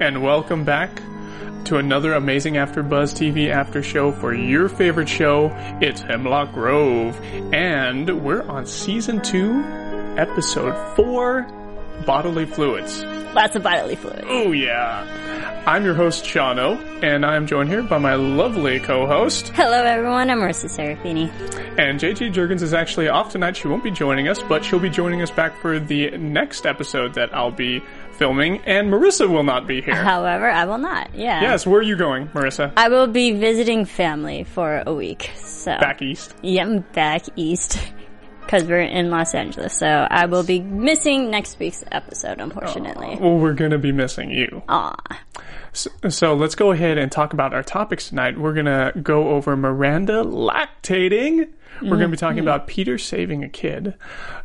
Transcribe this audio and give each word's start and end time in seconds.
and 0.00 0.22
welcome 0.22 0.64
back 0.64 0.90
to 1.64 1.78
another 1.78 2.12
amazing 2.14 2.56
After 2.56 2.82
Buzz 2.82 3.12
TV 3.12 3.50
after 3.50 3.82
show 3.82 4.12
for 4.12 4.32
your 4.34 4.68
favorite 4.68 5.08
show. 5.08 5.50
It's 5.80 6.00
Hemlock 6.00 6.52
Grove, 6.52 7.18
and 7.52 8.22
we're 8.24 8.42
on 8.42 8.66
season 8.66 9.20
two, 9.22 9.62
episode 10.16 10.74
four, 10.94 11.46
bodily 12.04 12.46
fluids. 12.46 13.04
Lots 13.34 13.56
of 13.56 13.62
bodily 13.62 13.96
fluids. 13.96 14.22
Oh 14.26 14.52
yeah, 14.52 15.62
I'm 15.66 15.84
your 15.84 15.94
host 15.94 16.24
Shano, 16.24 16.78
and 17.02 17.26
I'm 17.26 17.46
joined 17.46 17.68
here 17.68 17.82
by 17.82 17.98
my 17.98 18.14
lovely 18.14 18.78
co-host, 18.80 19.48
Hello, 19.48 19.82
everyone. 19.82 20.30
I'm 20.30 20.38
Marissa 20.38 20.66
Serafini. 20.70 21.28
and 21.78 21.98
JJ 21.98 22.32
Jurgens 22.32 22.62
is 22.62 22.72
actually 22.74 23.08
off 23.08 23.32
tonight. 23.32 23.56
She 23.56 23.66
won't 23.68 23.82
be 23.84 23.90
joining 23.90 24.28
us, 24.28 24.40
but 24.42 24.64
she'll 24.64 24.78
be 24.78 24.88
joining 24.90 25.20
us 25.22 25.30
back 25.30 25.56
for 25.60 25.80
the 25.80 26.10
next 26.16 26.64
episode 26.64 27.14
that 27.14 27.34
I'll 27.34 27.50
be 27.50 27.82
filming, 28.16 28.58
and 28.66 28.88
Marissa 28.88 29.28
will 29.28 29.44
not 29.44 29.66
be 29.66 29.80
here. 29.80 29.94
However, 29.94 30.48
I 30.50 30.64
will 30.64 30.78
not. 30.78 31.14
Yeah. 31.14 31.42
Yes, 31.42 31.66
where 31.66 31.80
are 31.80 31.82
you 31.82 31.96
going, 31.96 32.28
Marissa? 32.28 32.72
I 32.76 32.88
will 32.88 33.06
be 33.06 33.32
visiting 33.32 33.84
family 33.84 34.44
for 34.44 34.82
a 34.86 34.94
week. 34.94 35.30
So 35.36 35.78
Back 35.78 36.02
east. 36.02 36.34
Yeah, 36.42 36.62
I'm 36.62 36.80
back 36.80 37.24
east 37.36 37.78
because 38.40 38.64
we're 38.64 38.80
in 38.80 39.10
Los 39.10 39.34
Angeles. 39.34 39.76
So 39.76 39.86
I 39.86 40.26
will 40.26 40.44
be 40.44 40.60
missing 40.60 41.30
next 41.30 41.58
week's 41.58 41.84
episode, 41.90 42.40
unfortunately. 42.40 43.18
Well, 43.20 43.36
we're 43.36 43.54
gonna 43.54 43.78
be 43.78 43.92
missing 43.92 44.30
you. 44.30 44.62
Aw. 44.68 44.94
So, 45.72 45.90
so 46.08 46.34
let's 46.34 46.54
go 46.54 46.70
ahead 46.70 46.96
and 46.96 47.12
talk 47.12 47.32
about 47.32 47.52
our 47.52 47.62
topics 47.62 48.08
tonight. 48.08 48.38
We're 48.38 48.54
gonna 48.54 48.92
go 49.02 49.30
over 49.30 49.56
Miranda 49.56 50.24
lactating. 50.24 51.50
We're 51.82 51.96
gonna 51.96 52.08
be 52.08 52.16
talking 52.16 52.38
mm-hmm. 52.38 52.48
about 52.48 52.66
Peter 52.68 52.96
saving 52.96 53.44
a 53.44 53.48
kid. 53.48 53.94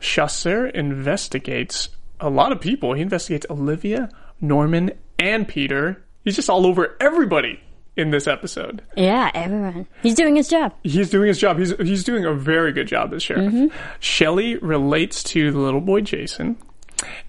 Chasseur 0.02 0.68
investigates 0.68 1.90
a 2.22 2.30
lot 2.30 2.52
of 2.52 2.62
people. 2.62 2.94
He 2.94 3.02
investigates 3.02 3.46
Olivia, 3.50 4.10
Norman, 4.40 4.92
and 5.20 5.48
Peter. 5.48 6.04
He's 6.24 6.36
just 6.36 6.50
all 6.50 6.66
over 6.66 6.96
everybody 7.00 7.60
in 7.98 8.12
this 8.12 8.28
episode. 8.28 8.82
Yeah, 8.96 9.32
everyone. 9.34 9.88
He's 10.02 10.16
doing 10.16 10.36
his 10.36 10.48
job. 10.48 10.74
He's 10.84 11.10
doing 11.10 11.28
his 11.28 11.40
job. 11.40 11.58
He's 11.60 11.76
he's 11.78 12.04
doing 12.04 12.26
a 12.26 12.34
very 12.34 12.72
good 12.72 12.88
job 12.88 13.14
as 13.14 13.24
sheriff. 13.24 13.52
Mm-hmm. 13.52 13.76
Shelley 14.00 14.56
relates 14.58 15.24
to 15.24 15.52
the 15.52 15.60
little 15.60 15.82
boy 15.82 16.02
Jason, 16.02 16.58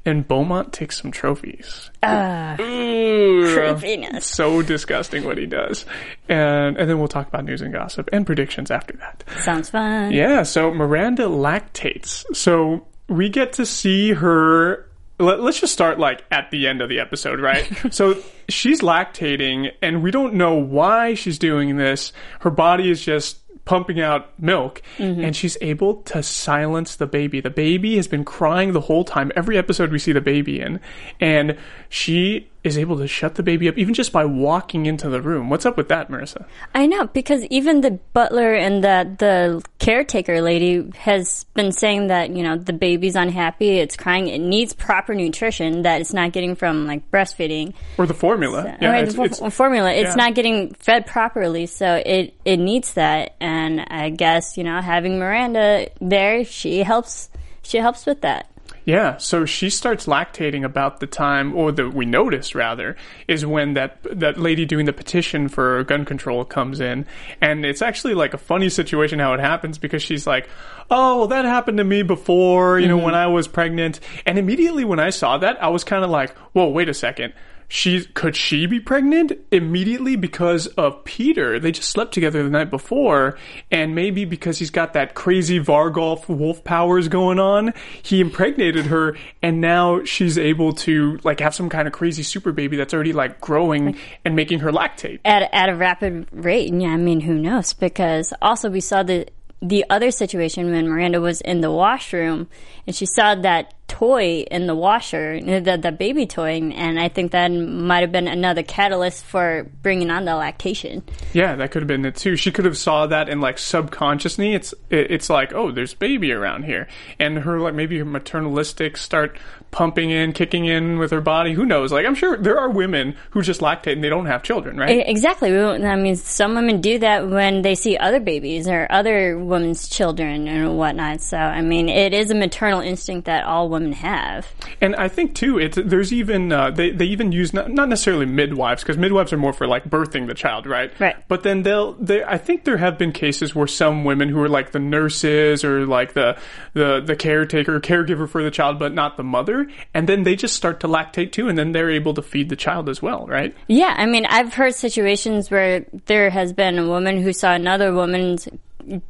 and 0.04 0.26
Beaumont 0.28 0.72
takes 0.72 1.00
some 1.00 1.10
trophies. 1.10 1.90
Uh, 2.02 2.56
Ooh, 2.60 3.54
creepiness. 3.54 4.26
so 4.26 4.62
disgusting 4.62 5.24
what 5.24 5.38
he 5.38 5.46
does, 5.46 5.84
and 6.28 6.76
and 6.76 6.88
then 6.88 6.98
we'll 6.98 7.08
talk 7.08 7.28
about 7.28 7.44
news 7.44 7.60
and 7.62 7.72
gossip 7.72 8.08
and 8.12 8.24
predictions 8.26 8.70
after 8.70 8.96
that. 8.98 9.24
Sounds 9.42 9.70
fun. 9.70 10.12
Yeah. 10.12 10.42
So 10.42 10.72
Miranda 10.72 11.24
lactates. 11.24 12.24
So 12.36 12.86
we 13.12 13.28
get 13.28 13.54
to 13.54 13.66
see 13.66 14.12
her. 14.12 14.88
Let, 15.18 15.40
let's 15.40 15.60
just 15.60 15.72
start 15.72 15.98
like 15.98 16.24
at 16.30 16.50
the 16.50 16.66
end 16.66 16.80
of 16.80 16.88
the 16.88 16.98
episode, 16.98 17.40
right? 17.40 17.70
so 17.94 18.16
she's 18.48 18.80
lactating, 18.80 19.72
and 19.80 20.02
we 20.02 20.10
don't 20.10 20.34
know 20.34 20.54
why 20.54 21.14
she's 21.14 21.38
doing 21.38 21.76
this. 21.76 22.12
Her 22.40 22.50
body 22.50 22.90
is 22.90 23.04
just 23.04 23.38
pumping 23.64 24.00
out 24.00 24.38
milk, 24.40 24.82
mm-hmm. 24.98 25.22
and 25.22 25.36
she's 25.36 25.56
able 25.60 26.02
to 26.02 26.22
silence 26.22 26.96
the 26.96 27.06
baby. 27.06 27.40
The 27.40 27.50
baby 27.50 27.96
has 27.96 28.08
been 28.08 28.24
crying 28.24 28.72
the 28.72 28.80
whole 28.80 29.04
time. 29.04 29.30
Every 29.36 29.56
episode 29.56 29.92
we 29.92 29.98
see 29.98 30.12
the 30.12 30.20
baby 30.20 30.60
in, 30.60 30.80
and 31.20 31.56
she 31.88 32.48
is 32.64 32.78
able 32.78 32.96
to 32.98 33.08
shut 33.08 33.34
the 33.34 33.42
baby 33.42 33.68
up 33.68 33.76
even 33.76 33.92
just 33.92 34.12
by 34.12 34.24
walking 34.24 34.86
into 34.86 35.08
the 35.08 35.20
room. 35.20 35.50
What's 35.50 35.66
up 35.66 35.76
with 35.76 35.88
that, 35.88 36.08
Marissa? 36.08 36.46
I 36.74 36.86
know 36.86 37.06
because 37.08 37.44
even 37.46 37.80
the 37.80 37.92
butler 38.12 38.54
and 38.54 38.84
the 38.84 39.16
the 39.18 39.64
caretaker 39.78 40.40
lady 40.40 40.88
has 40.96 41.44
been 41.54 41.72
saying 41.72 42.06
that 42.08 42.30
you 42.30 42.42
know 42.42 42.56
the 42.56 42.72
baby's 42.72 43.16
unhappy, 43.16 43.78
it's 43.78 43.96
crying, 43.96 44.28
it 44.28 44.38
needs 44.38 44.72
proper 44.74 45.14
nutrition 45.14 45.82
that 45.82 46.00
it's 46.00 46.12
not 46.12 46.32
getting 46.32 46.54
from 46.54 46.86
like 46.86 47.10
breastfeeding. 47.10 47.74
Or 47.98 48.06
the 48.06 48.14
formula? 48.14 48.76
Or 48.80 48.88
the 48.92 48.96
it's- 48.98 49.18
it's- 49.18 49.54
formula, 49.54 49.90
it's 49.92 50.10
yeah. 50.10 50.14
not 50.14 50.34
getting 50.34 50.74
fed 50.74 51.06
properly, 51.06 51.66
so 51.66 52.00
it 52.06 52.34
it 52.44 52.58
needs 52.58 52.94
that. 52.94 53.34
And 53.40 53.80
I 53.80 54.10
guess 54.10 54.56
you 54.56 54.64
know 54.64 54.80
having 54.80 55.18
Miranda 55.18 55.88
there, 56.00 56.44
she 56.44 56.82
helps. 56.84 57.28
She 57.64 57.78
helps 57.78 58.06
with 58.06 58.22
that. 58.22 58.50
Yeah, 58.84 59.16
so 59.18 59.44
she 59.44 59.70
starts 59.70 60.06
lactating 60.06 60.64
about 60.64 60.98
the 60.98 61.06
time, 61.06 61.54
or 61.54 61.70
that 61.70 61.94
we 61.94 62.04
notice 62.04 62.54
rather, 62.54 62.96
is 63.28 63.46
when 63.46 63.74
that 63.74 63.98
that 64.02 64.38
lady 64.38 64.64
doing 64.64 64.86
the 64.86 64.92
petition 64.92 65.48
for 65.48 65.84
gun 65.84 66.04
control 66.04 66.44
comes 66.44 66.80
in, 66.80 67.06
and 67.40 67.64
it's 67.64 67.80
actually 67.80 68.14
like 68.14 68.34
a 68.34 68.38
funny 68.38 68.68
situation 68.68 69.20
how 69.20 69.34
it 69.34 69.40
happens 69.40 69.78
because 69.78 70.02
she's 70.02 70.26
like, 70.26 70.48
"Oh, 70.90 71.18
well, 71.18 71.28
that 71.28 71.44
happened 71.44 71.78
to 71.78 71.84
me 71.84 72.02
before, 72.02 72.80
you 72.80 72.88
know, 72.88 72.96
mm-hmm. 72.96 73.06
when 73.06 73.14
I 73.14 73.28
was 73.28 73.46
pregnant," 73.46 74.00
and 74.26 74.36
immediately 74.36 74.84
when 74.84 74.98
I 74.98 75.10
saw 75.10 75.38
that, 75.38 75.62
I 75.62 75.68
was 75.68 75.84
kind 75.84 76.02
of 76.04 76.10
like, 76.10 76.36
"Whoa, 76.52 76.68
wait 76.68 76.88
a 76.88 76.94
second. 76.94 77.34
She 77.74 78.04
could 78.04 78.36
she 78.36 78.66
be 78.66 78.80
pregnant 78.80 79.32
immediately 79.50 80.14
because 80.14 80.66
of 80.66 81.04
Peter? 81.04 81.58
They 81.58 81.72
just 81.72 81.88
slept 81.88 82.12
together 82.12 82.42
the 82.42 82.50
night 82.50 82.68
before, 82.70 83.38
and 83.70 83.94
maybe 83.94 84.26
because 84.26 84.58
he's 84.58 84.68
got 84.68 84.92
that 84.92 85.14
crazy 85.14 85.58
Vargulf 85.58 86.28
wolf 86.28 86.62
powers 86.64 87.08
going 87.08 87.38
on, 87.38 87.72
he 88.02 88.20
impregnated 88.20 88.84
her, 88.86 89.16
and 89.40 89.62
now 89.62 90.04
she's 90.04 90.36
able 90.36 90.74
to 90.74 91.18
like 91.24 91.40
have 91.40 91.54
some 91.54 91.70
kind 91.70 91.88
of 91.88 91.94
crazy 91.94 92.22
super 92.22 92.52
baby 92.52 92.76
that's 92.76 92.92
already 92.92 93.14
like 93.14 93.40
growing 93.40 93.96
and 94.22 94.36
making 94.36 94.58
her 94.58 94.70
lactate. 94.70 95.20
at 95.24 95.48
at 95.54 95.70
a 95.70 95.74
rapid 95.74 96.26
rate. 96.30 96.70
And 96.70 96.82
yeah, 96.82 96.90
I 96.90 96.98
mean, 96.98 97.20
who 97.20 97.38
knows? 97.38 97.72
Because 97.72 98.34
also 98.42 98.68
we 98.68 98.80
saw 98.80 99.02
the 99.02 99.26
the 99.62 99.84
other 99.88 100.10
situation 100.10 100.70
when 100.70 100.88
Miranda 100.88 101.20
was 101.20 101.40
in 101.40 101.60
the 101.60 101.70
washroom 101.70 102.48
and 102.86 102.94
she 102.94 103.06
saw 103.06 103.36
that 103.36 103.74
toy 103.92 104.40
in 104.50 104.66
the 104.66 104.74
washer, 104.74 105.38
the, 105.38 105.76
the 105.76 105.92
baby 105.92 106.26
toy, 106.26 106.60
and 106.60 106.98
I 106.98 107.08
think 107.08 107.32
that 107.32 107.48
might 107.48 108.00
have 108.00 108.10
been 108.10 108.26
another 108.26 108.62
catalyst 108.62 109.22
for 109.22 109.70
bringing 109.82 110.10
on 110.10 110.24
the 110.24 110.34
lactation. 110.34 111.02
Yeah, 111.34 111.56
that 111.56 111.70
could 111.70 111.82
have 111.82 111.88
been 111.88 112.06
it 112.06 112.16
too. 112.16 112.36
She 112.36 112.50
could 112.50 112.64
have 112.64 112.78
saw 112.78 113.06
that 113.06 113.28
and 113.28 113.42
like 113.42 113.58
subconsciously, 113.58 114.54
it's 114.54 114.74
it's 114.90 115.28
like, 115.28 115.52
oh, 115.52 115.70
there's 115.70 115.92
baby 115.92 116.32
around 116.32 116.64
here, 116.64 116.88
and 117.18 117.38
her 117.38 117.60
like 117.60 117.74
maybe 117.74 117.98
her 117.98 118.04
maternalistic 118.04 118.96
start 118.96 119.38
pumping 119.70 120.10
in, 120.10 120.32
kicking 120.32 120.64
in 120.64 120.98
with 120.98 121.10
her 121.10 121.20
body. 121.20 121.52
Who 121.52 121.66
knows? 121.66 121.92
Like 121.92 122.06
I'm 122.06 122.14
sure 122.14 122.38
there 122.38 122.58
are 122.58 122.70
women 122.70 123.14
who 123.30 123.42
just 123.42 123.60
lactate 123.60 123.92
and 123.92 124.04
they 124.04 124.08
don't 124.08 124.26
have 124.26 124.42
children, 124.42 124.78
right? 124.78 125.06
Exactly. 125.06 125.54
I 125.56 125.96
mean, 125.96 126.16
some 126.16 126.54
women 126.54 126.80
do 126.80 126.98
that 127.00 127.28
when 127.28 127.60
they 127.62 127.74
see 127.74 127.98
other 127.98 128.20
babies 128.20 128.66
or 128.68 128.86
other 128.90 129.38
women's 129.52 129.88
children 129.88 130.48
and 130.48 130.76
whatnot. 130.76 131.20
So, 131.20 131.36
I 131.36 131.60
mean, 131.60 131.88
it 131.88 132.12
is 132.12 132.30
a 132.30 132.34
maternal 132.34 132.80
instinct 132.80 133.26
that 133.26 133.44
all 133.44 133.68
women 133.68 133.92
have. 133.92 134.52
And 134.80 134.96
I 134.96 135.08
think 135.08 135.34
too, 135.34 135.58
it's 135.58 135.78
there's 135.80 136.12
even 136.12 136.50
uh, 136.50 136.70
they 136.70 136.90
they 136.90 137.04
even 137.04 137.30
use 137.30 137.52
not, 137.52 137.70
not 137.70 137.88
necessarily 137.88 138.26
midwives 138.26 138.82
because 138.82 138.98
midwives 138.98 139.32
are 139.32 139.36
more 139.36 139.52
for 139.52 139.66
like 139.66 139.84
birthing 139.84 140.26
the 140.26 140.34
child, 140.34 140.66
right? 140.66 140.90
Right. 140.98 141.16
But 141.28 141.44
then 141.44 141.62
they'll 141.62 141.92
they 141.94 142.24
I 142.24 142.38
think 142.38 142.64
there 142.64 142.78
have 142.78 142.98
been 142.98 143.12
cases 143.12 143.54
where 143.54 143.68
some 143.68 144.04
women 144.04 144.28
who 144.28 144.42
are 144.42 144.48
like 144.48 144.72
the 144.72 144.80
nurses 144.80 145.64
or 145.64 145.86
like 145.86 146.14
the 146.14 146.36
the 146.72 147.00
the 147.00 147.14
caretaker 147.14 147.78
caregiver 147.80 148.28
for 148.28 148.42
the 148.42 148.50
child, 148.50 148.78
but 148.78 148.92
not 148.92 149.16
the 149.16 149.22
mother, 149.22 149.68
and 149.94 150.08
then 150.08 150.24
they 150.24 150.34
just 150.34 150.56
start 150.56 150.80
to 150.80 150.88
lactate 150.88 151.32
too, 151.32 151.48
and 151.48 151.56
then 151.56 151.72
they're 151.72 151.90
able 151.90 152.14
to 152.14 152.22
feed 152.22 152.48
the 152.48 152.56
child 152.56 152.88
as 152.88 153.00
well, 153.02 153.26
right? 153.26 153.54
Yeah, 153.68 153.94
I 153.96 154.06
mean, 154.06 154.26
I've 154.26 154.54
heard 154.54 154.74
situations 154.74 155.50
where 155.50 155.84
there 156.06 156.30
has 156.30 156.52
been 156.52 156.78
a 156.78 156.86
woman 156.86 157.20
who 157.20 157.32
saw 157.32 157.52
another 157.52 157.92
woman's 157.92 158.48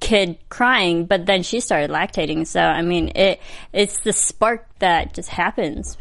kid 0.00 0.38
crying, 0.48 1.06
but 1.06 1.26
then 1.26 1.42
she 1.42 1.60
started 1.60 1.90
lactating. 1.90 2.46
So, 2.46 2.60
I 2.60 2.82
mean, 2.82 3.12
it 3.14 3.40
it's 3.72 4.00
the 4.00 4.12
spark 4.12 4.66
that 4.78 5.14
just 5.14 5.28
happens. 5.28 5.96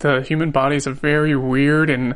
The 0.00 0.22
human 0.22 0.50
body 0.50 0.76
is 0.76 0.86
a 0.86 0.92
very 0.92 1.36
weird 1.36 1.90
and 1.90 2.14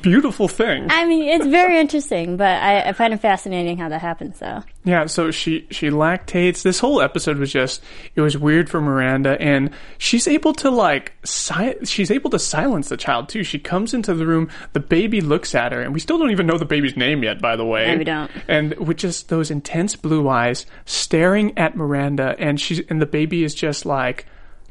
beautiful 0.00 0.48
thing. 0.48 0.86
I 0.90 1.04
mean, 1.06 1.28
it's 1.28 1.46
very 1.46 1.78
interesting, 1.78 2.36
but 2.36 2.62
I, 2.62 2.80
I 2.80 2.92
find 2.92 3.12
it 3.14 3.20
fascinating 3.20 3.76
how 3.76 3.88
that 3.90 4.00
happens, 4.00 4.38
though. 4.38 4.62
Yeah, 4.84 5.06
so 5.06 5.30
she 5.30 5.66
she 5.70 5.90
lactates. 5.90 6.62
This 6.62 6.78
whole 6.78 7.00
episode 7.02 7.38
was 7.38 7.52
just 7.52 7.82
it 8.14 8.20
was 8.20 8.38
weird 8.38 8.70
for 8.70 8.80
Miranda, 8.80 9.40
and 9.40 9.70
she's 9.98 10.26
able 10.26 10.52
to 10.54 10.70
like 10.70 11.12
si- 11.24 11.84
she's 11.84 12.10
able 12.10 12.30
to 12.30 12.38
silence 12.38 12.88
the 12.88 12.96
child 12.96 13.28
too. 13.28 13.42
She 13.44 13.58
comes 13.58 13.92
into 13.94 14.14
the 14.14 14.26
room, 14.26 14.48
the 14.72 14.80
baby 14.80 15.20
looks 15.20 15.54
at 15.54 15.72
her, 15.72 15.82
and 15.82 15.92
we 15.92 16.00
still 16.00 16.18
don't 16.18 16.30
even 16.30 16.46
know 16.46 16.56
the 16.56 16.64
baby's 16.64 16.96
name 16.96 17.22
yet, 17.22 17.40
by 17.40 17.56
the 17.56 17.64
way. 17.64 17.90
No, 17.92 17.98
we 17.98 18.04
don't. 18.04 18.30
And 18.48 18.74
with 18.74 18.96
just 18.96 19.28
those 19.28 19.50
intense 19.50 19.96
blue 19.96 20.28
eyes 20.28 20.66
staring 20.84 21.56
at 21.58 21.76
Miranda, 21.76 22.34
and 22.38 22.60
she's 22.60 22.80
and 22.88 23.02
the 23.02 23.06
baby 23.06 23.44
is 23.44 23.54
just 23.54 23.84
like, 23.86 24.24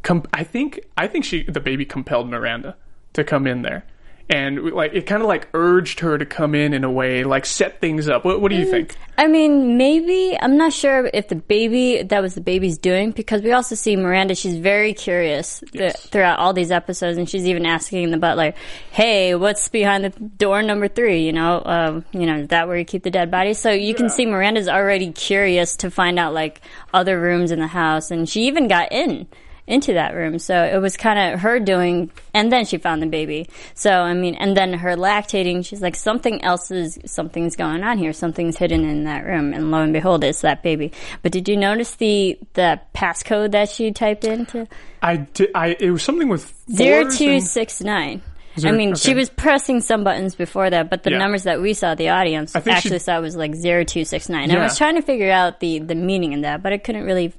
com- 0.05 0.23
I 0.31 0.45
think 0.45 0.79
I 0.95 1.07
think 1.07 1.25
she 1.25 1.43
the 1.43 1.59
baby 1.59 1.83
compelled 1.83 2.29
Miranda 2.29 2.77
to 3.13 3.25
come 3.25 3.45
in 3.45 3.63
there. 3.63 3.85
And 4.27 4.71
like 4.71 4.93
it 4.95 5.05
kind 5.05 5.21
of 5.21 5.27
like 5.27 5.49
urged 5.53 5.99
her 5.99 6.17
to 6.17 6.25
come 6.25 6.55
in 6.55 6.73
in 6.73 6.83
a 6.83 6.89
way, 6.89 7.23
like 7.23 7.45
set 7.45 7.79
things 7.79 8.09
up. 8.09 8.25
What, 8.25 8.41
what 8.41 8.49
do 8.49 8.57
you 8.57 8.65
think? 8.65 8.95
I 9.19 9.27
mean, 9.27 9.77
maybe 9.77 10.35
I'm 10.41 10.57
not 10.57 10.73
sure 10.73 11.07
if 11.13 11.27
the 11.27 11.35
baby 11.35 12.01
that 12.01 12.23
was 12.23 12.33
the 12.33 12.41
baby's 12.41 12.79
doing 12.79 13.11
because 13.11 13.43
we 13.43 13.51
also 13.51 13.75
see 13.75 13.95
Miranda. 13.95 14.33
She's 14.33 14.57
very 14.57 14.95
curious 14.95 15.63
th- 15.73 15.95
throughout 15.95 16.39
all 16.39 16.53
these 16.53 16.71
episodes, 16.71 17.19
and 17.19 17.29
she's 17.29 17.45
even 17.45 17.67
asking 17.67 18.09
the 18.09 18.17
butler, 18.17 18.55
"Hey, 18.89 19.35
what's 19.35 19.69
behind 19.69 20.05
the 20.05 20.09
door 20.09 20.63
number 20.63 20.87
three? 20.87 21.23
You 21.23 21.33
know, 21.33 21.61
um, 21.63 22.05
you 22.11 22.25
know 22.25 22.37
is 22.37 22.47
that 22.47 22.67
where 22.67 22.77
you 22.77 22.85
keep 22.85 23.03
the 23.03 23.11
dead 23.11 23.29
bodies?" 23.29 23.59
So 23.59 23.69
you 23.69 23.93
can 23.93 24.09
see 24.09 24.25
Miranda's 24.25 24.67
already 24.67 25.11
curious 25.11 25.75
to 25.77 25.91
find 25.91 26.17
out 26.17 26.33
like 26.33 26.61
other 26.95 27.21
rooms 27.21 27.51
in 27.51 27.59
the 27.59 27.67
house, 27.67 28.09
and 28.09 28.27
she 28.27 28.47
even 28.47 28.67
got 28.67 28.91
in 28.91 29.27
into 29.67 29.94
that 29.94 30.13
room. 30.13 30.38
So 30.38 30.63
it 30.63 30.77
was 30.77 30.95
kind 30.95 31.33
of 31.33 31.39
her 31.39 31.59
doing, 31.59 32.12
and 32.33 32.51
then 32.51 32.65
she 32.65 32.77
found 32.77 33.01
the 33.01 33.07
baby. 33.07 33.50
So 33.73 33.91
I 33.91 34.13
mean, 34.13 34.35
and 34.35 34.56
then 34.56 34.73
her 34.73 34.95
lactating. 34.95 35.65
She's 35.65 35.81
like, 35.81 35.95
something 35.95 36.44
else 36.44 36.69
is 36.71 37.00
something's 37.06 37.56
going 37.56 37.83
on 37.83 37.97
here. 37.97 38.13
Something's 38.13 38.57
hidden 38.57 38.83
in 38.88 39.06
that 39.06 39.25
room, 39.25 39.53
and 39.53 39.71
lo 39.71 39.81
and 39.81 39.94
behold, 39.94 40.23
it's 40.23 40.41
that 40.41 40.62
baby. 40.63 40.91
But 41.23 41.31
did 41.31 41.47
you 41.50 41.57
notice 41.57 41.95
the 41.95 42.38
the 42.53 42.79
passcode 42.94 43.51
that 43.51 43.69
she 43.69 43.91
typed 43.91 44.23
into 44.23 44.67
I 45.01 45.17
did. 45.17 45.50
I 45.56 45.75
it 45.79 45.91
was 45.91 46.03
something 46.03 46.29
with 46.29 46.53
zero 46.71 47.03
fours 47.06 47.17
two 47.17 47.29
and- 47.29 47.44
six 47.44 47.81
nine? 47.81 48.21
I 48.63 48.71
mean, 48.71 48.95
she 48.95 49.13
was 49.13 49.29
pressing 49.29 49.81
some 49.81 50.06
buttons 50.06 50.33
before 50.33 50.69
that, 50.69 50.89
but 50.89 51.03
the 51.03 51.12
Yeah. 51.12 51.17
numbers 51.17 51.44
that 51.44 51.59
we 51.59 51.73
saw, 51.73 51.94
the 51.94 52.07
audience 52.07 52.53
think 52.53 52.63
she- 52.63 52.71
actually 52.71 53.00
saw 53.00 53.19
was 53.19 53.35
like 53.35 53.53
zero 53.53 53.83
two 53.83 54.06
six 54.06 54.29
nine. 54.29 54.50
I 54.50 54.63
was 54.63 54.77
trying 54.77 54.95
to 54.95 55.01
figure 55.01 55.29
out 55.29 55.59
the 55.59 55.79
the 55.79 55.95
meaning 55.95 56.31
in 56.31 56.41
that, 56.41 56.63
but 56.63 56.71
I 56.71 56.77
couldn't 56.77 57.03
really 57.03 57.33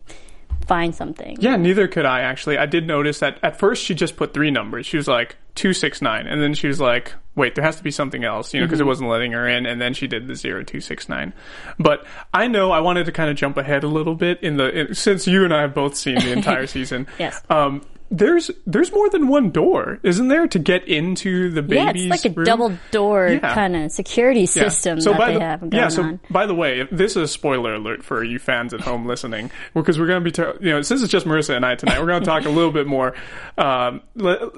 find 0.67 0.95
something. 0.95 1.37
Yeah, 1.41 1.57
neither 1.57 1.89
could 1.89 2.05
I 2.05 2.21
actually. 2.21 2.59
I 2.59 2.67
did 2.67 2.87
notice 2.87 3.21
that 3.21 3.39
at 3.43 3.59
first 3.59 3.85
she 3.85 3.95
just 3.95 4.17
put 4.17 4.35
three 4.35 4.51
numbers. 4.51 4.87
She 4.87 4.97
was 4.97 5.09
like 5.09 5.37
two 5.55 5.73
six 5.73 6.03
nine, 6.03 6.27
and 6.27 6.43
then 6.43 6.55
she 6.55 6.67
was 6.69 6.81
like, 6.81 7.15
"Wait, 7.35 7.55
there 7.55 7.65
has 7.65 7.77
to 7.77 7.83
be 7.83 7.91
something 7.91 8.25
else," 8.25 8.53
you 8.53 8.61
know, 8.61 8.67
because 8.67 8.81
it 8.81 8.87
wasn't 8.87 9.09
letting 9.09 9.33
her 9.33 9.49
in. 9.49 9.67
And 9.67 9.81
then 9.81 9.95
she 9.95 10.07
did 10.07 10.27
the 10.27 10.35
zero 10.35 10.63
two 10.63 10.81
six 10.81 11.09
nine. 11.09 11.33
But 11.79 12.07
I 12.35 12.49
know 12.49 12.71
I 12.73 12.81
wanted 12.81 13.07
to 13.07 13.13
kind 13.13 13.31
of 13.31 13.37
jump 13.37 13.57
ahead 13.57 13.85
a 13.85 13.89
little 13.89 14.15
bit 14.15 14.43
in 14.43 14.57
the 14.57 14.71
in, 14.71 14.95
since 14.95 15.27
you 15.27 15.45
and 15.45 15.55
I 15.55 15.63
have 15.63 15.75
both 15.75 15.97
seen 15.97 16.17
the 16.17 16.33
entire 16.33 16.67
season. 16.67 17.07
Yes. 17.19 17.41
Um, 17.49 17.83
there's 18.11 18.51
there's 18.67 18.93
more 18.93 19.09
than 19.11 19.29
one 19.29 19.51
door, 19.51 19.99
isn't 20.03 20.29
there, 20.29 20.47
to 20.49 20.59
get 20.59 20.87
into 20.87 21.51
the 21.51 21.63
Yeah, 21.75 21.91
it's 21.95 22.05
like 22.25 22.25
a 22.25 22.35
room? 22.35 22.45
double 22.45 22.79
door 22.91 23.29
Yeah. 23.29 23.55
kind 23.55 23.75
of 23.77 23.91
security 23.91 24.41
Yeah. 24.41 24.47
system 24.47 25.01
So 25.01 25.11
that 25.11 25.19
by 25.19 25.27
they 25.33 25.35
the, 25.39 25.41
have 25.45 25.61
going 25.61 25.73
yeah, 25.73 25.89
so 25.89 26.03
on. 26.03 26.21
by 26.31 26.47
the 26.47 26.55
way, 26.55 26.87
this 26.93 27.13
is 27.13 27.17
a 27.23 27.29
spoiler 27.29 27.75
alert 27.75 28.03
for 28.05 28.23
you 28.23 28.39
fans 28.39 28.73
at 28.73 28.81
home 28.81 29.07
listening, 29.07 29.51
because 29.75 29.99
we're 29.99 30.07
going 30.07 30.21
to 30.21 30.25
be, 30.25 30.31
ta- 30.33 30.55
you 30.61 30.71
know, 30.71 30.83
since 30.83 31.03
it's 31.03 31.11
just 31.11 31.27
Marissa 31.27 31.57
and 31.57 31.67
I 31.67 31.75
tonight, 31.75 31.99
we're 32.01 32.07
going 32.07 32.21
to 32.23 32.27
talk 32.27 32.45
a 32.45 32.51
little 32.51 32.73
bit 32.73 32.87
more. 32.87 33.15
Um, 33.59 34.03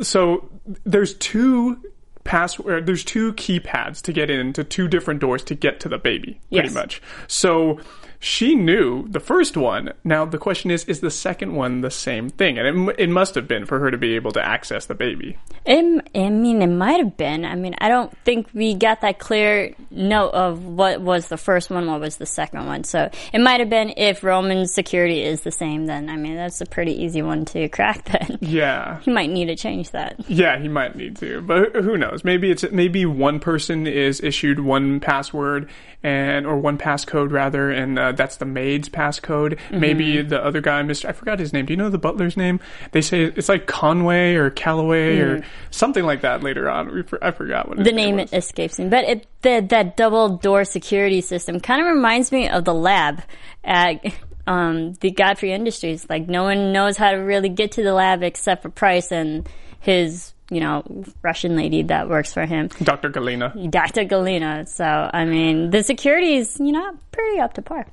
so 0.02 0.48
there's 0.84 1.14
two 1.14 1.78
password, 2.24 2.84
there's 2.86 3.04
two 3.04 3.32
keypads 3.34 4.02
to 4.02 4.12
get 4.12 4.28
into 4.28 4.62
two 4.62 4.86
different 4.88 5.20
doors 5.20 5.42
to 5.44 5.54
get 5.54 5.80
to 5.80 5.88
the 5.88 5.96
baby, 5.98 6.38
pretty 6.52 6.68
Yes. 6.68 6.74
much. 6.74 7.00
So 7.26 7.80
she 8.20 8.54
knew 8.54 9.06
the 9.08 9.20
first 9.20 9.56
one. 9.56 9.92
Now 10.02 10.24
the 10.24 10.38
question 10.38 10.70
is, 10.70 10.84
is 10.84 11.00
the 11.00 11.10
second 11.10 11.54
one 11.54 11.82
the 11.82 11.90
same 11.90 12.30
thing? 12.30 12.58
And 12.58 12.90
it, 12.90 12.96
it 12.98 13.08
must 13.08 13.34
have 13.36 13.46
been 13.46 13.64
for 13.64 13.78
her 13.78 13.90
to 13.90 13.98
be 13.98 14.16
able 14.16 14.32
to 14.32 14.44
access 14.44 14.86
the 14.86 14.94
baby. 14.94 15.38
It, 15.64 16.08
I 16.14 16.28
mean, 16.30 16.62
it 16.62 16.66
might 16.66 16.98
have 16.98 17.16
been. 17.16 17.44
I 17.44 17.54
mean, 17.54 17.74
I 17.78 17.88
don't 17.88 18.16
think 18.24 18.48
we 18.52 18.74
got 18.74 19.02
that 19.02 19.18
clear 19.18 19.74
note 19.90 20.30
of 20.30 20.64
what 20.64 21.00
was 21.00 21.28
the 21.28 21.36
first 21.36 21.70
one, 21.70 21.86
what 21.86 22.00
was 22.00 22.16
the 22.16 22.26
second 22.26 22.66
one. 22.66 22.84
So 22.84 23.10
it 23.32 23.40
might 23.40 23.60
have 23.60 23.70
been 23.70 23.94
if 23.96 24.24
Roman's 24.24 24.72
security 24.72 25.22
is 25.22 25.42
the 25.42 25.52
same, 25.52 25.86
then 25.86 26.08
I 26.08 26.16
mean, 26.16 26.34
that's 26.34 26.60
a 26.60 26.66
pretty 26.66 27.02
easy 27.02 27.22
one 27.22 27.44
to 27.46 27.68
crack 27.68 28.04
then. 28.06 28.38
Yeah. 28.40 29.00
He 29.00 29.12
might 29.12 29.30
need 29.30 29.46
to 29.46 29.56
change 29.56 29.92
that. 29.92 30.16
Yeah, 30.28 30.58
he 30.58 30.68
might 30.68 30.96
need 30.96 31.16
to, 31.16 31.40
but 31.42 31.74
who 31.76 31.96
knows? 31.96 32.24
Maybe 32.24 32.50
it's 32.50 32.64
maybe 32.72 33.06
one 33.06 33.38
person 33.38 33.86
is 33.86 34.20
issued 34.20 34.60
one 34.60 35.00
password 35.00 35.68
and 36.02 36.46
or 36.46 36.58
one 36.58 36.78
passcode 36.78 37.32
rather, 37.32 37.70
and 37.70 37.98
uh, 37.98 38.07
Uh, 38.08 38.12
that's 38.12 38.36
the 38.36 38.44
maid's 38.44 38.88
passcode. 38.88 39.58
Maybe 39.70 40.16
mm-hmm. 40.16 40.28
the 40.28 40.42
other 40.42 40.60
guy, 40.60 40.82
Mister, 40.82 41.08
I 41.08 41.12
forgot 41.12 41.38
his 41.38 41.52
name. 41.52 41.66
Do 41.66 41.72
you 41.72 41.76
know 41.76 41.90
the 41.90 41.98
butler's 41.98 42.36
name? 42.36 42.60
They 42.92 43.02
say 43.02 43.24
it's 43.24 43.48
like 43.48 43.66
Conway 43.66 44.34
or 44.34 44.50
Callaway 44.50 45.18
or 45.18 45.38
mm. 45.38 45.44
something 45.70 46.04
like 46.04 46.22
that. 46.22 46.42
Later 46.42 46.70
on, 46.70 46.94
we, 46.94 47.04
I 47.20 47.30
forgot 47.32 47.68
what 47.68 47.84
The 47.84 47.92
name 47.92 48.16
was. 48.16 48.32
escapes 48.32 48.78
me, 48.78 48.88
but 48.88 49.04
it, 49.04 49.26
the, 49.42 49.66
that 49.68 49.96
double 49.96 50.38
door 50.38 50.64
security 50.64 51.20
system 51.20 51.60
kind 51.60 51.80
of 51.80 51.86
reminds 51.86 52.32
me 52.32 52.48
of 52.48 52.64
the 52.64 52.74
lab 52.74 53.22
at 53.64 54.04
um, 54.46 54.94
the 54.94 55.10
Godfrey 55.10 55.52
Industries. 55.52 56.06
Like 56.08 56.28
no 56.28 56.44
one 56.44 56.72
knows 56.72 56.96
how 56.96 57.10
to 57.10 57.18
really 57.18 57.50
get 57.50 57.72
to 57.72 57.82
the 57.82 57.92
lab 57.92 58.22
except 58.22 58.62
for 58.62 58.70
Pryce 58.70 59.12
and 59.12 59.48
his, 59.80 60.32
you 60.50 60.60
know, 60.60 60.82
Russian 61.22 61.56
lady 61.56 61.82
that 61.84 62.08
works 62.08 62.32
for 62.32 62.46
him, 62.46 62.68
Dr. 62.82 63.08
Galena. 63.08 63.52
Dr. 63.70 64.04
Galena. 64.04 64.66
So 64.66 64.84
I 64.84 65.24
mean, 65.24 65.70
the 65.70 65.82
security 65.82 66.36
is 66.36 66.58
you 66.58 66.72
know 66.72 66.92
pretty 67.12 67.40
up 67.40 67.54
to 67.54 67.62
par. 67.62 67.86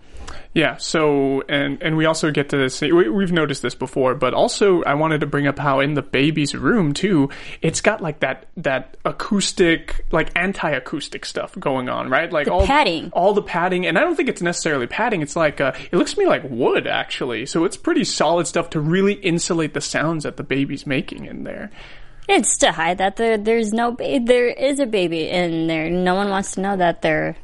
Yeah. 0.54 0.78
So, 0.78 1.44
and 1.50 1.84
and 1.84 1.98
we 1.98 2.06
also 2.06 2.32
get 2.32 2.50
to 2.50 2.70
see 2.70 2.92
we, 2.92 3.10
we've 3.10 3.32
noticed 3.32 3.62
this 3.62 3.76
before, 3.76 4.16
but 4.16 4.34
also 4.34 4.84
I 4.84 4.94
wanted 4.94 5.20
to 5.20 5.28
bring 5.28 5.48
up 5.48 5.60
how 5.60 5.82
in 5.82 5.96
the 5.96 6.02
baby's 6.02 6.56
room 6.56 6.94
too, 6.94 7.30
it's 7.62 7.82
got 7.82 8.02
like 8.02 8.22
that 8.22 8.48
that 8.58 8.96
acoustic, 9.04 10.06
like 10.12 10.32
anti-acoustic 10.36 11.26
stuff 11.26 11.60
going 11.60 11.90
on, 11.90 12.10
right? 12.10 12.32
Like 12.32 12.48
all 12.48 12.66
padding. 12.66 13.10
all 13.12 13.34
the 13.34 13.42
padding, 13.42 13.86
and 13.86 13.98
I 13.98 14.02
don't 14.02 14.16
think 14.16 14.30
it's 14.30 14.42
necessarily 14.42 14.88
padding. 14.88 15.22
It's 15.22 15.36
like 15.36 15.60
uh, 15.60 15.74
it 15.92 15.98
looks 15.98 16.14
to 16.14 16.20
me 16.20 16.26
like 16.26 16.44
wood 16.50 16.88
actually. 16.88 17.46
So 17.46 17.66
it's 17.66 17.78
pretty 17.78 18.06
solid 18.06 18.48
stuff 18.48 18.70
to 18.72 18.80
really 18.80 19.14
insulate 19.14 19.74
the 19.74 19.82
sounds 19.82 20.24
that 20.24 20.38
the 20.38 20.44
baby's 20.44 20.88
making 20.88 21.26
in 21.26 21.44
there. 21.44 21.70
It's 22.28 22.58
to 22.60 22.72
hide 22.72 22.98
that 22.98 23.18
there 23.18 23.38
there's 23.38 23.72
no 23.74 23.92
ba- 23.92 24.20
there 24.24 24.48
is 24.48 24.80
a 24.80 24.86
baby 24.86 25.30
in 25.30 25.68
there. 25.68 25.90
No 25.90 26.16
one 26.16 26.30
wants 26.30 26.54
to 26.54 26.62
know 26.62 26.78
that 26.78 27.02
they're. 27.02 27.36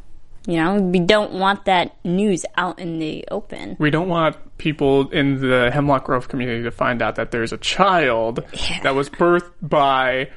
You 0.47 0.57
know, 0.57 0.81
we 0.81 1.00
don't 1.00 1.33
want 1.33 1.65
that 1.65 2.03
news 2.03 2.47
out 2.57 2.79
in 2.79 2.97
the 2.97 3.25
open. 3.29 3.75
We 3.77 3.91
don't 3.91 4.09
want 4.09 4.38
people 4.57 5.07
in 5.11 5.39
the 5.39 5.69
Hemlock 5.71 6.05
Grove 6.05 6.29
community 6.29 6.63
to 6.63 6.71
find 6.71 7.03
out 7.03 7.17
that 7.17 7.29
there's 7.29 7.53
a 7.53 7.59
child 7.59 8.43
that 8.81 8.95
was 8.95 9.07
birthed 9.07 9.51
by 9.61 10.31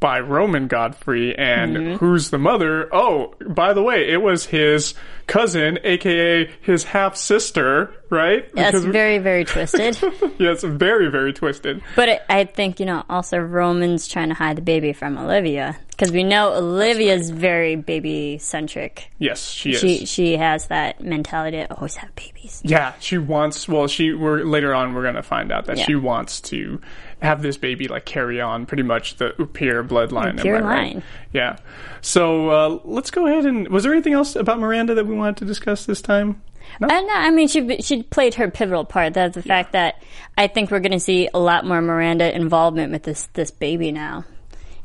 by 0.00 0.20
Roman 0.20 0.68
Godfrey, 0.68 1.36
and 1.36 1.76
Mm-hmm. 1.76 1.94
who's 1.96 2.30
the 2.30 2.38
mother? 2.38 2.88
Oh, 2.94 3.34
by 3.46 3.72
the 3.72 3.82
way, 3.82 4.08
it 4.10 4.22
was 4.22 4.44
his 4.46 4.94
cousin, 5.26 5.78
aka 5.84 6.48
his 6.60 6.84
half 6.84 7.16
sister, 7.16 7.92
right? 8.10 8.44
That's 8.54 8.72
Because- 8.72 8.84
very, 8.84 9.18
very 9.18 9.44
twisted. 9.44 10.00
yeah, 10.38 10.50
it's 10.52 10.64
very, 10.64 11.08
very 11.10 11.32
twisted. 11.32 11.82
but 11.96 12.08
it, 12.08 12.22
I 12.28 12.44
think, 12.44 12.78
you 12.80 12.86
know, 12.86 13.04
also 13.08 13.38
Roman's 13.38 14.06
trying 14.08 14.28
to 14.28 14.34
hide 14.34 14.56
the 14.56 14.62
baby 14.62 14.92
from 14.92 15.18
Olivia. 15.18 15.76
Because 16.02 16.12
we 16.12 16.24
know 16.24 16.52
Olivia's 16.54 17.30
very 17.30 17.76
baby 17.76 18.36
centric. 18.38 19.08
Yes, 19.20 19.48
she 19.48 19.70
is. 19.70 19.78
She 19.78 20.04
she 20.04 20.36
has 20.36 20.66
that 20.66 21.00
mentality 21.00 21.58
to 21.58 21.72
always 21.76 21.94
have 21.94 22.12
babies. 22.16 22.60
Yeah, 22.64 22.94
she 22.98 23.18
wants. 23.18 23.68
Well, 23.68 23.86
she. 23.86 24.12
We're 24.12 24.42
later 24.42 24.74
on. 24.74 24.94
We're 24.94 25.04
gonna 25.04 25.22
find 25.22 25.52
out 25.52 25.66
that 25.66 25.78
Yeah. 25.78 25.84
she 25.84 25.94
wants 25.94 26.40
to 26.40 26.80
have 27.22 27.40
this 27.40 27.56
baby 27.56 27.86
like 27.86 28.04
carry 28.04 28.40
on 28.40 28.66
pretty 28.66 28.82
much 28.82 29.14
the 29.18 29.30
Upir 29.38 29.86
bloodline. 29.86 30.40
Upir 30.40 30.54
right? 30.54 30.64
line. 30.64 31.02
Yeah. 31.32 31.58
So 32.00 32.50
uh, 32.50 32.78
let's 32.84 33.12
go 33.12 33.28
ahead 33.28 33.46
and. 33.46 33.68
Was 33.68 33.84
there 33.84 33.92
anything 33.92 34.12
else 34.14 34.34
about 34.34 34.58
Miranda 34.58 34.96
that 34.96 35.06
we 35.06 35.14
wanted 35.14 35.36
to 35.36 35.44
discuss 35.44 35.86
this 35.86 36.02
time? 36.02 36.42
No. 36.80 36.88
And 36.88 37.08
uh, 37.08 37.12
I 37.12 37.30
mean, 37.30 37.46
she 37.46 37.76
she 37.80 38.02
played 38.02 38.34
her 38.34 38.50
pivotal 38.50 38.84
part. 38.84 39.14
That's 39.14 39.36
the 39.36 39.42
fact 39.42 39.70
that 39.72 40.02
I 40.36 40.48
think 40.48 40.72
we're 40.72 40.80
going 40.80 40.92
to 40.92 41.00
see 41.00 41.28
a 41.32 41.38
lot 41.38 41.64
more 41.64 41.80
Miranda 41.80 42.34
involvement 42.34 42.90
with 42.90 43.04
this 43.04 43.28
this 43.34 43.52
baby 43.52 43.92
now, 43.92 44.24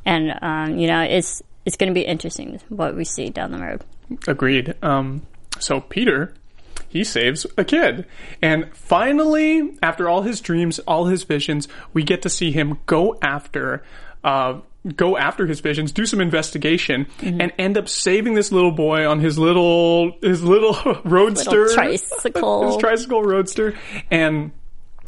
and 0.07 0.33
um, 0.41 0.79
you 0.79 0.87
know, 0.87 1.01
it's 1.01 1.43
it's 1.65 1.77
going 1.77 1.89
to 1.89 1.93
be 1.93 2.01
interesting 2.05 2.59
what 2.69 2.95
we 2.95 3.03
see 3.05 3.29
down 3.29 3.51
the 3.51 3.59
road. 3.59 3.83
Agreed. 4.27 4.73
Um, 4.81 5.21
so 5.59 5.81
Peter, 5.81 6.33
he 6.87 7.03
saves 7.03 7.45
a 7.57 7.63
kid, 7.65 8.05
and 8.41 8.73
finally, 8.73 9.77
after 9.83 10.07
all 10.09 10.21
his 10.23 10.41
dreams, 10.41 10.79
all 10.79 11.05
his 11.05 11.23
visions, 11.23 11.67
we 11.93 12.03
get 12.03 12.21
to 12.23 12.29
see 12.29 12.51
him 12.51 12.79
go 12.85 13.17
after. 13.21 13.83
Uh, 14.23 14.61
go 14.95 15.17
after 15.17 15.45
his 15.45 15.59
visions, 15.59 15.91
do 15.91 16.05
some 16.05 16.21
investigation, 16.21 17.05
Mm-hmm. 17.19 17.41
and 17.41 17.51
end 17.57 17.77
up 17.77 17.89
saving 17.89 18.35
this 18.35 18.51
little 18.53 18.71
boy 18.71 19.05
on 19.05 19.19
his 19.19 19.37
little 19.37 20.13
his 20.21 20.41
little 20.43 21.01
roadster, 21.03 21.67
tricycle. 21.73 22.67
his 22.67 22.77
tricycle 22.77 23.21
roadster, 23.23 23.73
and 24.09 24.51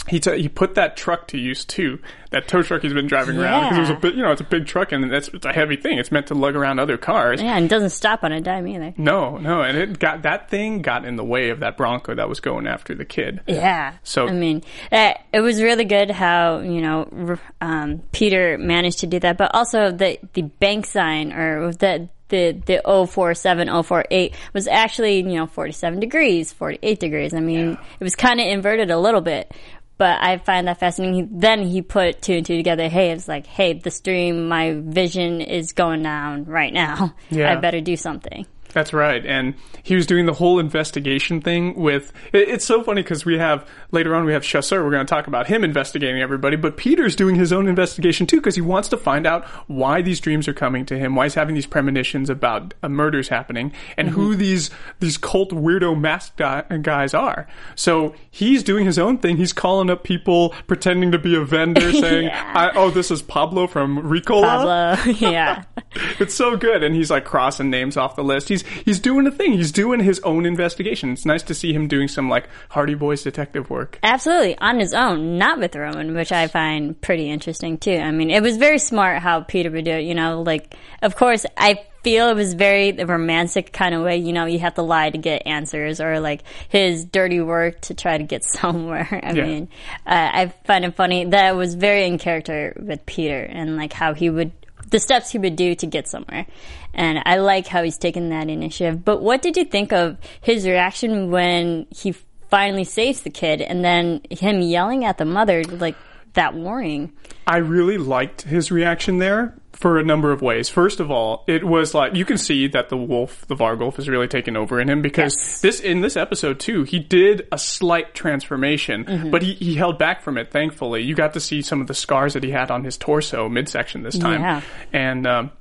he 0.08 0.20
t- 0.20 0.42
he 0.42 0.50
put 0.50 0.76
that 0.76 0.98
truck 0.98 1.28
to 1.30 1.38
use 1.38 1.64
too. 1.66 2.00
That 2.32 2.48
tow 2.48 2.62
truck 2.62 2.84
he's 2.84 2.94
been 2.94 3.08
driving 3.08 3.38
around 3.38 3.64
because 3.70 3.78
it 3.78 3.82
was 3.82 3.90
a 3.90 3.94
Yeah. 3.94 4.00
bit, 4.00 4.16
you 4.16 4.22
know, 4.22 4.32
it's 4.32 4.42
a 4.42 4.44
big 4.44 4.68
truck 4.68 4.92
and 4.92 5.12
it's, 5.12 5.30
it's 5.30 5.46
a 5.48 5.52
heavy 5.52 5.76
thing. 5.76 5.98
It's 5.98 6.12
meant 6.12 6.28
to 6.28 6.36
lug 6.36 6.56
around 6.56 6.80
other 6.80 6.96
cars. 6.96 7.42
Yeah, 7.42 7.56
and 7.56 7.66
it 7.66 7.70
doesn't 7.70 7.90
stop 7.90 8.24
on 8.24 8.32
a 8.32 8.40
dime 8.40 8.68
either. 8.68 8.94
No, 8.98 9.38
no, 9.38 9.62
and 9.62 9.76
it 9.78 9.98
got 9.98 10.22
that 10.22 10.48
thing 10.50 10.84
got 10.84 11.06
in 11.06 11.16
the 11.16 11.24
way 11.24 11.50
of 11.50 11.62
that 11.62 11.76
Bronco 11.76 12.14
that 12.14 12.30
was 12.30 12.40
going 12.40 12.68
after 12.68 12.94
the 12.94 13.06
kid. 13.06 13.42
Yeah. 13.48 13.94
So- 14.04 14.28
I 14.28 14.34
mean, 14.34 14.62
uh, 14.92 15.14
it 15.34 15.40
was 15.42 15.62
really 15.62 15.86
good 15.86 16.12
how 16.12 16.60
you 16.60 16.82
know 16.82 17.38
um, 17.62 18.04
Peter 18.12 18.58
managed 18.60 19.00
to 19.00 19.08
do 19.08 19.20
that, 19.22 19.38
but 19.38 19.56
also 19.56 19.92
the 19.92 20.20
the 20.34 20.44
bank 20.44 20.86
sign 20.86 21.34
or 21.34 21.74
the 21.74 22.10
the 22.30 22.52
the 22.68 23.08
047 23.08 23.84
048 23.84 24.36
was 24.54 24.68
actually 24.68 25.18
you 25.18 25.24
know 25.36 25.48
47 25.48 26.00
degrees 26.00 26.54
48 26.54 27.00
degrees 27.00 27.34
i 27.34 27.40
mean 27.40 27.72
it 28.00 28.04
was 28.04 28.16
kind 28.16 28.40
of 28.40 28.46
inverted 28.46 28.92
a 28.92 29.00
little 29.00 29.22
bit 29.22 29.52
but 30.00 30.20
i 30.24 30.38
find 30.40 30.68
that 30.68 30.80
fascinating. 30.80 31.14
He- 31.16 31.30
then 31.40 31.62
he 31.62 31.84
put 31.84 32.22
two 32.24 32.34
and 32.34 32.46
two 32.46 32.58
together. 32.58 32.90
Hey 32.90 33.12
it's 33.12 33.28
like 33.28 33.46
hey 33.46 33.74
this 33.74 34.00
dream 34.02 34.48
my 34.48 34.74
vision 34.76 35.42
is 35.42 35.74
going 35.74 36.02
down 36.02 36.46
right 36.46 36.74
now. 36.74 37.14
Yeah. 37.30 37.52
i 37.52 37.56
better 37.58 37.82
do 37.82 37.96
something 37.96 38.48
That's 38.74 38.94
right. 38.94 39.26
And 39.26 39.56
he 39.84 39.96
was 39.96 40.06
doing 40.06 40.26
the 40.26 40.34
whole 40.34 40.60
investigation 40.60 41.42
thing 41.42 41.76
with. 41.76 42.14
It, 42.34 42.50
it's 42.50 42.66
so 42.66 42.84
funny 42.84 43.02
because 43.02 43.26
we 43.26 43.38
have 43.38 43.68
later 43.92 44.16
on 44.16 44.26
we 44.26 44.34
have 44.34 44.44
Chasseur. 44.44 44.84
We're 44.84 44.92
going 44.92 45.06
to 45.06 45.10
talk 45.10 45.28
about 45.28 45.48
him 45.48 45.64
investigating 45.64 46.22
everybody, 46.22 46.56
but 46.56 46.78
Peter's 46.78 47.16
doing 47.16 47.36
his 47.36 47.52
own 47.52 47.68
investigation 47.68 48.28
too 48.28 48.38
because 48.38 48.56
he 48.56 48.62
wants 48.62 48.90
to 48.90 48.98
find 48.98 49.26
out 49.26 49.46
why 49.68 50.02
these 50.02 50.20
dreams 50.20 50.48
are 50.48 50.54
coming 50.54 50.86
to 50.86 50.98
him, 50.98 51.16
why 51.16 51.26
he's 51.26 51.34
having 51.34 51.56
these 51.56 51.66
premonitions 51.66 52.30
about 52.30 52.74
uh, 52.84 52.90
murders 52.90 53.30
happening, 53.30 53.72
and 53.98 54.10
who 54.10 54.36
these 54.36 54.70
these 55.00 55.18
cult 55.18 55.50
weirdo 55.50 56.00
masked 56.00 56.38
guy, 56.38 56.62
guys 56.82 57.14
are. 57.14 57.48
So 57.76 58.14
he's 58.30 58.64
doing 58.64 58.86
his 58.86 59.00
own 59.00 59.18
thing. 59.18 59.38
He's 59.38 59.54
calling 59.54 59.90
up 59.90 60.04
people, 60.04 60.50
pretending 60.68 61.12
to 61.12 61.20
be 61.20 61.36
a 61.36 61.42
vendor, 61.44 61.92
saying, 61.92 62.28
Yeah. 62.28 62.52
I, 62.56 62.78
"Oh, 62.78 62.90
this 62.92 63.12
is 63.12 63.22
Pablo 63.22 63.68
from 63.68 64.00
Ricola." 64.04 64.96
Pablo, 64.96 65.12
yeah 65.20 65.64
It's 66.20 66.34
so 66.36 66.58
good, 66.58 66.84
and 66.84 66.96
he's 66.96 67.10
like 67.10 67.26
crossing 67.26 67.70
names 67.70 67.98
off 67.98 68.16
the 68.16 68.24
list. 68.24 68.50
He's 68.50 68.59
he's 68.86 69.00
doing 69.00 69.26
a 69.28 69.32
thing. 69.32 69.54
He's 69.54 69.72
doing 69.72 70.00
his 70.00 70.20
own 70.22 70.46
investigation. 70.46 71.12
It's 71.12 71.26
nice 71.26 71.44
to 71.44 71.54
see 71.54 71.74
him 71.74 71.88
doing 71.88 72.08
some 72.08 72.30
like 72.30 72.48
Hardy 72.70 72.96
Boys 72.96 73.24
detective 73.24 73.70
work. 73.70 74.00
Absolutely, 74.04 74.58
on 74.60 74.80
his 74.80 74.94
own, 74.94 75.38
not 75.38 75.60
with 75.60 75.76
Roman, 75.76 76.16
which 76.16 76.32
I 76.32 76.48
find 76.48 77.00
pretty 77.00 77.30
interesting 77.30 77.78
too. 77.78 77.98
I 77.98 78.12
mean, 78.12 78.30
it 78.32 78.42
was 78.44 78.58
very 78.58 78.80
smart 78.80 79.22
how 79.22 79.42
Peter 79.42 79.70
would 79.72 79.86
do 79.86 79.92
it. 79.92 80.04
You 80.04 80.16
know, 80.16 80.42
like 80.42 80.76
of 81.02 81.16
course, 81.16 81.46
I 81.58 81.82
feel 82.04 82.30
it 82.30 82.36
was 82.36 82.54
very 82.54 82.92
the 82.92 83.04
Rumancek 83.04 83.74
kind 83.74 83.94
of 83.94 84.04
way. 84.04 84.18
You 84.18 84.32
know, 84.32 84.46
you 84.46 84.60
have 84.60 84.76
to 84.76 84.82
lie 84.82 85.10
to 85.10 85.18
get 85.18 85.46
answers, 85.46 86.00
or 86.00 86.20
like 86.22 86.44
his 86.70 87.04
dirty 87.06 87.42
work 87.42 87.82
to 87.82 87.94
try 87.94 88.18
to 88.18 88.24
get 88.24 88.44
somewhere. 88.60 89.20
I 89.24 89.34
Yeah. 89.34 89.46
mean, 89.46 89.70
uh, 90.06 90.30
I 90.34 90.54
find 90.66 90.86
it 90.86 90.96
funny 90.96 91.26
that 91.26 91.50
it 91.54 91.56
was 91.58 91.76
very 91.76 92.06
in 92.06 92.18
character 92.18 92.74
with 92.80 93.06
Peter 93.06 93.42
and 93.42 93.76
like 93.76 93.92
how 93.94 94.14
he 94.14 94.30
would 94.30 94.52
the 94.90 95.00
steps 95.00 95.32
he 95.32 95.38
would 95.38 95.56
do 95.56 95.76
to 95.76 95.88
get 95.88 96.08
somewhere. 96.08 96.46
And 96.94 97.22
I 97.26 97.38
like 97.38 97.68
how 97.68 97.84
he's 97.84 97.98
taken 97.98 98.30
that 98.30 98.50
initiative. 98.50 99.04
But 99.04 99.22
what 99.22 99.42
did 99.42 99.58
you 99.58 99.66
think 99.66 99.94
of 99.94 100.18
his 100.42 100.66
reaction 100.66 101.32
when 101.32 101.88
he 101.96 102.14
finally 102.50 102.84
saves 102.84 103.22
the 103.22 103.30
kid 103.30 103.62
and 103.62 103.84
then 103.84 104.22
him 104.30 104.62
yelling 104.62 105.06
at 105.06 105.18
the 105.18 105.26
mother 105.26 105.64
like 105.64 105.96
that 106.34 106.54
warning? 106.54 107.12
I 107.46 107.58
really 107.58 107.98
liked 107.98 108.44
his 108.44 108.72
reaction 108.72 109.18
there 109.18 109.59
for 109.74 109.98
a 109.98 110.04
number 110.04 110.32
of 110.32 110.42
ways. 110.42 110.68
First 110.68 111.00
of 111.00 111.10
all, 111.12 111.44
it 111.48 111.64
was 111.64 111.94
like 111.94 112.16
you 112.16 112.26
can 112.26 112.38
see 112.38 112.68
that 112.68 112.90
the 112.90 112.98
wolf, 112.98 113.46
the 113.48 113.56
Vargulf, 113.56 113.98
is 114.00 114.10
really 114.10 114.28
taken 114.28 114.58
over 114.58 114.80
in 114.80 114.90
him 114.90 115.02
because 115.02 115.36
Yes. 115.36 115.62
this 115.62 115.80
in 115.80 116.02
this 116.02 116.18
episode 116.18 116.60
too, 116.60 116.84
he 116.84 117.00
did 117.00 117.48
a 117.52 117.58
slight 117.58 118.14
transformation, 118.14 119.06
Mm-hmm. 119.06 119.30
but 119.32 119.42
he, 119.42 119.54
he 119.54 119.76
held 119.76 119.98
back 119.98 120.22
from 120.22 120.38
it. 120.38 120.52
Thankfully, 120.52 121.04
you 121.04 121.16
got 121.16 121.34
to 121.34 121.40
see 121.40 121.62
some 121.62 121.80
of 121.82 121.88
the 121.88 121.94
scars 121.94 122.34
that 122.34 122.44
he 122.44 122.52
had 122.52 122.72
on 122.72 122.84
his 122.84 122.98
torso 122.98 123.48
midsection 123.48 124.04
this 124.04 124.18
time, 124.18 124.42
Yeah. 124.42 124.62
and. 124.92 125.26
Um, 125.28 125.52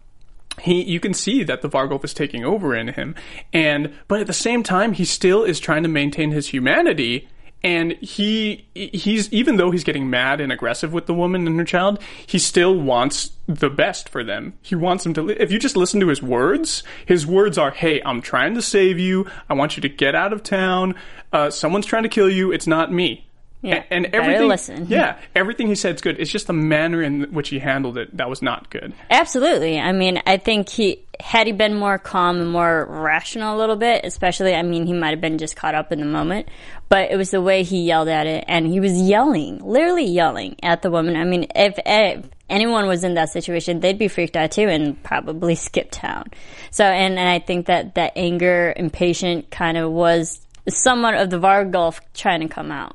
he 0.60 0.82
you 0.82 0.98
can 0.98 1.14
see 1.14 1.44
that 1.44 1.62
the 1.62 1.68
Vargulf 1.68 2.02
is 2.04 2.12
taking 2.12 2.44
over 2.44 2.74
in 2.74 2.88
him 2.88 3.14
and 3.52 3.94
but 4.08 4.20
at 4.20 4.26
the 4.26 4.32
same 4.32 4.64
time 4.64 4.92
he 4.92 5.04
still 5.04 5.44
is 5.44 5.60
trying 5.60 5.84
to 5.84 5.88
maintain 5.88 6.32
his 6.32 6.48
humanity 6.48 7.28
and 7.62 7.92
he 7.92 8.66
he's 8.74 9.32
even 9.32 9.56
though 9.56 9.70
he's 9.70 9.84
getting 9.84 10.08
mad 10.08 10.40
and 10.40 10.52
aggressive 10.52 10.92
with 10.92 11.06
the 11.06 11.14
woman 11.14 11.46
and 11.46 11.58
her 11.58 11.64
child 11.64 12.00
he 12.26 12.38
still 12.38 12.78
wants 12.78 13.32
the 13.46 13.70
best 13.70 14.08
for 14.08 14.22
them. 14.22 14.54
He 14.62 14.74
wants 14.74 15.04
them 15.04 15.14
to 15.14 15.22
li- 15.22 15.36
if 15.38 15.50
you 15.50 15.58
just 15.58 15.76
listen 15.76 16.00
to 16.00 16.08
his 16.08 16.22
words 16.22 16.82
his 17.06 17.26
words 17.26 17.58
are 17.58 17.70
hey 17.70 18.00
i'm 18.04 18.20
trying 18.20 18.54
to 18.54 18.62
save 18.62 18.98
you. 18.98 19.26
I 19.48 19.54
want 19.54 19.76
you 19.76 19.80
to 19.82 19.88
get 19.88 20.14
out 20.14 20.32
of 20.32 20.42
town. 20.42 20.94
Uh, 21.32 21.50
someone's 21.50 21.86
trying 21.86 22.04
to 22.04 22.08
kill 22.08 22.30
you. 22.30 22.52
It's 22.52 22.66
not 22.66 22.92
me 22.92 23.27
Yeah, 23.60 23.82
and 23.90 24.06
everything 24.06 24.46
listen. 24.46 24.86
yeah 24.88 25.18
everything 25.34 25.66
he 25.66 25.74
said's 25.74 26.00
good 26.00 26.20
it's 26.20 26.30
just 26.30 26.46
the 26.46 26.52
manner 26.52 27.02
in 27.02 27.24
which 27.32 27.48
he 27.48 27.58
handled 27.58 27.98
it 27.98 28.16
that 28.16 28.28
was 28.30 28.40
not 28.40 28.70
good 28.70 28.94
Absolutely. 29.10 29.78
I 29.78 29.92
mean, 29.92 30.22
I 30.26 30.36
think 30.36 30.68
he 30.68 31.04
had 31.20 31.46
he 31.46 31.52
been 31.52 31.74
more 31.74 31.98
calm 31.98 32.40
and 32.40 32.50
more 32.50 32.86
rational 32.88 33.56
a 33.56 33.58
little 33.58 33.76
bit, 33.76 34.04
especially 34.04 34.54
I 34.54 34.62
mean, 34.62 34.86
he 34.86 34.92
might 34.92 35.10
have 35.10 35.20
been 35.20 35.38
just 35.38 35.56
caught 35.56 35.74
up 35.74 35.92
in 35.92 35.98
the 35.98 36.06
moment, 36.06 36.48
but 36.88 37.10
it 37.10 37.16
was 37.16 37.30
the 37.30 37.42
way 37.42 37.62
he 37.62 37.82
yelled 37.82 38.08
at 38.08 38.26
it 38.26 38.44
and 38.46 38.66
he 38.66 38.80
was 38.80 39.00
yelling, 39.00 39.58
literally 39.58 40.04
yelling 40.04 40.56
at 40.62 40.82
the 40.82 40.90
woman. 40.90 41.16
I 41.16 41.24
mean, 41.24 41.46
if, 41.54 41.78
if 41.84 42.26
anyone 42.48 42.86
was 42.86 43.02
in 43.02 43.14
that 43.14 43.30
situation, 43.30 43.80
they'd 43.80 43.98
be 43.98 44.08
freaked 44.08 44.36
out 44.36 44.52
too 44.52 44.68
and 44.68 45.02
probably 45.02 45.54
skip 45.56 45.90
town. 45.90 46.26
So, 46.70 46.84
and, 46.84 47.18
and 47.18 47.28
I 47.28 47.38
think 47.38 47.66
that 47.66 47.96
that 47.96 48.12
anger, 48.16 48.72
impatient 48.76 49.50
kind 49.50 49.76
of 49.76 49.90
was 49.90 50.40
somewhat 50.68 51.14
of 51.14 51.30
the 51.30 51.38
Vargulf 51.38 52.00
trying 52.14 52.40
to 52.40 52.48
come 52.48 52.70
out. 52.70 52.94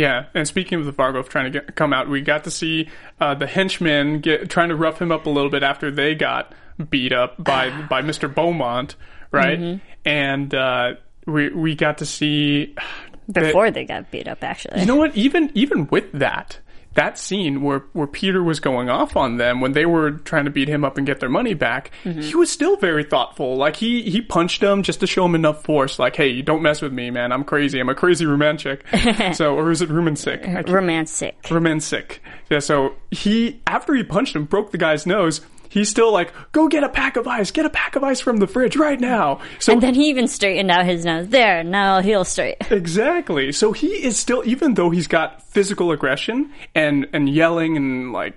Yeah, 0.00 0.26
and 0.32 0.48
speaking 0.48 0.78
of 0.80 0.86
the 0.86 0.92
Vargulf 0.92 1.28
trying 1.28 1.52
to 1.52 1.60
get, 1.60 1.76
come 1.76 1.92
out, 1.92 2.08
we 2.08 2.22
got 2.22 2.44
to 2.44 2.50
see 2.50 2.88
uh, 3.20 3.34
the 3.34 3.46
henchmen 3.46 4.20
get 4.20 4.48
trying 4.48 4.70
to 4.70 4.74
rough 4.76 4.98
him 5.02 5.12
up 5.12 5.26
a 5.26 5.30
little 5.30 5.50
bit 5.50 5.62
after 5.62 5.90
they 5.90 6.14
got 6.14 6.54
beat 6.88 7.12
up 7.12 7.42
by 7.44 7.68
by 7.90 8.00
Mr. 8.00 8.32
Beaumont, 8.34 8.96
right? 9.30 9.58
Mm-hmm. 9.60 9.84
And 10.08 10.54
uh, 10.54 10.94
we 11.26 11.50
we 11.50 11.74
got 11.74 11.98
to 11.98 12.06
see 12.06 12.74
that- 13.28 13.42
Before 13.44 13.70
they 13.70 13.84
got 13.84 14.10
beat 14.10 14.26
up, 14.26 14.42
actually. 14.42 14.80
you 14.80 14.86
know 14.86 14.96
what? 14.96 15.14
Even 15.14 15.50
even 15.54 15.86
with 15.88 16.10
that, 16.12 16.58
that 16.94 17.16
scene 17.18 17.62
where 17.62 17.84
where 17.92 18.06
Peter 18.08 18.42
was 18.42 18.58
going 18.58 18.90
off 18.90 19.16
on 19.16 19.36
them 19.36 19.60
when 19.60 19.72
they 19.72 19.86
were 19.86 20.10
trying 20.10 20.44
to 20.46 20.50
beat 20.50 20.68
him 20.68 20.84
up 20.84 20.98
and 20.98 21.06
get 21.06 21.20
their 21.20 21.28
money 21.28 21.54
back, 21.54 21.90
Mm-hmm. 22.04 22.20
he 22.22 22.34
was 22.34 22.50
still 22.50 22.76
very 22.76 23.04
thoughtful. 23.04 23.56
Like 23.56 23.76
he 23.76 24.02
he 24.10 24.20
punched 24.20 24.60
them 24.60 24.82
just 24.82 25.00
to 25.00 25.06
show 25.06 25.24
him 25.24 25.34
enough 25.34 25.62
force. 25.62 25.98
Like, 25.98 26.16
hey, 26.16 26.28
you 26.28 26.42
don't 26.42 26.62
mess 26.62 26.82
with 26.82 26.92
me, 26.92 27.10
man. 27.10 27.30
I'm 27.32 27.44
crazy. 27.44 27.78
I'm 27.78 27.88
a 27.88 27.94
crazy 27.94 28.26
romantic. 28.26 28.84
so, 29.34 29.54
or 29.56 29.70
is 29.70 29.82
it 29.82 29.88
romantic? 29.88 30.44
Romantic. 30.68 31.36
romantic. 31.50 32.22
Yeah. 32.50 32.58
So 32.58 32.94
he 33.10 33.60
after 33.66 33.94
he 33.94 34.02
punched 34.02 34.34
him, 34.34 34.44
broke 34.44 34.72
the 34.72 34.78
guy's 34.78 35.06
nose. 35.06 35.40
He's 35.70 35.88
still 35.88 36.12
like, 36.12 36.32
go 36.52 36.68
get 36.68 36.84
a 36.84 36.88
pack 36.88 37.16
of 37.16 37.26
ice. 37.26 37.50
Get 37.50 37.64
a 37.64 37.70
pack 37.70 37.96
of 37.96 38.04
ice 38.04 38.20
from 38.20 38.36
the 38.38 38.46
fridge 38.46 38.76
right 38.76 39.00
now. 39.00 39.40
So 39.60 39.72
And 39.72 39.80
then 39.80 39.94
he 39.94 40.10
even 40.10 40.28
straightened 40.28 40.70
out 40.70 40.84
his 40.84 41.04
nose. 41.04 41.28
There, 41.28 41.64
now 41.64 42.02
he'll 42.02 42.24
straight. 42.24 42.56
Exactly. 42.70 43.52
So 43.52 43.72
he 43.72 43.88
is 43.88 44.16
still, 44.16 44.42
even 44.44 44.74
though 44.74 44.90
he's 44.90 45.06
got 45.06 45.42
physical 45.42 45.92
aggression 45.92 46.50
and 46.74 47.06
and 47.12 47.28
yelling 47.28 47.76
and 47.76 48.12
like 48.12 48.34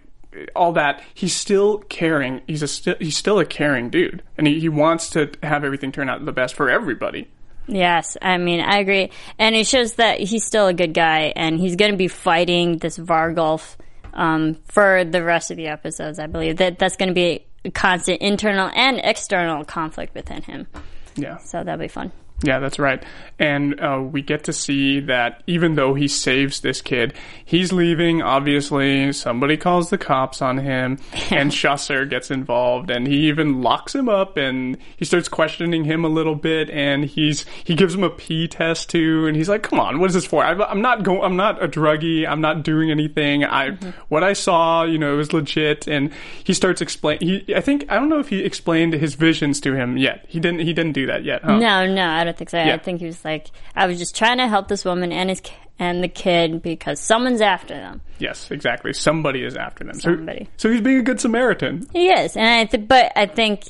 all 0.55 0.73
that, 0.73 1.01
he's 1.13 1.35
still 1.35 1.79
caring. 1.79 2.41
He's 2.45 2.61
a 2.61 2.67
sti- 2.67 2.97
he's 2.99 3.17
still 3.17 3.39
a 3.39 3.45
caring 3.45 3.89
dude, 3.89 4.21
and 4.37 4.45
he, 4.47 4.59
he 4.59 4.69
wants 4.69 5.09
to 5.11 5.31
have 5.41 5.63
everything 5.63 5.91
turn 5.91 6.09
out 6.09 6.23
the 6.25 6.31
best 6.31 6.55
for 6.55 6.69
everybody. 6.69 7.27
Yes, 7.67 8.17
I 8.21 8.37
mean, 8.37 8.59
I 8.59 8.79
agree. 8.79 9.09
And 9.39 9.55
it 9.55 9.65
shows 9.65 9.93
that 9.93 10.19
he's 10.19 10.43
still 10.43 10.67
a 10.67 10.73
good 10.73 10.93
guy 10.93 11.31
and 11.35 11.59
he's 11.59 11.75
going 11.77 11.91
to 11.91 11.97
be 11.97 12.09
fighting 12.09 12.77
this 12.77 12.97
Vargulf 12.97 13.77
um, 14.13 14.55
for 14.65 15.03
the 15.03 15.23
rest 15.23 15.51
of 15.51 15.57
the 15.57 15.67
episodes, 15.67 16.19
I 16.19 16.27
believe. 16.27 16.57
That 16.57 16.79
That's 16.79 16.95
going 16.95 17.09
to 17.09 17.13
be 17.13 17.45
a 17.65 17.71
constant 17.71 18.21
internal 18.21 18.69
and 18.73 18.99
external 19.03 19.63
conflict 19.65 20.15
within 20.15 20.41
him. 20.41 20.67
Yeah. 21.15 21.37
So 21.37 21.63
that'll 21.63 21.79
be 21.79 21.87
fun. 21.87 22.11
Yeah, 22.43 22.59
that's 22.59 22.77
right. 22.77 23.01
And 23.39 23.79
uh, 23.79 24.01
we 24.01 24.21
get 24.21 24.43
to 24.43 24.53
see 24.53 24.99
that 25.01 25.43
even 25.47 25.75
though 25.75 25.93
he 25.93 26.07
saves 26.07 26.59
this 26.59 26.81
kid, 26.81 27.13
he's 27.43 27.71
leaving. 27.71 28.21
Obviously, 28.21 29.11
somebody 29.13 29.57
calls 29.57 29.89
the 29.89 29.97
cops 29.97 30.41
on 30.41 30.57
him, 30.57 30.99
and 31.31 31.51
Chasseur 31.51 32.05
gets 32.05 32.29
involved, 32.29 32.91
and 32.91 33.07
he 33.07 33.27
even 33.29 33.61
locks 33.61 33.95
him 33.95 34.09
up, 34.09 34.37
and 34.37 34.77
he 34.97 35.05
starts 35.05 35.29
questioning 35.29 35.85
him 35.85 36.03
a 36.03 36.09
little 36.09 36.35
bit, 36.35 36.69
and 36.69 37.05
he's 37.05 37.45
he 37.63 37.75
gives 37.75 37.95
him 37.95 38.03
a 38.03 38.09
pee 38.09 38.47
test 38.47 38.89
too, 38.89 39.25
and 39.25 39.35
he's 39.35 39.49
like, 39.49 39.63
"Come 39.63 39.79
on, 39.79 39.99
what 39.99 40.09
is 40.09 40.13
this 40.13 40.25
for? 40.25 40.43
I'm, 40.43 40.61
I'm 40.61 40.81
not 40.81 41.03
going. 41.03 41.21
I'm 41.21 41.37
not 41.37 41.63
a 41.63 41.67
druggie. 41.67 42.27
I'm 42.27 42.41
not 42.41 42.63
doing 42.63 42.91
anything. 42.91 43.45
I 43.45 43.71
what 44.09 44.23
I 44.23 44.33
saw, 44.33 44.83
you 44.83 44.97
know, 44.97 45.13
it 45.13 45.17
was 45.17 45.33
legit." 45.33 45.87
And 45.87 46.11
he 46.43 46.53
starts 46.53 46.81
explain. 46.81 47.19
He, 47.19 47.55
I 47.55 47.61
think 47.61 47.85
I 47.89 47.95
don't 47.95 48.09
know 48.09 48.19
if 48.19 48.29
he 48.29 48.43
explained 48.43 48.93
his 48.93 49.15
visions 49.15 49.61
to 49.61 49.73
him 49.73 49.97
yet. 49.97 50.25
He 50.27 50.39
didn't. 50.39 50.59
He 50.59 50.73
didn't 50.73 50.93
do 50.93 51.07
that 51.07 51.23
yet. 51.23 51.41
Huh? 51.43 51.57
No, 51.57 51.87
no, 51.87 52.07
I 52.07 52.23
don't 52.23 52.32
so. 52.49 52.57
Yeah. 52.57 52.75
I 52.75 52.77
think 52.77 52.99
he 52.99 53.05
was 53.05 53.23
like, 53.23 53.47
I 53.75 53.87
was 53.87 53.97
just 53.97 54.15
trying 54.15 54.37
to 54.37 54.47
help 54.47 54.67
this 54.67 54.85
woman 54.85 55.11
and 55.11 55.29
his 55.29 55.41
and 55.79 56.03
the 56.03 56.07
kid 56.07 56.61
because 56.61 56.99
someone's 56.99 57.41
after 57.41 57.73
them. 57.73 58.01
Yes, 58.19 58.51
exactly. 58.51 58.93
Somebody 58.93 59.43
is 59.43 59.55
after 59.55 59.83
them. 59.83 59.99
Somebody. 59.99 60.45
So, 60.57 60.69
so 60.69 60.71
he's 60.71 60.81
being 60.81 60.99
a 60.99 61.03
good 61.03 61.19
Samaritan. 61.19 61.87
He 61.93 62.09
is, 62.09 62.37
and 62.37 62.45
I 62.47 62.65
th- 62.65 62.87
but 62.87 63.11
I 63.15 63.25
think 63.25 63.63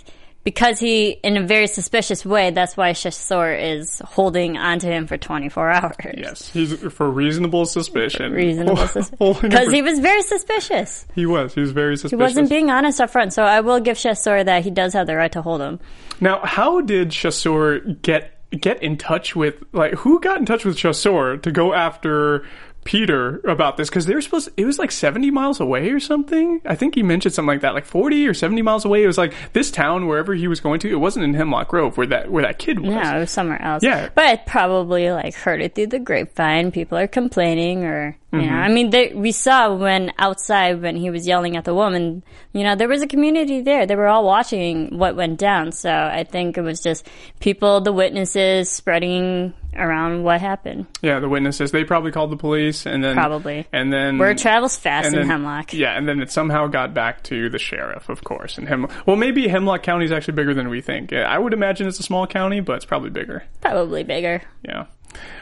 because 0.43 0.77
he, 0.77 1.12
in 1.12 1.38
a 1.38 1.43
very 1.48 1.67
suspicious 1.67 2.25
way, 2.25 2.51
that's 2.51 2.75
why 2.75 2.91
Chasseur 2.91 3.53
is 3.53 4.00
holding 4.03 4.58
onto 4.58 4.88
him 4.88 5.08
for 5.08 5.17
24 5.17 5.70
hours. 5.70 5.96
Yes, 6.17 6.50
he's 6.50 6.74
for 6.91 7.10
reasonable 7.10 7.65
suspicion. 7.65 8.34
Reasonable 8.34 8.75
Holding 8.75 9.43
him 9.43 9.50
Because 9.50 9.72
he 9.72 9.82
was 9.82 10.00
very 10.00 10.22
suspicious. 10.22 11.05
he 11.15 11.25
was. 11.25 11.53
He 11.53 11.62
was 11.62 11.72
very 11.72 11.96
suspicious. 11.96 12.12
He 12.12 12.22
wasn't 12.22 12.50
being 12.50 12.70
honest 12.70 13.00
up 13.00 13.10
front, 13.10 13.32
so 13.32 13.43
I 13.43 13.62
will 13.62 13.79
give 13.79 13.98
Chasseur 13.98 14.43
that 14.43 14.63
he 14.65 14.72
does 14.72 14.91
have 14.93 15.08
the 15.08 15.15
right 15.15 15.32
to 15.32 15.41
hold 15.41 15.62
him. 15.62 15.79
now, 16.20 16.41
how 16.43 16.82
did 16.82 17.12
Chasseur 17.12 17.79
get 17.79 18.32
get 18.60 18.81
in 18.81 18.98
touch 18.98 19.36
with 19.36 19.55
like 19.72 19.93
who 19.93 20.19
got 20.19 20.38
in 20.38 20.45
touch 20.45 20.65
with 20.65 20.77
Chasseur 20.77 21.38
to 21.38 21.51
go 21.51 21.74
after 21.74 22.45
Peter 22.83 23.39
about 23.47 23.77
this? 23.77 23.89
Because 23.89 24.05
they 24.05 24.13
were 24.15 24.21
supposed. 24.21 24.49
it 24.57 24.65
was 24.65 24.79
like 24.79 24.91
seventy 24.91 25.31
miles 25.31 25.59
away 25.59 25.89
or 25.91 25.99
something. 25.99 26.61
I 26.65 26.75
think 26.75 26.95
he 26.95 27.03
mentioned 27.03 27.33
something 27.33 27.47
like 27.47 27.61
that, 27.61 27.73
like 27.73 27.85
forty 27.85 28.27
or 28.27 28.33
seventy 28.33 28.61
miles 28.61 28.85
away. 28.85 29.03
It 29.03 29.07
was 29.07 29.17
like 29.17 29.33
this 29.53 29.71
town 29.71 30.07
wherever 30.07 30.33
he 30.33 30.47
was 30.47 30.59
going 30.59 30.79
to. 30.81 30.89
It 30.89 30.95
wasn't 30.99 31.25
in 31.25 31.33
Hemlock 31.33 31.67
Grove 31.69 31.97
where 31.97 32.07
that 32.07 32.31
where 32.31 32.43
that 32.43 32.59
kid 32.59 32.79
was. 32.79 32.89
No, 32.91 33.17
it 33.17 33.19
was 33.19 33.31
somewhere 33.31 33.61
else. 33.61 33.83
Yeah. 33.83 34.09
But 34.13 34.45
probably 34.45 35.11
like 35.11 35.33
heard 35.33 35.61
it 35.61 35.75
through 35.75 35.87
the 35.87 35.99
grapevine. 35.99 36.71
People 36.71 36.97
are 36.97 37.07
complaining 37.07 37.83
or, 37.85 38.17
you 38.31 38.39
Mm-hmm. 38.39 38.47
know, 38.49 38.55
I 38.55 38.67
mean, 38.67 38.89
they, 38.89 39.13
we 39.13 39.31
saw 39.31 39.75
when 39.75 40.11
outside 40.17 40.81
when 40.81 40.95
he 40.95 41.11
was 41.11 41.27
yelling 41.27 41.55
at 41.55 41.65
the 41.65 41.73
woman, 41.75 42.23
you 42.51 42.63
know, 42.63 42.75
there 42.75 42.87
was 42.87 43.03
a 43.03 43.07
community 43.07 43.61
there. 43.61 43.85
They 43.85 43.95
were 43.95 44.07
all 44.07 44.25
watching 44.25 44.97
what 44.97 45.15
went 45.15 45.37
down. 45.37 45.71
So 45.71 45.91
I 45.91 46.23
think 46.23 46.57
it 46.57 46.61
was 46.61 46.81
just 46.81 47.07
people, 47.39 47.81
the 47.81 47.93
witnesses 47.93 48.71
spreading 48.71 49.53
around 49.75 50.24
what 50.24 50.42
happened. 50.42 50.88
Yeah, 51.01 51.20
the 51.20 51.30
witnesses. 51.30 51.72
They 51.72 51.84
probably 51.84 52.12
called 52.12 52.32
the 52.32 52.38
police, 52.38 52.86
and 52.86 53.03
then 53.03 53.15
Probably. 53.15 53.68
and 53.72 53.92
then 53.92 54.18
Word 54.18 54.38
travels 54.38 54.75
fast 54.77 55.08
in 55.08 55.13
then- 55.13 55.27
Hemlock. 55.27 55.74
Yeah, 55.74 55.98
and 55.98 56.08
then 56.08 56.22
it 56.22 56.32
somehow 56.32 56.68
got 56.68 56.94
back 56.94 57.24
to 57.24 57.50
the 57.50 57.60
sheriff, 57.60 58.10
of 58.10 58.24
course. 58.24 58.58
And 58.58 58.68
Hemlock. 58.68 58.92
Well, 59.06 59.15
maybe 59.15 59.48
Hemlock 59.48 59.84
County 59.84 60.06
is 60.06 60.12
actually 60.12 60.36
bigger 60.36 60.53
than 60.53 60.70
we 60.70 60.82
think. 60.82 61.13
I 61.13 61.38
would 61.38 61.53
imagine 61.53 61.88
it's 61.88 62.00
a 62.00 62.03
small 62.03 62.27
county, 62.27 62.60
but 62.60 62.77
it's 62.77 62.86
probably 62.86 63.10
bigger. 63.10 63.44
Probably 63.62 64.03
bigger. 64.03 64.42
Yeah. 64.63 64.86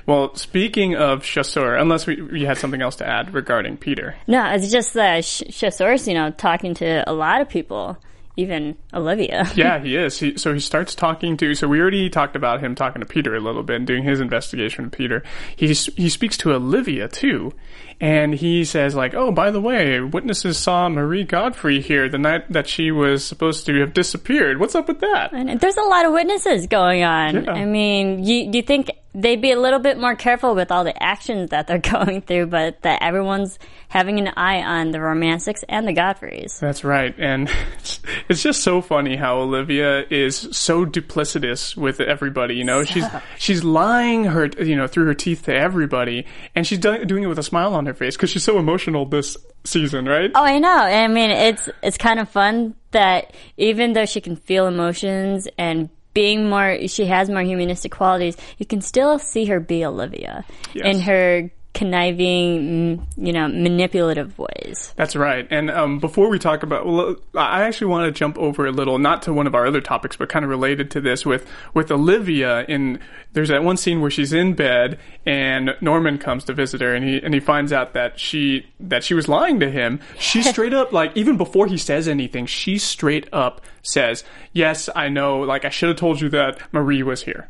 Well, 0.06 0.36
speaking 0.36 0.96
of 0.96 1.24
Chasseur, 1.24 1.76
unless 1.76 2.06
we, 2.06 2.18
you 2.34 2.46
had 2.46 2.58
something 2.58 2.82
else 2.82 2.98
to 2.98 3.08
add 3.08 3.34
regarding 3.34 3.78
Peter. 3.78 4.16
No, 4.28 4.46
it's 4.54 4.70
just 4.70 4.94
that 4.96 5.24
Chasseur's, 5.24 6.08
you 6.10 6.14
know, 6.14 6.30
talking 6.32 6.74
to 6.76 7.10
a 7.10 7.14
lot 7.14 7.40
of 7.40 7.48
people, 7.48 7.98
even 8.38 8.78
Olivia. 8.94 9.50
Yeah, 9.56 9.80
he 9.80 9.96
is. 9.96 10.18
He, 10.18 10.38
so 10.38 10.54
he 10.54 10.60
starts 10.60 10.96
talking 10.96 11.38
to. 11.38 11.54
So 11.56 11.68
we 11.68 11.80
already 11.80 12.10
talked 12.10 12.36
about 12.36 12.62
him 12.62 12.74
talking 12.74 13.02
to 13.02 13.06
Peter 13.06 13.36
a 13.36 13.40
little 13.40 13.64
bit 13.64 13.76
and 13.76 13.88
doing 13.88 14.04
his 14.04 14.20
investigation 14.20 14.86
with 14.86 14.94
Peter. 14.94 15.24
He 15.56 15.68
he 15.68 16.10
speaks 16.10 16.38
to 16.38 16.54
Olivia 16.54 17.08
too, 17.08 17.54
and 18.02 18.34
he 18.34 18.66
says 18.66 18.96
like, 18.96 19.14
"Oh, 19.14 19.32
by 19.32 19.52
the 19.52 19.62
way, 19.62 20.02
witnesses 20.02 20.58
saw 20.58 20.90
Marie 20.90 21.24
Godfrey 21.24 21.82
here 21.82 22.10
the 22.10 22.18
night 22.18 22.52
that 22.52 22.68
she 22.68 22.90
was 22.90 23.24
supposed 23.24 23.68
to 23.68 23.80
have 23.80 23.94
disappeared. 23.94 24.60
What's 24.60 24.74
up 24.74 24.88
with 24.88 25.00
that?" 25.00 25.32
And 25.34 25.60
there's 25.62 25.78
a 25.78 25.84
lot 25.84 26.06
of 26.06 26.12
witnesses 26.12 26.66
going 26.66 27.04
on. 27.04 27.46
Yeah. 27.46 27.52
I 27.52 27.66
mean, 27.66 28.24
you 28.24 28.50
you 28.52 28.64
think 28.64 28.90
they'd 29.14 29.42
be 29.42 29.52
a 29.52 29.60
little 29.60 29.80
bit 29.80 29.98
more 30.00 30.16
careful 30.16 30.56
with 30.56 30.72
all 30.72 30.84
the 30.84 31.04
actions 31.04 31.50
that 31.50 31.68
they're 31.68 31.78
going 31.80 32.22
through, 32.22 32.48
but 32.48 32.82
that 32.82 33.04
everyone's 33.04 33.60
having 33.90 34.20
an 34.20 34.30
eye 34.38 34.62
on 34.62 34.92
the 34.92 34.98
Rumanceks 35.00 35.64
and 35.68 35.88
the 35.88 35.94
Godfreys. 35.94 36.60
That's 36.60 36.84
right, 36.84 37.14
and 37.18 37.52
it's 38.30 38.42
just 38.42 38.64
so 38.64 38.82
funny 38.82 39.16
how 39.16 39.40
Olivia 39.40 40.06
is 40.10 40.48
so 40.52 40.86
duplicitous 40.86 41.76
with 41.76 42.00
everybody. 42.00 42.56
You 42.56 42.64
know, 42.64 42.84
she's 42.84 43.06
she's 43.38 43.64
lying 43.64 44.26
her 44.26 44.50
you 44.60 44.76
know 44.76 44.88
through 44.88 45.06
her 45.06 45.14
teeth 45.14 45.44
to 45.44 45.54
everybody, 45.54 46.26
and 46.56 46.66
she's 46.66 46.80
doing 46.80 47.24
it 47.24 47.28
with 47.28 47.40
a 47.40 47.44
smile 47.44 47.76
on 47.76 47.86
her 47.86 47.91
face 47.94 48.16
because 48.16 48.30
she's 48.30 48.44
so 48.44 48.58
emotional 48.60 49.06
this 49.06 49.38
season, 49.64 50.06
right? 50.06 50.32
Oh, 50.36 50.44
I 50.44 50.60
know. 50.60 50.70
I 50.76 51.08
mean, 51.08 51.32
it's 51.32 51.70
it's 51.84 51.98
kind 51.98 52.20
of 52.20 52.30
fun 52.30 52.76
that 52.92 53.34
even 53.58 53.94
though 53.94 54.06
she 54.06 54.22
can 54.22 54.36
feel 54.36 54.68
emotions 54.68 55.48
and 55.58 55.90
being 56.14 56.50
more, 56.50 56.88
she 56.88 57.06
has 57.06 57.30
more 57.30 57.42
humanistic 57.42 57.92
qualities. 57.92 58.36
You 58.58 58.66
can 58.66 58.82
still 58.82 59.18
see 59.20 59.46
her 59.46 59.60
be 59.60 59.86
Olivia 59.86 60.44
Yes. 60.74 60.86
in 60.96 61.02
her 61.02 61.50
conniving, 61.74 63.08
you 63.16 63.32
know, 63.32 63.48
manipulative 63.48 64.38
ways. 64.38 64.94
That's 64.98 65.16
right. 65.16 65.48
And 65.50 65.72
um, 65.72 66.00
before 66.00 66.30
we 66.30 66.38
talk 66.38 66.64
about, 66.64 66.86
well, 66.86 67.16
I 67.36 67.64
actually 67.64 67.88
want 67.88 68.14
to 68.14 68.18
jump 68.18 68.38
over 68.38 68.66
a 68.66 68.72
little, 68.72 69.00
not 69.00 69.22
to 69.24 69.34
one 69.34 69.48
of 69.48 69.56
our 69.56 69.66
other 69.66 69.82
topics, 69.82 70.18
but 70.18 70.30
kind 70.30 70.44
of 70.44 70.50
related 70.50 70.92
to 70.92 71.02
this 71.02 71.26
with 71.26 71.48
with 71.74 71.92
Olivia. 71.92 72.66
In 72.66 73.00
there's 73.34 73.50
that 73.50 73.64
one 73.64 73.78
scene 73.78 74.02
where 74.02 74.12
she's 74.12 74.34
in 74.34 74.54
bed 74.54 75.00
and 75.26 75.72
Norman 75.80 76.18
comes 76.18 76.44
to 76.46 76.54
visit 76.54 76.82
her, 76.82 76.94
and 76.94 77.06
he 77.06 77.22
and 77.22 77.34
he 77.34 77.40
finds 77.40 77.72
out 77.72 77.94
that 77.94 78.20
she 78.20 78.66
that 78.80 79.04
she 79.04 79.14
was 79.14 79.28
lying 79.28 79.60
to 79.62 79.72
him. 79.72 80.02
She 80.20 80.44
straight 80.52 80.74
up, 80.74 80.92
like 80.92 81.16
even 81.16 81.38
before 81.38 81.68
he 81.68 81.78
says 81.78 82.08
anything, 82.08 82.46
she 82.48 82.78
straight 82.78 83.28
up 83.32 83.62
says, 83.82 84.24
"Yes, 84.52 84.90
I 84.96 85.08
know. 85.10 85.40
Like 85.40 85.64
I 85.64 85.70
should 85.70 85.90
have 85.90 85.98
told 85.98 86.20
you 86.20 86.30
that 86.30 86.60
Marie 86.74 87.04
was 87.04 87.24
here." 87.24 87.48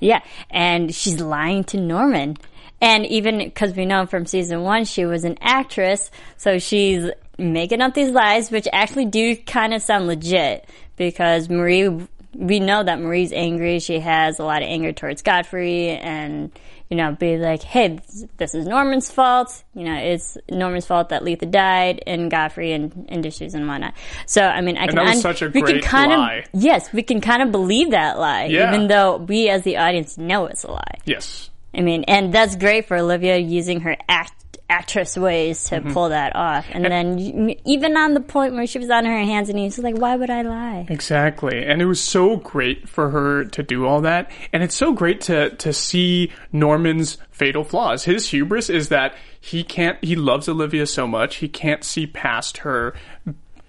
Yeah, 0.00 0.20
and 0.50 0.94
she's 0.94 1.20
lying 1.20 1.64
to 1.64 1.78
Norman. 1.78 2.36
And 2.80 3.06
even 3.06 3.38
because 3.38 3.74
we 3.74 3.86
know 3.86 4.06
from 4.06 4.26
season 4.26 4.62
one 4.62 4.84
she 4.84 5.06
was 5.06 5.24
an 5.24 5.38
actress, 5.40 6.10
so 6.36 6.58
she's 6.58 7.10
making 7.38 7.80
up 7.80 7.94
these 7.94 8.10
lies, 8.10 8.50
which 8.50 8.68
actually 8.72 9.06
do 9.06 9.36
kind 9.36 9.72
of 9.74 9.82
sound 9.82 10.06
legit 10.06 10.68
because 10.96 11.48
Marie, 11.48 11.88
we 12.34 12.60
know 12.60 12.82
that 12.82 13.00
Marie's 13.00 13.32
angry. 13.32 13.78
She 13.78 13.98
has 14.00 14.38
a 14.38 14.44
lot 14.44 14.62
of 14.62 14.68
anger 14.68 14.92
towards 14.92 15.22
Godfrey 15.22 15.88
and, 15.90 16.50
you 16.90 16.96
know, 16.98 17.12
be 17.12 17.36
like, 17.38 17.62
hey, 17.62 17.98
this 18.36 18.54
is 18.54 18.66
Norman's 18.66 19.10
fault. 19.10 19.64
You 19.74 19.84
know, 19.84 19.94
it's 19.94 20.36
Norman's 20.50 20.86
fault 20.86 21.08
that 21.10 21.24
Letha 21.24 21.46
died 21.46 22.02
and 22.06 22.30
Godfrey 22.30 22.72
and, 22.72 23.06
and 23.08 23.24
issues 23.24 23.54
and 23.54 23.66
whatnot. 23.66 23.94
So, 24.26 24.42
I 24.42 24.60
mean, 24.60 24.76
I 24.76 24.86
can, 24.86 24.96
that 24.96 25.04
was 25.04 25.16
un- 25.16 25.20
such 25.22 25.42
a 25.42 25.48
we 25.48 25.62
can 25.62 25.80
kind 25.80 26.12
lie. 26.12 26.34
of, 26.34 26.62
yes, 26.62 26.92
we 26.92 27.02
can 27.02 27.20
kind 27.22 27.42
of 27.42 27.50
believe 27.52 27.90
that 27.92 28.18
lie, 28.18 28.46
Yeah. 28.46 28.68
even 28.74 28.86
though 28.88 29.16
we 29.16 29.48
as 29.48 29.62
the 29.62 29.78
audience 29.78 30.16
know 30.18 30.44
it's 30.46 30.64
a 30.64 30.70
lie. 30.70 30.98
Yes. 31.06 31.48
I 31.76 31.82
mean, 31.82 32.04
and 32.04 32.32
that's 32.32 32.56
great 32.56 32.86
for 32.86 32.96
Olivia 32.96 33.36
using 33.36 33.80
her 33.80 33.96
act 34.08 34.32
actress 34.68 35.16
ways 35.16 35.62
to 35.64 35.76
Mm-hmm. 35.76 35.92
pull 35.92 36.08
that 36.08 36.34
off. 36.34 36.66
And 36.72 36.84
then 36.84 37.54
even 37.64 37.96
on 37.96 38.14
the 38.14 38.20
point 38.20 38.54
where 38.54 38.66
she 38.66 38.80
was 38.80 38.90
on 38.90 39.04
her 39.04 39.16
hands 39.18 39.48
and 39.48 39.56
knees, 39.56 39.78
like, 39.78 39.96
"Why 39.96 40.16
would 40.16 40.30
I 40.30 40.42
lie?" 40.42 40.86
Exactly. 40.88 41.64
And 41.64 41.80
it 41.80 41.84
was 41.84 42.00
so 42.00 42.36
great 42.36 42.88
for 42.88 43.10
her 43.10 43.44
to 43.44 43.62
do 43.62 43.86
all 43.86 44.00
that. 44.00 44.30
And 44.52 44.64
it's 44.64 44.74
so 44.74 44.92
great 44.92 45.20
to, 45.22 45.50
to 45.50 45.72
see 45.72 46.32
Norman's 46.50 47.18
fatal 47.30 47.62
flaws. 47.62 48.02
His 48.04 48.28
hubris 48.30 48.68
is 48.68 48.88
that 48.88 49.14
he 49.40 49.62
can't, 49.62 50.02
he 50.02 50.16
loves 50.16 50.48
Olivia 50.48 50.86
so 50.86 51.06
much, 51.06 51.36
he 51.36 51.48
can't 51.48 51.84
see 51.84 52.06
past 52.08 52.58
her 52.58 52.94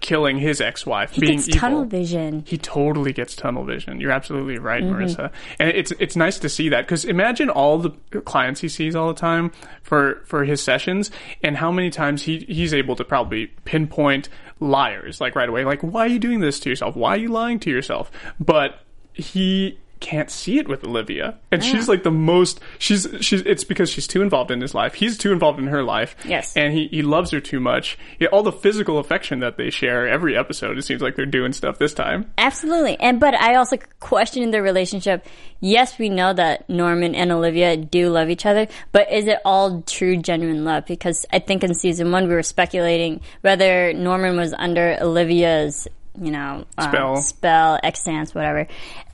killing 0.00 0.38
his 0.38 0.60
ex-wife, 0.60 1.10
He 1.12 1.20
being 1.20 1.36
gets 1.38 1.48
evil. 1.48 1.60
tunnel 1.60 1.84
vision. 1.84 2.44
He 2.46 2.56
totally 2.56 3.12
gets 3.12 3.34
tunnel 3.34 3.64
vision. 3.64 4.00
You're 4.00 4.12
absolutely 4.12 4.58
right, 4.58 4.82
Mm-hmm. 4.82 4.94
Marissa. 5.02 5.32
And 5.58 5.70
it's 5.70 5.92
it's 5.98 6.14
nice 6.16 6.38
to 6.38 6.48
see 6.48 6.68
that 6.68 6.82
because 6.82 7.04
imagine 7.04 7.50
all 7.50 7.78
the 7.78 7.90
clients 8.24 8.60
he 8.60 8.68
sees 8.68 8.94
all 8.94 9.08
the 9.08 9.18
time 9.18 9.50
for 9.82 10.22
for 10.24 10.44
his 10.44 10.62
sessions, 10.62 11.10
and 11.42 11.56
how 11.56 11.72
many 11.72 11.90
times 11.90 12.22
he 12.22 12.38
he's 12.48 12.72
able 12.72 12.94
to 12.96 13.04
probably 13.04 13.48
pinpoint 13.64 14.28
liars 14.60 15.20
like 15.20 15.34
right 15.34 15.48
away. 15.48 15.64
Like, 15.64 15.80
why 15.82 16.02
are 16.06 16.08
you 16.08 16.18
doing 16.18 16.40
this 16.40 16.60
to 16.60 16.68
yourself? 16.70 16.94
Why 16.96 17.10
are 17.14 17.18
you 17.18 17.28
lying 17.28 17.58
to 17.60 17.70
yourself? 17.70 18.10
But 18.40 18.80
he 19.14 19.78
can't 20.00 20.30
see 20.30 20.58
it 20.58 20.68
with 20.68 20.84
Olivia, 20.84 21.38
and 21.50 21.62
she's 21.62 21.88
like 21.88 22.02
the 22.02 22.10
most. 22.10 22.60
She's 22.78 23.06
she's. 23.20 23.40
It's 23.42 23.64
because 23.64 23.90
she's 23.90 24.06
too 24.06 24.22
involved 24.22 24.50
in 24.50 24.60
his 24.60 24.74
life. 24.74 24.94
He's 24.94 25.18
too 25.18 25.32
involved 25.32 25.58
in 25.58 25.66
her 25.68 25.82
life. 25.82 26.16
Yes. 26.24 26.56
and 26.56 26.72
he 26.72 26.88
he 26.88 27.02
loves 27.02 27.30
her 27.30 27.40
too 27.40 27.60
much. 27.60 27.98
Yeah, 28.18 28.28
all 28.28 28.42
the 28.42 28.52
physical 28.52 28.98
affection 28.98 29.40
that 29.40 29.56
they 29.56 29.70
share 29.70 30.08
every 30.08 30.36
episode. 30.36 30.78
It 30.78 30.82
seems 30.82 31.02
like 31.02 31.16
they're 31.16 31.26
doing 31.26 31.52
stuff 31.52 31.78
this 31.78 31.94
time. 31.94 32.30
Absolutely. 32.38 32.98
And 33.00 33.20
but 33.20 33.34
I 33.34 33.56
also 33.56 33.76
question 34.00 34.42
in 34.42 34.50
their 34.50 34.62
relationship. 34.62 35.26
Yes, 35.60 35.98
we 35.98 36.08
know 36.08 36.32
that 36.32 36.68
Norman 36.70 37.14
and 37.14 37.32
Olivia 37.32 37.76
do 37.76 38.10
love 38.10 38.30
each 38.30 38.46
other, 38.46 38.68
but 38.92 39.10
is 39.12 39.26
it 39.26 39.40
all 39.44 39.82
true 39.82 40.16
genuine 40.16 40.64
love? 40.64 40.86
Because 40.86 41.26
I 41.32 41.40
think 41.40 41.64
in 41.64 41.74
season 41.74 42.12
one 42.12 42.28
we 42.28 42.34
were 42.34 42.42
speculating 42.42 43.20
whether 43.40 43.92
Norman 43.92 44.36
was 44.36 44.54
under 44.54 44.96
Olivia's 45.00 45.88
you 46.20 46.30
know, 46.30 46.64
um, 46.76 46.88
Spell. 46.88 47.16
spell, 47.22 47.78
extance, 47.84 48.34
whatever. 48.34 48.66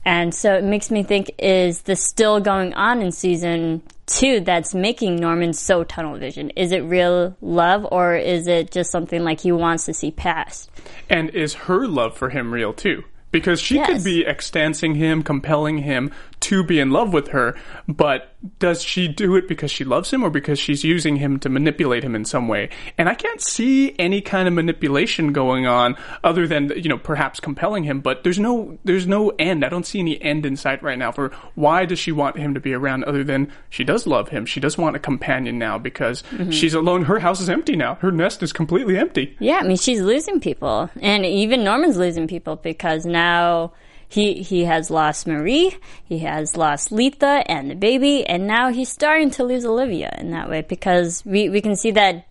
And 0.05 0.33
so 0.33 0.53
it 0.53 0.63
makes 0.63 0.91
me 0.91 1.03
think, 1.03 1.31
is 1.39 1.81
this 1.81 2.03
still 2.03 2.39
going 2.39 2.73
on 2.75 3.01
in 3.01 3.11
season 3.11 3.81
two 4.05 4.39
that's 4.41 4.75
making 4.75 5.15
Norman 5.15 5.53
so 5.53 5.83
tunnel 5.83 6.17
vision? 6.17 6.51
Is 6.51 6.71
it 6.71 6.81
real 6.81 7.35
love 7.41 7.87
or 7.91 8.15
is 8.15 8.47
it 8.47 8.71
just 8.71 8.91
something 8.91 9.23
like 9.23 9.41
he 9.41 9.51
wants 9.51 9.85
to 9.85 9.93
see 9.93 10.11
past? 10.11 10.69
And 11.09 11.31
is 11.31 11.53
her 11.53 11.87
love 11.87 12.15
for 12.15 12.29
him 12.29 12.53
real 12.53 12.71
too? 12.71 13.03
Because 13.31 13.59
she 13.59 13.83
could 13.83 14.03
be 14.03 14.23
extancing 14.23 14.95
him, 14.95 15.21
compelling 15.21 15.79
him 15.79 16.11
to 16.41 16.63
be 16.63 16.79
in 16.79 16.91
love 16.91 17.13
with 17.13 17.29
her, 17.29 17.55
but 17.87 18.35
does 18.59 18.83
she 18.83 19.07
do 19.07 19.35
it 19.35 19.47
because 19.47 19.71
she 19.71 19.83
loves 19.83 20.11
him 20.11 20.23
or 20.23 20.29
because 20.29 20.59
she's 20.59 20.83
using 20.83 21.15
him 21.15 21.39
to 21.39 21.49
manipulate 21.49 22.03
him 22.03 22.15
in 22.15 22.25
some 22.25 22.47
way? 22.47 22.69
And 22.97 23.09
I 23.09 23.15
can't 23.15 23.41
see 23.41 23.95
any 23.97 24.21
kind 24.21 24.47
of 24.47 24.53
manipulation 24.53 25.33
going 25.33 25.65
on 25.65 25.95
other 26.23 26.47
than, 26.47 26.71
you 26.75 26.89
know, 26.89 26.97
perhaps 26.97 27.39
compelling 27.39 27.83
him, 27.83 28.01
but 28.01 28.23
there's 28.23 28.39
no 28.39 28.77
there's 28.83 29.07
no 29.07 29.29
end. 29.39 29.65
I 29.65 29.69
don't 29.69 29.85
see 29.85 29.99
any 29.99 30.21
end 30.21 30.45
in 30.45 30.55
sight 30.55 30.83
right 30.83 30.97
now 30.97 31.11
for 31.11 31.31
why 31.55 31.85
does 31.85 31.99
she 31.99 32.11
want 32.11 32.37
him 32.37 32.53
to 32.53 32.59
be 32.59 32.73
around 32.73 33.03
other 33.05 33.23
than 33.23 33.51
she 33.69 33.83
does 33.83 34.05
love 34.05 34.29
him. 34.29 34.45
She 34.45 34.59
does 34.59 34.77
want 34.77 34.95
a 34.95 34.99
companion 34.99 35.57
now 35.57 35.77
because 35.77 36.23
mm-hmm. 36.23 36.51
she's 36.51 36.73
alone. 36.73 37.05
Her 37.05 37.19
house 37.19 37.41
is 37.41 37.49
empty 37.49 37.75
now. 37.75 37.95
Her 37.95 38.11
nest 38.11 38.43
is 38.43 38.53
completely 38.53 38.97
empty. 38.97 39.35
Yeah, 39.39 39.59
I 39.61 39.63
mean 39.63 39.77
she's 39.77 40.01
losing 40.01 40.39
people, 40.39 40.89
and 41.01 41.25
even 41.25 41.63
Norman's 41.63 41.97
losing 41.97 42.27
people 42.27 42.57
because 42.57 43.05
now 43.05 43.73
he 44.15 44.41
he 44.41 44.63
has 44.63 44.89
lost 44.89 45.27
Marie, 45.27 45.75
he 46.05 46.19
has 46.19 46.55
lost 46.55 46.91
Letha 46.91 47.43
and 47.47 47.69
the 47.69 47.75
baby, 47.75 48.25
and 48.25 48.47
now 48.47 48.71
he's 48.71 48.89
starting 48.89 49.29
to 49.31 49.43
lose 49.43 49.65
Olivia 49.65 50.15
in 50.17 50.31
that 50.31 50.49
way 50.49 50.61
because 50.61 51.23
we 51.25 51.49
we 51.49 51.61
can 51.61 51.75
see 51.75 51.91
that 51.91 52.25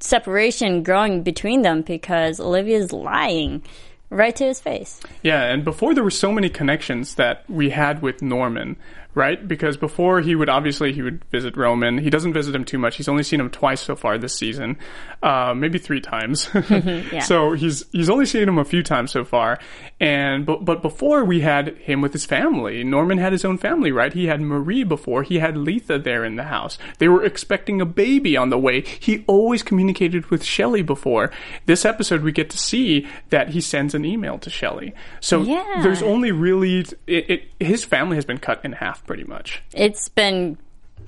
separation 0.00 0.82
growing 0.82 1.22
between 1.22 1.62
them 1.62 1.82
because 1.82 2.40
Olivia's 2.40 2.92
lying 2.92 3.62
right 4.10 4.34
to 4.34 4.44
his 4.44 4.60
face. 4.60 5.00
Yeah, 5.22 5.44
and 5.44 5.64
before 5.64 5.94
there 5.94 6.02
were 6.02 6.10
so 6.10 6.32
many 6.32 6.50
connections 6.50 7.14
that 7.14 7.48
we 7.48 7.70
had 7.70 8.02
with 8.02 8.22
Norman, 8.22 8.76
right? 9.14 9.46
Because 9.46 9.76
before 9.76 10.20
he 10.20 10.34
would 10.34 10.48
obviously 10.48 10.92
he 10.92 11.02
would 11.02 11.24
visit 11.26 11.56
Roman. 11.56 11.98
He 11.98 12.10
doesn't 12.10 12.32
visit 12.32 12.54
him 12.54 12.64
too 12.64 12.78
much. 12.78 12.96
He's 12.96 13.08
only 13.08 13.22
seen 13.22 13.40
him 13.40 13.50
twice 13.50 13.80
so 13.80 13.96
far 13.96 14.18
this 14.18 14.34
season, 14.36 14.78
uh, 15.22 15.54
maybe 15.56 15.78
three 15.78 16.00
times. 16.00 16.48
So 17.22 17.52
he's 17.52 17.84
he's 17.92 18.08
only 18.10 18.26
seen 18.26 18.48
him 18.48 18.58
a 18.58 18.64
few 18.64 18.82
times 18.82 19.10
so 19.10 19.24
far. 19.24 19.58
And 19.98 20.46
but 20.46 20.64
but 20.64 20.82
before 20.82 21.24
we 21.24 21.40
had 21.40 21.76
him 21.78 22.00
with 22.00 22.12
his 22.12 22.24
family. 22.26 22.84
Norman 22.84 23.18
had 23.18 23.32
his 23.32 23.44
own 23.44 23.58
family, 23.58 23.92
right? 23.92 24.12
He 24.12 24.26
had 24.26 24.40
Marie 24.40 24.84
before. 24.84 25.22
He 25.22 25.38
had 25.38 25.56
Letha 25.56 25.98
there 25.98 26.24
in 26.24 26.36
the 26.36 26.44
house. 26.44 26.78
They 26.98 27.08
were 27.08 27.24
expecting 27.24 27.80
a 27.80 27.86
baby 27.86 28.36
on 28.36 28.50
the 28.50 28.58
way. 28.58 28.80
He 28.82 29.24
always 29.26 29.62
communicated 29.62 30.26
with 30.30 30.44
Shelley 30.44 30.82
before. 30.82 31.30
This 31.66 31.84
episode 31.84 32.22
we 32.22 32.32
get 32.32 32.50
to 32.50 32.58
see 32.58 33.06
that 33.30 33.50
he 33.50 33.60
sends 33.60 33.94
an 33.94 34.04
email 34.04 34.38
to 34.38 34.50
Shelley. 34.50 34.94
So 35.20 35.42
Yeah. 35.42 35.80
there's 35.82 36.02
only 36.02 36.32
really 36.32 36.80
it, 37.06 37.30
it, 37.30 37.42
his 37.58 37.84
family 37.84 38.16
has 38.16 38.24
been 38.24 38.38
cut 38.38 38.64
in 38.64 38.72
half 38.72 38.99
pretty 39.00 39.24
much. 39.24 39.62
It's 39.72 40.08
been 40.08 40.58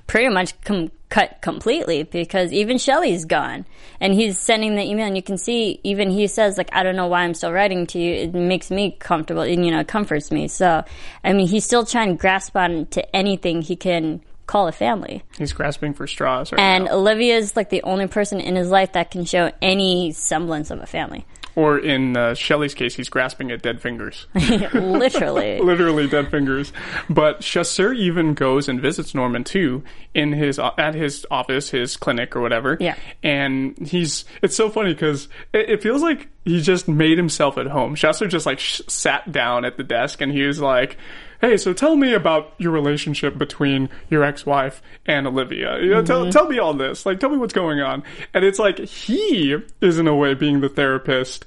pretty 0.06 0.28
much 0.28 0.60
com- 0.62 0.90
cut 1.08 1.40
completely 1.42 2.02
because 2.02 2.52
even 2.52 2.78
Shelley's 2.78 3.24
gone. 3.24 3.66
And 4.00 4.14
he's 4.14 4.38
sending 4.38 4.74
the 4.76 4.82
email 4.82 5.06
and 5.06 5.16
you 5.16 5.22
can 5.22 5.38
see 5.38 5.78
even 5.84 6.10
he 6.10 6.26
says 6.26 6.58
like 6.58 6.70
I 6.72 6.82
don't 6.82 6.96
know 6.96 7.06
why 7.06 7.22
I'm 7.22 7.34
still 7.34 7.52
writing 7.52 7.86
to 7.88 7.98
you. 7.98 8.14
It 8.14 8.34
makes 8.34 8.70
me 8.70 8.96
comfortable 8.98 9.42
and 9.42 9.64
you 9.64 9.70
know 9.70 9.80
it 9.80 9.88
comforts 9.88 10.30
me. 10.30 10.48
So 10.48 10.84
I 11.22 11.32
mean 11.32 11.46
he's 11.46 11.64
still 11.64 11.84
trying 11.84 12.08
to 12.08 12.14
grasp 12.14 12.56
on 12.56 12.86
to 12.86 13.16
anything 13.16 13.62
he 13.62 13.76
can 13.76 14.22
call 14.46 14.68
a 14.68 14.72
family. 14.72 15.22
He's 15.38 15.52
grasping 15.52 15.94
for 15.94 16.06
straws 16.06 16.50
right 16.50 16.60
and 16.60 16.86
now. 16.86 16.94
Olivia's 16.94 17.56
like 17.56 17.70
the 17.70 17.82
only 17.82 18.06
person 18.06 18.40
in 18.40 18.56
his 18.56 18.70
life 18.70 18.92
that 18.92 19.10
can 19.10 19.24
show 19.24 19.52
any 19.60 20.12
semblance 20.12 20.70
of 20.70 20.80
a 20.80 20.86
family 20.86 21.26
Or 21.54 21.78
in 21.78 22.16
uh, 22.16 22.34
Shelley's 22.34 22.74
case, 22.74 22.94
he's 22.94 23.08
grasping 23.08 23.50
at 23.50 23.60
dead 23.62 23.82
fingers. 23.82 24.26
literally 24.34 25.60
literally 25.62 26.08
dead 26.08 26.30
fingers. 26.30 26.72
But 27.10 27.40
Chasseur 27.40 27.92
even 27.92 28.34
goes 28.34 28.68
and 28.68 28.80
visits 28.80 29.14
Norman 29.14 29.44
too 29.44 29.82
in 30.14 30.32
his 30.32 30.58
at 30.58 30.94
his 30.94 31.26
office, 31.30 31.70
his 31.70 31.96
clinic 31.96 32.34
or 32.34 32.40
whatever. 32.40 32.76
Yeah. 32.80 32.96
and 33.22 33.76
he's 33.86 34.24
it's 34.42 34.56
so 34.56 34.70
funny 34.70 34.94
because 34.94 35.28
it, 35.52 35.68
it 35.70 35.82
feels 35.82 36.02
like 36.02 36.28
he 36.44 36.60
just 36.62 36.88
made 36.88 37.18
himself 37.18 37.58
at 37.58 37.66
home. 37.66 37.94
Chasseur 37.94 38.26
just 38.28 38.46
like 38.46 38.58
sh- 38.58 38.80
sat 38.88 39.30
down 39.30 39.64
at 39.64 39.76
the 39.76 39.84
desk 39.84 40.20
and 40.20 40.32
he 40.32 40.42
was 40.42 40.60
like. 40.60 40.96
Hey, 41.42 41.56
so 41.56 41.72
tell 41.72 41.96
me 41.96 42.14
about 42.14 42.54
your 42.58 42.70
relationship 42.70 43.36
between 43.36 43.90
your 44.08 44.22
ex-wife 44.22 44.80
and 45.06 45.26
Olivia. 45.26 45.80
You 45.82 45.90
know, 45.90 46.02
tell, 46.04 46.20
mm-hmm. 46.22 46.30
tell 46.30 46.46
me 46.46 46.60
all 46.60 46.72
this. 46.72 47.04
Like, 47.04 47.18
tell 47.18 47.30
me 47.30 47.36
what's 47.36 47.52
going 47.52 47.80
on. 47.80 48.04
And 48.32 48.44
it's 48.44 48.60
like 48.60 48.78
he 48.78 49.56
is 49.80 49.98
in 49.98 50.06
a 50.06 50.14
way 50.14 50.34
being 50.34 50.60
the 50.60 50.68
therapist, 50.68 51.44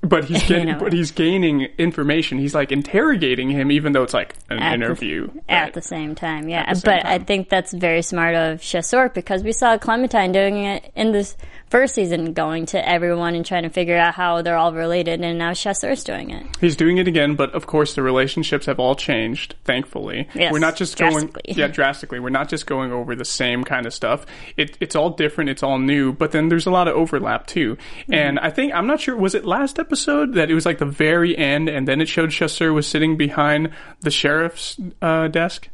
but 0.00 0.24
he's 0.24 0.42
getting, 0.48 0.78
but 0.78 0.94
he's 0.94 1.10
gaining 1.10 1.68
information. 1.76 2.38
He's 2.38 2.54
like 2.54 2.72
interrogating 2.72 3.50
him, 3.50 3.70
even 3.70 3.92
though 3.92 4.02
it's 4.02 4.14
like 4.14 4.34
an 4.48 4.60
at 4.60 4.70
the- 4.70 4.74
interview. 4.76 5.30
at 5.46 5.62
Right. 5.64 5.74
the 5.74 5.82
same 5.82 6.14
time. 6.14 6.48
Yeah, 6.48 6.72
same 6.72 6.82
but 6.82 7.04
I 7.06 7.18
think 7.18 7.50
that's 7.50 7.74
very 7.74 8.00
smart 8.00 8.34
of 8.34 8.62
Chasseur 8.62 9.10
because 9.10 9.42
we 9.42 9.52
saw 9.52 9.76
Clementine 9.76 10.32
doing 10.32 10.56
it 10.64 10.90
in 10.96 11.12
this 11.12 11.36
first 11.74 11.96
season, 11.96 12.34
going 12.34 12.66
to 12.66 12.88
everyone 12.88 13.34
and 13.34 13.44
trying 13.44 13.64
to 13.64 13.68
figure 13.68 13.96
out 13.96 14.14
how 14.14 14.42
they're 14.42 14.56
all 14.56 14.72
related, 14.72 15.20
and 15.20 15.36
now 15.36 15.52
Chasseur's 15.52 16.04
doing 16.04 16.30
it. 16.30 16.46
He's 16.60 16.76
doing 16.76 16.98
it 16.98 17.08
again, 17.08 17.34
but 17.34 17.52
of 17.52 17.66
course 17.66 17.96
the 17.96 18.02
relationships 18.02 18.66
have 18.66 18.78
all 18.78 18.94
changed. 18.94 19.56
Thankfully, 19.64 20.28
Yes, 20.36 20.52
we're 20.52 20.60
not 20.60 20.76
just 20.76 20.96
going 20.96 21.34
yeah 21.46 21.66
drastically. 21.66 22.20
We're 22.20 22.30
not 22.30 22.48
just 22.48 22.68
going 22.68 22.92
over 22.92 23.16
the 23.16 23.24
same 23.24 23.64
kind 23.64 23.86
of 23.86 23.92
stuff. 23.92 24.24
It, 24.56 24.78
it's 24.78 24.94
all 24.94 25.10
different. 25.10 25.50
It's 25.50 25.64
all 25.64 25.80
new, 25.80 26.12
but 26.12 26.30
then 26.30 26.48
there's 26.48 26.66
a 26.66 26.70
lot 26.70 26.86
of 26.86 26.94
overlap 26.94 27.48
too. 27.48 27.74
Mm-hmm. 27.74 28.14
And 28.14 28.38
I 28.38 28.50
think 28.50 28.72
I'm 28.72 28.86
not 28.86 29.00
sure. 29.00 29.16
Was 29.16 29.34
it 29.34 29.44
last 29.44 29.80
episode 29.80 30.34
that 30.34 30.52
it 30.52 30.54
was 30.54 30.64
like 30.64 30.78
the 30.78 30.86
very 30.86 31.36
end, 31.36 31.68
and 31.68 31.88
then 31.88 32.00
it 32.00 32.06
showed 32.06 32.30
Chasseur 32.30 32.72
was 32.72 32.86
sitting 32.86 33.16
behind 33.16 33.70
the 33.98 34.12
sheriff's 34.12 34.78
uh, 35.02 35.26
desk, 35.26 35.68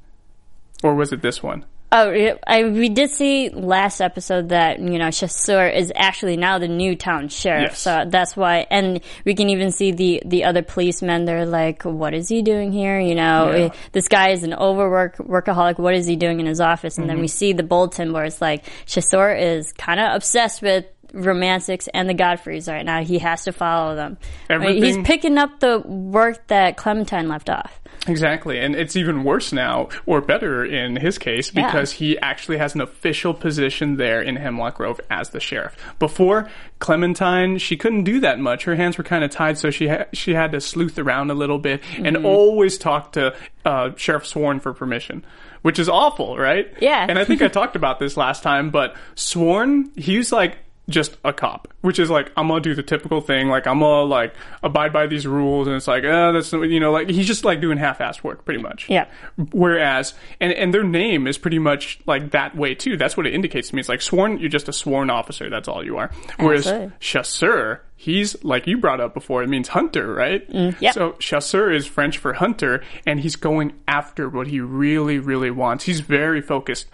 or 0.83 0.95
was 0.95 1.13
it 1.13 1.21
this 1.21 1.43
one? 1.43 1.67
Oh, 1.93 2.37
I, 2.47 2.63
we 2.65 2.89
did 2.89 3.11
see 3.11 3.49
last 3.49 4.01
episode 4.01 4.51
that 4.51 4.79
you 4.79 4.97
know 4.99 5.11
Chasseur 5.11 5.67
is 5.69 5.93
actually 5.97 6.37
now 6.37 6.59
the 6.61 6.69
new 6.69 6.95
town 6.95 7.29
sheriff, 7.29 7.71
Yes. 7.73 7.79
so 7.81 8.05
that's 8.07 8.37
why. 8.37 8.67
And 8.71 9.01
we 9.25 9.35
can 9.35 9.49
even 9.51 9.73
see 9.73 9.91
the 9.91 10.23
the 10.25 10.45
other 10.45 10.63
policemen. 10.63 11.25
They're 11.25 11.47
like, 11.47 11.83
"What 11.85 12.15
is 12.15 12.29
he 12.29 12.43
doing 12.43 12.71
here?" 12.71 13.01
You 13.01 13.17
know, 13.17 13.51
Yeah. 13.51 13.65
eh, 13.65 13.69
this 13.91 14.07
guy 14.07 14.31
is 14.31 14.45
an 14.45 14.55
overwork 14.55 15.17
workaholic. 15.17 15.79
What 15.79 15.95
is 15.95 16.07
he 16.07 16.15
doing 16.15 16.39
in 16.39 16.47
his 16.47 16.61
office? 16.61 16.97
And 16.97 17.07
Mm-hmm. 17.07 17.15
then 17.17 17.21
we 17.23 17.29
see 17.29 17.53
the 17.55 17.65
bulletin 17.65 18.13
where 18.13 18.25
it's 18.25 18.41
like 18.41 18.65
Chasseur 18.87 19.35
is 19.35 19.73
kind 19.73 19.99
of 19.99 20.15
obsessed 20.15 20.63
with 20.63 20.85
Rumanceks 21.13 21.89
and 21.93 22.09
the 22.09 22.15
Godfreys 22.15 22.69
right 22.73 22.85
now. 22.87 23.03
He 23.03 23.19
has 23.19 23.43
to 23.47 23.53
follow 23.53 23.97
them. 23.97 24.17
Mean, 24.49 24.81
He's 24.81 24.97
picking 24.99 25.39
up 25.39 25.59
the 25.59 25.81
work 25.81 26.47
that 26.47 26.77
Clementine 26.77 27.29
left 27.29 27.51
off. 27.51 27.80
Exactly, 28.09 28.59
and 28.59 28.75
it's 28.75 28.97
even 28.97 29.25
worse 29.25 29.53
now, 29.53 29.89
or 30.07 30.21
better 30.23 30.65
in 30.65 30.97
his 30.97 31.19
case, 31.19 31.53
Yeah. 31.55 31.67
because 31.67 31.93
he 31.93 32.19
actually 32.19 32.57
has 32.57 32.75
an 32.75 32.81
official 32.81 33.35
position 33.35 33.97
there 33.97 34.23
in 34.23 34.37
Hemlock 34.37 34.77
Grove 34.77 35.01
as 35.11 35.31
the 35.31 35.41
sheriff. 35.41 35.77
Before 35.99 36.49
Clementine, 36.79 37.59
she 37.59 37.77
couldn't 37.77 38.05
do 38.05 38.21
that 38.21 38.39
much. 38.39 38.65
Her 38.65 38.75
hands 38.75 38.97
were 38.97 39.05
kind 39.05 39.23
of 39.23 39.31
tied, 39.31 39.59
so 39.59 39.71
she 39.71 39.89
ha- 39.89 40.07
she 40.15 40.33
had 40.33 40.53
to 40.53 40.61
sleuth 40.63 40.99
around 40.99 41.31
a 41.31 41.35
little 41.35 41.59
bit 41.59 41.83
and 41.97 42.17
Mm-hmm. 42.17 42.25
always 42.27 42.79
talk 42.79 43.13
to 43.13 43.35
uh, 43.67 43.91
Sheriff 43.97 44.27
Sworn 44.27 44.61
for 44.61 44.73
permission. 44.73 45.25
Which 45.63 45.79
is 45.79 45.91
awful, 45.91 46.39
right? 46.39 46.73
Yeah. 46.81 47.05
And 47.07 47.19
I 47.19 47.25
think 47.27 47.43
I 47.43 47.49
talked 47.49 47.77
about 47.77 47.99
this 47.99 48.17
last 48.17 48.43
time, 48.43 48.71
but 48.71 48.97
Sworn, 49.15 49.91
he's 49.95 50.33
like 50.33 50.57
just 50.91 51.17
a 51.25 51.33
cop, 51.33 51.69
which 51.81 51.99
is 51.99 52.11
like 52.11 52.31
I'm 52.37 52.49
gonna 52.49 52.61
do 52.61 52.75
the 52.75 52.83
typical 52.83 53.21
thing, 53.21 53.49
like 53.49 53.67
I'm 53.67 53.81
gonna 53.81 54.03
like 54.03 54.35
abide 54.63 54.93
by 54.93 55.07
these 55.07 55.27
rules, 55.27 55.67
and 55.67 55.77
it's 55.77 55.89
like, 55.89 56.05
uh, 56.05 56.33
that's 56.33 56.53
you 56.53 56.81
know, 56.81 56.93
like 56.93 57.09
he's 57.09 57.27
just 57.27 57.45
like 57.45 57.61
doing 57.61 57.79
half-assed 57.79 58.23
work, 58.23 58.45
pretty 58.45 58.61
much. 58.61 58.89
Yeah. 58.89 59.07
Whereas, 59.53 60.15
and 60.41 60.53
and 60.53 60.75
their 60.75 60.85
name 60.85 61.27
is 61.27 61.39
pretty 61.39 61.59
much 61.59 62.01
like 62.07 62.33
that 62.33 62.57
way 62.57 62.75
too. 62.75 62.97
That's 62.97 63.17
what 63.17 63.27
it 63.27 63.35
indicates 63.35 63.69
to 63.71 63.75
me. 63.75 63.81
It's 63.81 63.89
like 63.89 64.03
sworn, 64.03 64.39
you're 64.39 64.49
just 64.49 64.69
a 64.69 64.73
sworn 64.73 65.11
officer. 65.11 65.49
That's 65.49 65.69
all 65.69 65.85
you 65.85 65.97
are. 65.97 66.11
Whereas 66.39 66.91
chasseur, 67.01 67.83
he's 67.97 68.43
like 68.45 68.67
you 68.67 68.79
brought 68.79 69.01
up 69.01 69.15
before. 69.15 69.43
It 69.43 69.49
means 69.49 69.69
hunter, 69.69 70.13
right? 70.13 70.45
yep. 70.81 70.95
So 70.95 71.13
chasseur 71.13 71.73
is 71.73 71.87
French 71.87 72.19
for 72.19 72.35
hunter, 72.35 72.83
and 73.07 73.21
he's 73.21 73.37
going 73.37 73.75
after 73.89 74.29
what 74.29 74.49
he 74.49 74.61
really, 74.61 75.19
really 75.19 75.51
wants. 75.51 75.85
He's 75.85 76.01
very 76.01 76.41
focused. 76.41 76.87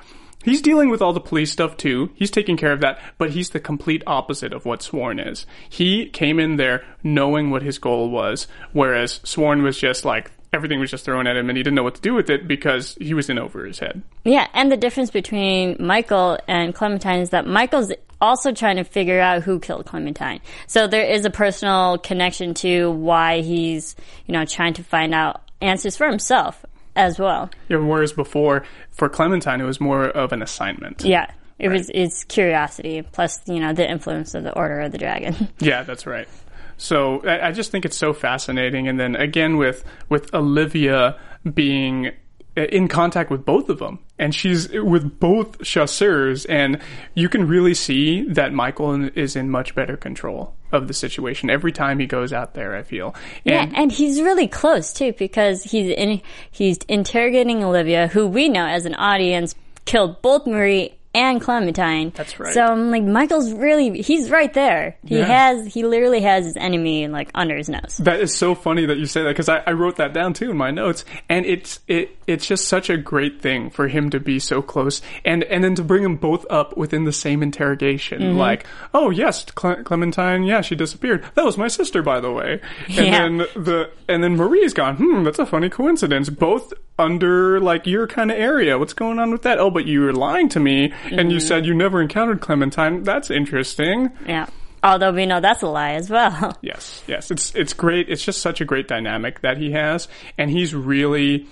He's 0.46 0.62
dealing 0.62 0.90
with 0.90 1.02
all 1.02 1.12
the 1.12 1.20
police 1.20 1.50
stuff 1.50 1.76
too. 1.76 2.10
He's 2.14 2.30
taking 2.30 2.56
care 2.56 2.72
of 2.72 2.80
that, 2.80 3.00
but 3.18 3.30
he's 3.30 3.50
the 3.50 3.58
complete 3.58 4.04
opposite 4.06 4.52
of 4.52 4.64
what 4.64 4.80
Sworn 4.80 5.18
is. 5.18 5.44
He 5.68 6.06
came 6.06 6.38
in 6.38 6.54
there 6.54 6.84
knowing 7.02 7.50
what 7.50 7.62
his 7.62 7.78
goal 7.78 8.10
was, 8.10 8.46
whereas 8.72 9.20
Sworn 9.24 9.62
was 9.62 9.76
just 9.76 10.04
like 10.04 10.30
everything 10.52 10.78
was 10.78 10.90
just 10.90 11.04
thrown 11.04 11.26
at 11.26 11.36
him 11.36 11.48
and 11.50 11.56
he 11.56 11.64
didn't 11.64 11.74
know 11.74 11.82
what 11.82 11.96
to 11.96 12.00
do 12.00 12.14
with 12.14 12.30
it 12.30 12.46
because 12.46 12.96
he 13.00 13.12
was 13.12 13.28
in 13.28 13.40
over 13.40 13.66
his 13.66 13.80
head. 13.80 14.02
Yeah, 14.24 14.46
and 14.54 14.70
the 14.70 14.76
difference 14.76 15.10
between 15.10 15.76
Michael 15.80 16.38
and 16.46 16.72
Clementine 16.72 17.20
is 17.20 17.30
that 17.30 17.44
Michael's 17.44 17.92
also 18.20 18.52
trying 18.52 18.76
to 18.76 18.84
figure 18.84 19.20
out 19.20 19.42
who 19.42 19.58
killed 19.58 19.84
Clementine. 19.84 20.40
So 20.68 20.86
there 20.86 21.04
is 21.04 21.24
a 21.24 21.30
personal 21.30 21.98
connection 21.98 22.54
to 22.54 22.90
why 22.90 23.40
he's, 23.40 23.96
you 24.26 24.32
know, 24.32 24.44
trying 24.44 24.74
to 24.74 24.84
find 24.84 25.12
out 25.12 25.42
answers 25.60 25.96
for 25.96 26.06
himself 26.06 26.64
as 26.96 27.18
well. 27.18 27.50
Yeah, 27.68 27.78
whereas 27.78 28.12
before 28.12 28.64
for 28.90 29.08
Clementine 29.08 29.60
it 29.60 29.64
was 29.64 29.80
more 29.80 30.04
of 30.06 30.32
an 30.32 30.42
assignment. 30.42 31.04
Yeah. 31.04 31.30
It 31.58 31.68
was 31.68 31.90
it's 31.94 32.24
curiosity 32.24 33.02
plus, 33.02 33.40
you 33.46 33.60
know, 33.60 33.72
the 33.72 33.88
influence 33.88 34.34
of 34.34 34.44
the 34.44 34.52
Order 34.52 34.80
of 34.80 34.92
the 34.92 34.98
Dragon. 34.98 35.48
Yeah, 35.58 35.84
that's 35.84 36.06
right. 36.06 36.28
So 36.76 37.22
I, 37.26 37.48
I 37.48 37.52
just 37.52 37.70
think 37.70 37.86
it's 37.86 37.96
so 37.96 38.12
fascinating, 38.12 38.88
and 38.88 39.00
then 39.00 39.16
again 39.16 39.56
with 39.56 39.82
with 40.10 40.34
Olivia 40.34 41.18
being 41.54 42.10
in 42.56 42.88
contact 42.88 43.30
with 43.30 43.44
both 43.44 43.68
of 43.68 43.78
them, 43.78 43.98
and 44.18 44.34
she's 44.34 44.68
with 44.72 45.20
both 45.20 45.62
chasseurs, 45.62 46.44
and 46.46 46.80
you 47.14 47.28
can 47.28 47.46
really 47.46 47.74
see 47.74 48.22
that 48.30 48.52
Michael 48.52 49.08
is 49.10 49.36
in 49.36 49.50
much 49.50 49.74
better 49.74 49.96
control 49.96 50.54
of 50.72 50.88
the 50.88 50.94
situation 50.94 51.50
every 51.50 51.70
time 51.72 51.98
he 51.98 52.06
goes 52.06 52.32
out 52.32 52.54
there. 52.54 52.74
I 52.74 52.82
feel, 52.82 53.14
and 53.44 53.70
yeah, 53.72 53.80
and 53.80 53.92
he's 53.92 54.20
really 54.22 54.48
close 54.48 54.92
too 54.92 55.12
because 55.18 55.62
he's 55.62 55.90
in 55.90 56.20
he's 56.50 56.78
interrogating 56.88 57.62
Olivia, 57.62 58.08
who 58.08 58.26
we 58.26 58.48
know 58.48 58.66
as 58.66 58.86
an 58.86 58.94
audience 58.94 59.54
killed 59.84 60.20
both 60.22 60.46
Marie 60.46 60.92
and 61.14 61.40
Clementine. 61.40 62.12
That's 62.14 62.38
right. 62.38 62.52
So 62.52 62.62
I'm 62.62 62.90
like, 62.90 63.02
Michael's 63.02 63.50
really, 63.52 64.02
he's 64.02 64.28
right 64.28 64.52
there. 64.52 64.98
He 65.06 65.16
Yeah. 65.16 65.24
has, 65.24 65.72
he 65.72 65.82
literally 65.82 66.20
has 66.20 66.44
his 66.44 66.58
enemy 66.58 67.08
like 67.08 67.30
under 67.34 67.56
his 67.56 67.70
nose. 67.70 67.96
That 68.00 68.20
is 68.20 68.34
so 68.34 68.54
funny 68.54 68.84
that 68.84 68.98
you 68.98 69.06
say 69.06 69.22
that 69.22 69.28
because 69.30 69.48
I, 69.48 69.62
I 69.66 69.72
wrote 69.72 69.96
that 69.96 70.12
down 70.12 70.34
too 70.34 70.50
in 70.50 70.58
my 70.58 70.70
notes, 70.72 71.06
and 71.30 71.46
it's 71.46 71.80
it 71.88 72.15
it's 72.26 72.46
just 72.46 72.68
such 72.68 72.90
a 72.90 72.96
great 72.96 73.40
thing 73.40 73.70
for 73.70 73.88
him 73.88 74.10
to 74.10 74.20
be 74.20 74.38
so 74.38 74.62
close, 74.62 75.00
and 75.24 75.44
and 75.44 75.62
then 75.62 75.74
to 75.76 75.84
bring 75.84 76.02
them 76.02 76.16
both 76.16 76.44
up 76.50 76.76
within 76.76 77.04
the 77.04 77.12
same 77.12 77.42
interrogation. 77.42 78.20
Mm-hmm. 78.22 78.38
Like, 78.38 78.66
oh 78.94 79.10
yes, 79.10 79.44
Cle- 79.54 79.82
Clementine, 79.84 80.44
yeah, 80.44 80.60
she 80.60 80.74
disappeared. 80.74 81.24
That 81.34 81.44
was 81.44 81.56
my 81.58 81.68
sister, 81.68 82.02
by 82.02 82.20
the 82.20 82.30
way. 82.32 82.60
And 82.88 82.94
Yeah. 82.96 83.10
then 83.10 83.36
the 83.64 83.90
and 84.08 84.22
then 84.24 84.36
Marie's 84.36 84.74
gone. 84.74 84.96
Hmm, 84.96 85.22
that's 85.24 85.38
a 85.38 85.46
funny 85.46 85.68
coincidence. 85.68 86.28
Both 86.30 86.72
under 86.98 87.60
like 87.60 87.86
your 87.86 88.06
kind 88.06 88.30
of 88.30 88.38
area. 88.38 88.78
What's 88.78 88.94
going 88.94 89.18
on 89.18 89.30
with 89.30 89.42
that? 89.42 89.58
Oh, 89.58 89.70
but 89.70 89.86
you 89.86 90.00
were 90.00 90.12
lying 90.12 90.48
to 90.50 90.60
me, 90.60 90.92
and 91.04 91.12
Mm-hmm. 91.20 91.30
you 91.30 91.40
said 91.40 91.66
you 91.66 91.74
never 91.74 92.00
encountered 92.00 92.40
Clementine. 92.40 93.02
That's 93.02 93.30
interesting. 93.30 94.10
Yeah. 94.26 94.46
Although 94.82 95.12
we 95.12 95.26
know 95.26 95.40
that's 95.40 95.62
a 95.62 95.66
lie 95.68 95.92
as 95.94 96.08
well. 96.10 96.56
Yes, 96.62 97.02
yes, 97.06 97.30
it's 97.30 97.54
it's 97.54 97.72
great. 97.72 98.08
It's 98.08 98.24
just 98.24 98.40
such 98.40 98.60
a 98.60 98.64
great 98.64 98.86
dynamic 98.88 99.40
that 99.40 99.56
he 99.58 99.72
has, 99.72 100.06
and 100.38 100.50
he's 100.50 100.74
really 100.74 101.46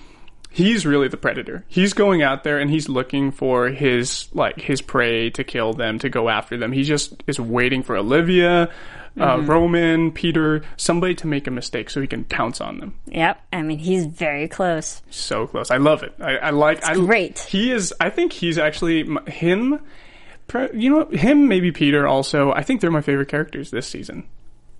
he's 0.55 0.85
really 0.85 1.09
the 1.09 1.17
predator. 1.17 1.65
He's 1.67 1.93
going 1.93 2.23
out 2.23 2.45
there 2.45 2.59
and 2.59 2.71
he's 2.71 2.87
looking 2.87 3.31
for 3.31 3.67
his 3.67 4.29
like 4.33 4.59
his 4.61 4.81
prey 4.81 5.29
to 5.31 5.43
kill 5.43 5.73
them, 5.73 5.99
to 5.99 6.09
go 6.09 6.29
after 6.29 6.57
them. 6.57 6.71
He 6.71 6.83
just 6.83 7.21
is 7.27 7.39
waiting 7.39 7.83
for 7.83 7.97
Olivia, 7.97 8.71
uh, 9.19 9.41
Roman, 9.41 10.11
Peter, 10.13 10.63
somebody 10.77 11.13
to 11.15 11.27
make 11.27 11.47
a 11.47 11.51
mistake 11.51 11.89
so 11.89 11.99
he 11.99 12.07
can 12.07 12.23
pounce 12.23 12.61
on 12.61 12.79
them. 12.79 12.95
Yep. 13.07 13.41
I 13.51 13.61
mean, 13.63 13.79
he's 13.79 14.05
very 14.05 14.47
close. 14.47 15.01
So 15.09 15.45
close. 15.45 15.71
I 15.71 15.77
love 15.77 16.03
it. 16.03 16.15
I, 16.19 16.37
I 16.37 16.49
like. 16.51 16.85
I, 16.85 16.95
great. 16.95 17.39
He 17.39 17.71
is. 17.71 17.93
I 17.99 18.09
think 18.09 18.31
he's 18.31 18.57
actually 18.57 19.05
him. 19.27 19.81
You 20.73 20.89
know, 20.89 21.05
him 21.09 21.49
maybe 21.49 21.71
Peter 21.73 22.07
also. 22.07 22.53
I 22.53 22.63
think 22.63 22.79
they're 22.79 22.91
my 22.91 23.01
favorite 23.01 23.27
characters 23.27 23.71
this 23.71 23.87
season. 23.87 24.25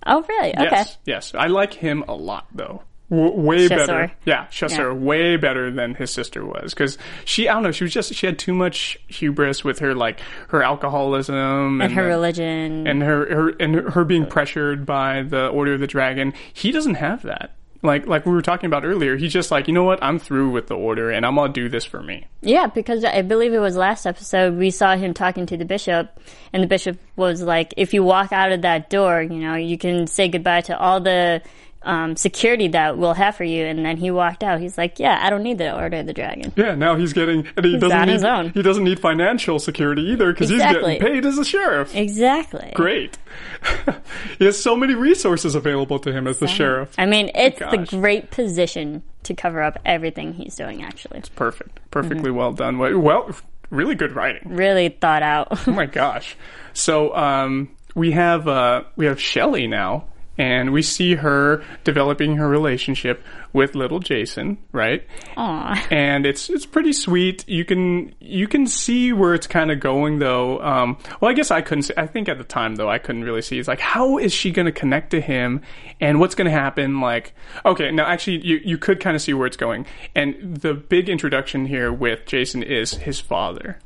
Oh, 0.06 0.24
really? 0.28 0.50
Okay. 0.54 0.68
Yes, 0.70 0.98
yes. 1.04 1.34
I 1.34 1.48
like 1.48 1.74
him 1.74 2.04
a 2.06 2.14
lot, 2.14 2.46
though. 2.54 2.82
W- 3.10 3.32
way 3.40 3.68
better. 3.68 4.10
Yeah, 4.24 4.46
Chasseur. 4.46 4.90
Yeah. 4.92 4.98
Way 4.98 5.36
better 5.36 5.70
than 5.70 5.94
his 5.94 6.10
sister 6.10 6.44
was. 6.44 6.74
Because 6.74 6.98
she, 7.24 7.48
I 7.48 7.54
don't 7.54 7.62
know, 7.62 7.70
she 7.70 7.84
was 7.84 7.92
just, 7.92 8.12
she 8.14 8.26
had 8.26 8.38
too 8.38 8.52
much 8.54 8.98
hubris 9.06 9.62
with 9.62 9.78
her, 9.78 9.94
like, 9.94 10.20
her 10.48 10.62
alcoholism. 10.62 11.80
And 11.80 11.92
her 11.92 12.02
the- 12.02 12.08
religion. 12.08 12.86
And 12.86 13.02
her, 13.02 13.26
her, 13.34 13.48
and 13.60 13.74
her, 13.74 13.90
her 13.92 14.04
being 14.04 14.26
pressured 14.26 14.84
by 14.86 15.22
the 15.22 15.48
Order 15.48 15.74
of 15.74 15.80
the 15.80 15.86
Dragon. 15.86 16.34
He 16.52 16.72
doesn't 16.72 16.96
have 16.96 17.22
that. 17.22 17.52
Like, 17.82 18.06
like 18.06 18.26
we 18.26 18.32
were 18.32 18.42
talking 18.42 18.66
about 18.66 18.84
earlier, 18.84 19.16
he's 19.16 19.32
just 19.32 19.50
like, 19.52 19.68
you 19.68 19.74
know 19.74 19.84
what? 19.84 20.02
I'm 20.02 20.18
through 20.18 20.50
with 20.50 20.66
the 20.66 20.74
Order 20.74 21.10
and 21.10 21.24
I'm 21.24 21.36
gonna 21.36 21.52
do 21.52 21.68
this 21.68 21.84
for 21.84 22.02
me. 22.02 22.26
yeah, 22.40 22.66
because 22.66 23.04
I 23.04 23.22
believe 23.22 23.52
it 23.52 23.58
was 23.60 23.76
last 23.76 24.06
episode 24.06 24.56
we 24.56 24.70
saw 24.70 24.96
him 24.96 25.14
talking 25.14 25.46
to 25.46 25.56
the 25.56 25.66
bishop, 25.66 26.18
and 26.52 26.62
the 26.62 26.66
bishop 26.66 26.98
was 27.14 27.42
like, 27.42 27.74
if 27.76 27.92
you 27.94 28.02
walk 28.02 28.32
out 28.32 28.50
of 28.50 28.62
that 28.62 28.90
door, 28.90 29.22
you 29.22 29.38
know, 29.38 29.54
you 29.54 29.78
can 29.78 30.06
say 30.08 30.26
goodbye 30.28 30.62
to 30.62 30.76
all 30.76 31.00
the 31.00 31.42
um, 31.86 32.16
security 32.16 32.68
that 32.68 32.98
we'll 32.98 33.14
have 33.14 33.36
for 33.36 33.44
you. 33.44 33.64
And 33.64 33.84
then 33.84 33.96
he 33.96 34.10
walked 34.10 34.42
out. 34.42 34.60
He's 34.60 34.76
like, 34.76 34.98
yeah, 34.98 35.18
I 35.22 35.30
don't 35.30 35.42
need 35.42 35.58
the 35.58 35.74
Order 35.74 35.98
of 35.98 36.06
the 36.06 36.12
Dragon. 36.12 36.52
Yeah, 36.56 36.74
now 36.74 36.96
he's 36.96 37.12
getting, 37.12 37.46
and 37.56 37.64
he 37.64 37.72
He's 37.72 37.80
doesn't 37.80 37.96
on 37.98 38.06
need, 38.08 38.12
his 38.12 38.24
own. 38.24 38.50
he 38.50 38.62
doesn't 38.62 38.84
need 38.84 39.00
financial 39.00 39.58
security 39.58 40.02
either 40.12 40.32
because 40.32 40.50
Exactly. 40.50 40.92
he's 40.94 41.00
getting 41.00 41.14
paid 41.22 41.26
as 41.26 41.38
a 41.38 41.44
sheriff. 41.44 41.94
Exactly. 41.94 42.72
Great. 42.74 43.16
he 44.38 44.44
has 44.44 44.60
so 44.62 44.76
many 44.76 44.94
resources 44.94 45.54
available 45.54 45.98
to 46.00 46.12
him 46.12 46.26
as 46.26 46.38
the 46.38 46.46
sheriff. 46.46 46.94
I 46.98 47.06
mean, 47.06 47.30
it's 47.34 47.58
the 47.58 47.86
great 47.88 48.30
position 48.30 49.02
to 49.24 49.34
cover 49.34 49.62
up 49.62 49.78
everything 49.84 50.34
he's 50.34 50.54
doing, 50.56 50.82
actually. 50.82 51.18
It's 51.18 51.28
perfect. 51.28 51.78
Perfectly 51.90 52.30
well 52.30 52.52
done. 52.52 52.78
Well- 52.78 52.98
Well, 52.98 53.30
really 53.70 53.94
good 53.94 54.12
writing. 54.14 54.42
Really 54.54 54.88
thought 54.88 55.22
out. 55.22 55.48
Oh 55.68 55.72
my 55.72 55.86
gosh. 55.86 56.36
So 56.72 57.14
um, 57.16 57.70
we 57.94 58.12
have 58.12 58.46
uh, 58.46 58.84
we 58.96 59.06
have 59.06 59.20
Shelley 59.20 59.66
now, 59.66 60.04
and 60.38 60.72
we 60.72 60.82
see 60.82 61.14
her 61.14 61.62
developing 61.84 62.36
her 62.36 62.48
relationship 62.48 63.22
with 63.52 63.74
little 63.74 64.00
Jason, 64.00 64.58
right? 64.72 65.06
Aw. 65.36 65.86
and 65.90 66.26
it's 66.26 66.50
it's 66.50 66.66
pretty 66.66 66.92
sweet. 66.92 67.48
You 67.48 67.64
can 67.64 68.14
you 68.20 68.46
can 68.46 68.66
see 68.66 69.12
where 69.12 69.34
it's 69.34 69.46
kind 69.46 69.70
of 69.70 69.80
going 69.80 70.18
though. 70.18 70.60
Um, 70.60 70.98
well, 71.20 71.30
I 71.30 71.34
guess 71.34 71.50
I 71.50 71.62
couldn't. 71.62 71.84
See, 71.84 71.94
I 71.96 72.06
think 72.06 72.28
at 72.28 72.38
the 72.38 72.44
time 72.44 72.76
though, 72.76 72.90
I 72.90 72.98
couldn't 72.98 73.24
really 73.24 73.42
see. 73.42 73.58
It's 73.58 73.68
like 73.68 73.80
how 73.80 74.18
is 74.18 74.32
she 74.32 74.50
going 74.50 74.66
to 74.66 74.72
connect 74.72 75.10
to 75.12 75.20
him, 75.20 75.62
and 76.00 76.20
what's 76.20 76.34
going 76.34 76.46
to 76.46 76.50
happen? 76.50 77.00
Like, 77.00 77.34
okay, 77.64 77.90
now 77.90 78.06
actually 78.06 78.46
you 78.46 78.60
you 78.64 78.78
could 78.78 79.00
kind 79.00 79.16
of 79.16 79.22
see 79.22 79.34
where 79.34 79.46
it's 79.46 79.56
going, 79.56 79.86
and 80.14 80.56
the 80.58 80.74
big 80.74 81.08
introduction 81.08 81.66
here 81.66 81.92
with 81.92 82.26
Jason 82.26 82.62
is 82.62 82.92
his 82.92 83.20
father. 83.20 83.78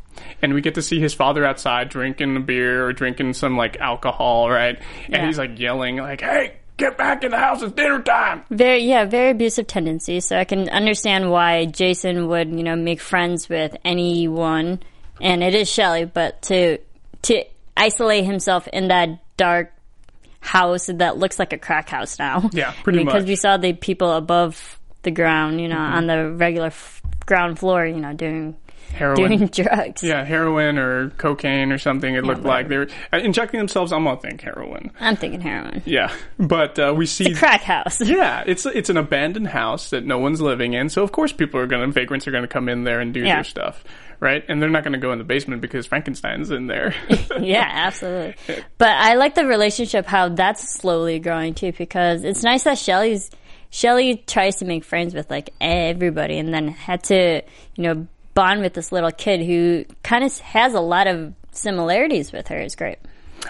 And 0.43 0.55
we 0.55 0.61
get 0.61 0.75
to 0.75 0.83
see 0.83 1.01
his 1.01 1.15
father 1.15 1.45
outside 1.45 1.89
drinking 1.89 2.37
a 2.37 2.41
beer 2.41 2.85
or 2.87 2.93
drinking 2.93 3.35
some 3.35 3.57
like 3.57 3.77
alcohol, 3.79 4.51
right? 4.51 4.79
And 5.07 5.15
Yeah. 5.15 5.27
he's 5.27 5.39
like 5.39 5.59
yelling, 5.59 5.97
like, 5.99 6.21
"Hey, 6.23 6.53
get 6.77 6.97
back 6.99 7.25
in 7.25 7.31
the 7.31 7.39
house! 7.39 7.63
It's 7.63 7.73
dinner 7.73 8.01
time!" 8.03 8.43
Very, 8.51 8.85
yeah, 8.85 9.05
very 9.05 9.31
abusive 9.31 9.67
tendencies. 9.67 10.25
So 10.27 10.39
I 10.39 10.45
can 10.45 10.69
understand 10.71 11.31
why 11.31 11.67
Jason 11.67 12.29
would, 12.29 12.49
you 12.51 12.63
know, 12.63 12.77
make 12.77 13.01
friends 13.01 13.49
with 13.49 13.77
anyone, 13.85 14.81
and 15.21 15.43
it 15.43 15.55
is 15.55 15.71
Shelley, 15.71 16.05
but 16.07 16.43
to 16.43 16.79
to 17.23 17.45
isolate 17.77 18.25
himself 18.25 18.67
in 18.69 18.89
that 18.89 19.09
dark 19.37 19.73
house 20.41 20.87
that 20.93 21.19
looks 21.19 21.39
like 21.39 21.53
a 21.53 21.59
crack 21.59 21.89
house 21.91 22.19
now. 22.19 22.49
Yeah, 22.53 22.73
pretty 22.83 22.99
Because 23.05 23.13
much. 23.15 23.21
Mm-hmm. 23.23 23.29
we 23.29 23.37
saw 23.37 23.57
the 23.59 23.73
people 23.75 24.13
above 24.13 24.79
the 25.03 25.11
ground, 25.11 25.61
you 25.61 25.69
know, 25.69 25.79
on 25.79 26.07
the 26.07 26.31
regular 26.33 26.69
f- 26.69 27.01
ground 27.27 27.59
floor, 27.59 27.85
you 27.87 27.97
know, 28.01 28.13
doing 28.15 28.57
Heroin. 28.93 29.17
doing 29.39 29.47
drugs. 29.53 30.03
Yeah, 30.03 30.25
heroin 30.25 30.79
or 30.79 31.11
cocaine 31.11 31.73
or 31.73 31.79
something. 31.79 32.15
It 32.15 32.25
looked 32.25 32.43
like 32.43 32.69
they 32.69 32.77
were 32.79 32.89
uh, 33.13 33.19
injecting 33.19 33.59
themselves. 33.59 33.93
I'm 33.93 34.05
gonna 34.05 34.21
think 34.21 34.41
heroin. 34.43 34.91
I'm 35.01 35.17
thinking 35.17 35.41
heroin. 35.41 35.83
Yeah, 35.87 36.13
but 36.39 36.79
uh, 36.79 36.93
we 36.97 37.07
see. 37.07 37.35
Crack 37.35 37.63
house. 37.63 38.01
yeah, 38.07 38.45
it's 38.47 38.67
it's 38.67 38.91
an 38.91 38.97
abandoned 38.97 39.49
house 39.49 39.91
that 39.91 40.05
no 40.05 40.19
one's 40.19 40.41
living 40.41 40.75
in. 40.75 40.89
So 40.89 41.03
of 41.03 41.13
course 41.13 41.33
people 41.33 41.61
are 41.61 41.67
gonna 41.67 41.87
vagrants 41.89 42.27
are 42.29 42.31
gonna 42.33 42.49
come 42.49 42.69
in 42.69 42.85
there 42.85 43.01
and 43.01 43.15
do 43.15 43.21
Yeah. 43.21 43.37
their 43.37 43.45
stuff, 43.45 43.83
right? 44.21 44.45
And 44.49 44.61
they're 44.61 44.69
not 44.71 44.85
gonna 44.85 44.99
go 44.99 45.13
in 45.13 45.19
the 45.19 45.25
basement 45.25 45.63
because 45.63 45.87
Frankenstein's 45.87 46.51
in 46.51 46.67
there. 46.67 46.95
yeah, 47.41 47.69
absolutely. 47.69 48.35
But 48.79 48.89
I 48.97 49.15
like 49.15 49.35
the 49.35 49.47
relationship 49.47 50.07
how 50.07 50.29
that's 50.31 50.75
slowly 50.75 51.19
growing 51.21 51.55
too 51.55 51.73
because 51.73 52.25
it's 52.25 52.43
nice 52.43 52.65
that 52.65 52.79
Shelley's 52.79 53.31
Shelley 53.71 54.17
tries 54.27 54.57
to 54.57 54.65
make 54.65 54.83
friends 54.85 55.15
with 55.15 55.31
like 55.31 55.51
everybody 55.61 56.39
and 56.39 56.53
then 56.53 56.69
had 56.69 57.05
to, 57.05 57.43
you 57.77 57.83
know, 57.85 58.07
bond 58.35 58.61
with 58.61 58.75
this 58.75 58.93
little 58.93 59.11
kid 59.11 59.45
who 59.45 59.85
kind 60.03 60.25
of 60.25 60.39
has 60.39 60.75
a 60.75 60.81
lot 60.81 61.07
of 61.07 61.35
similarities 61.53 62.33
with 62.33 62.49
her. 62.49 62.59
is 62.59 62.77
great. 62.77 62.99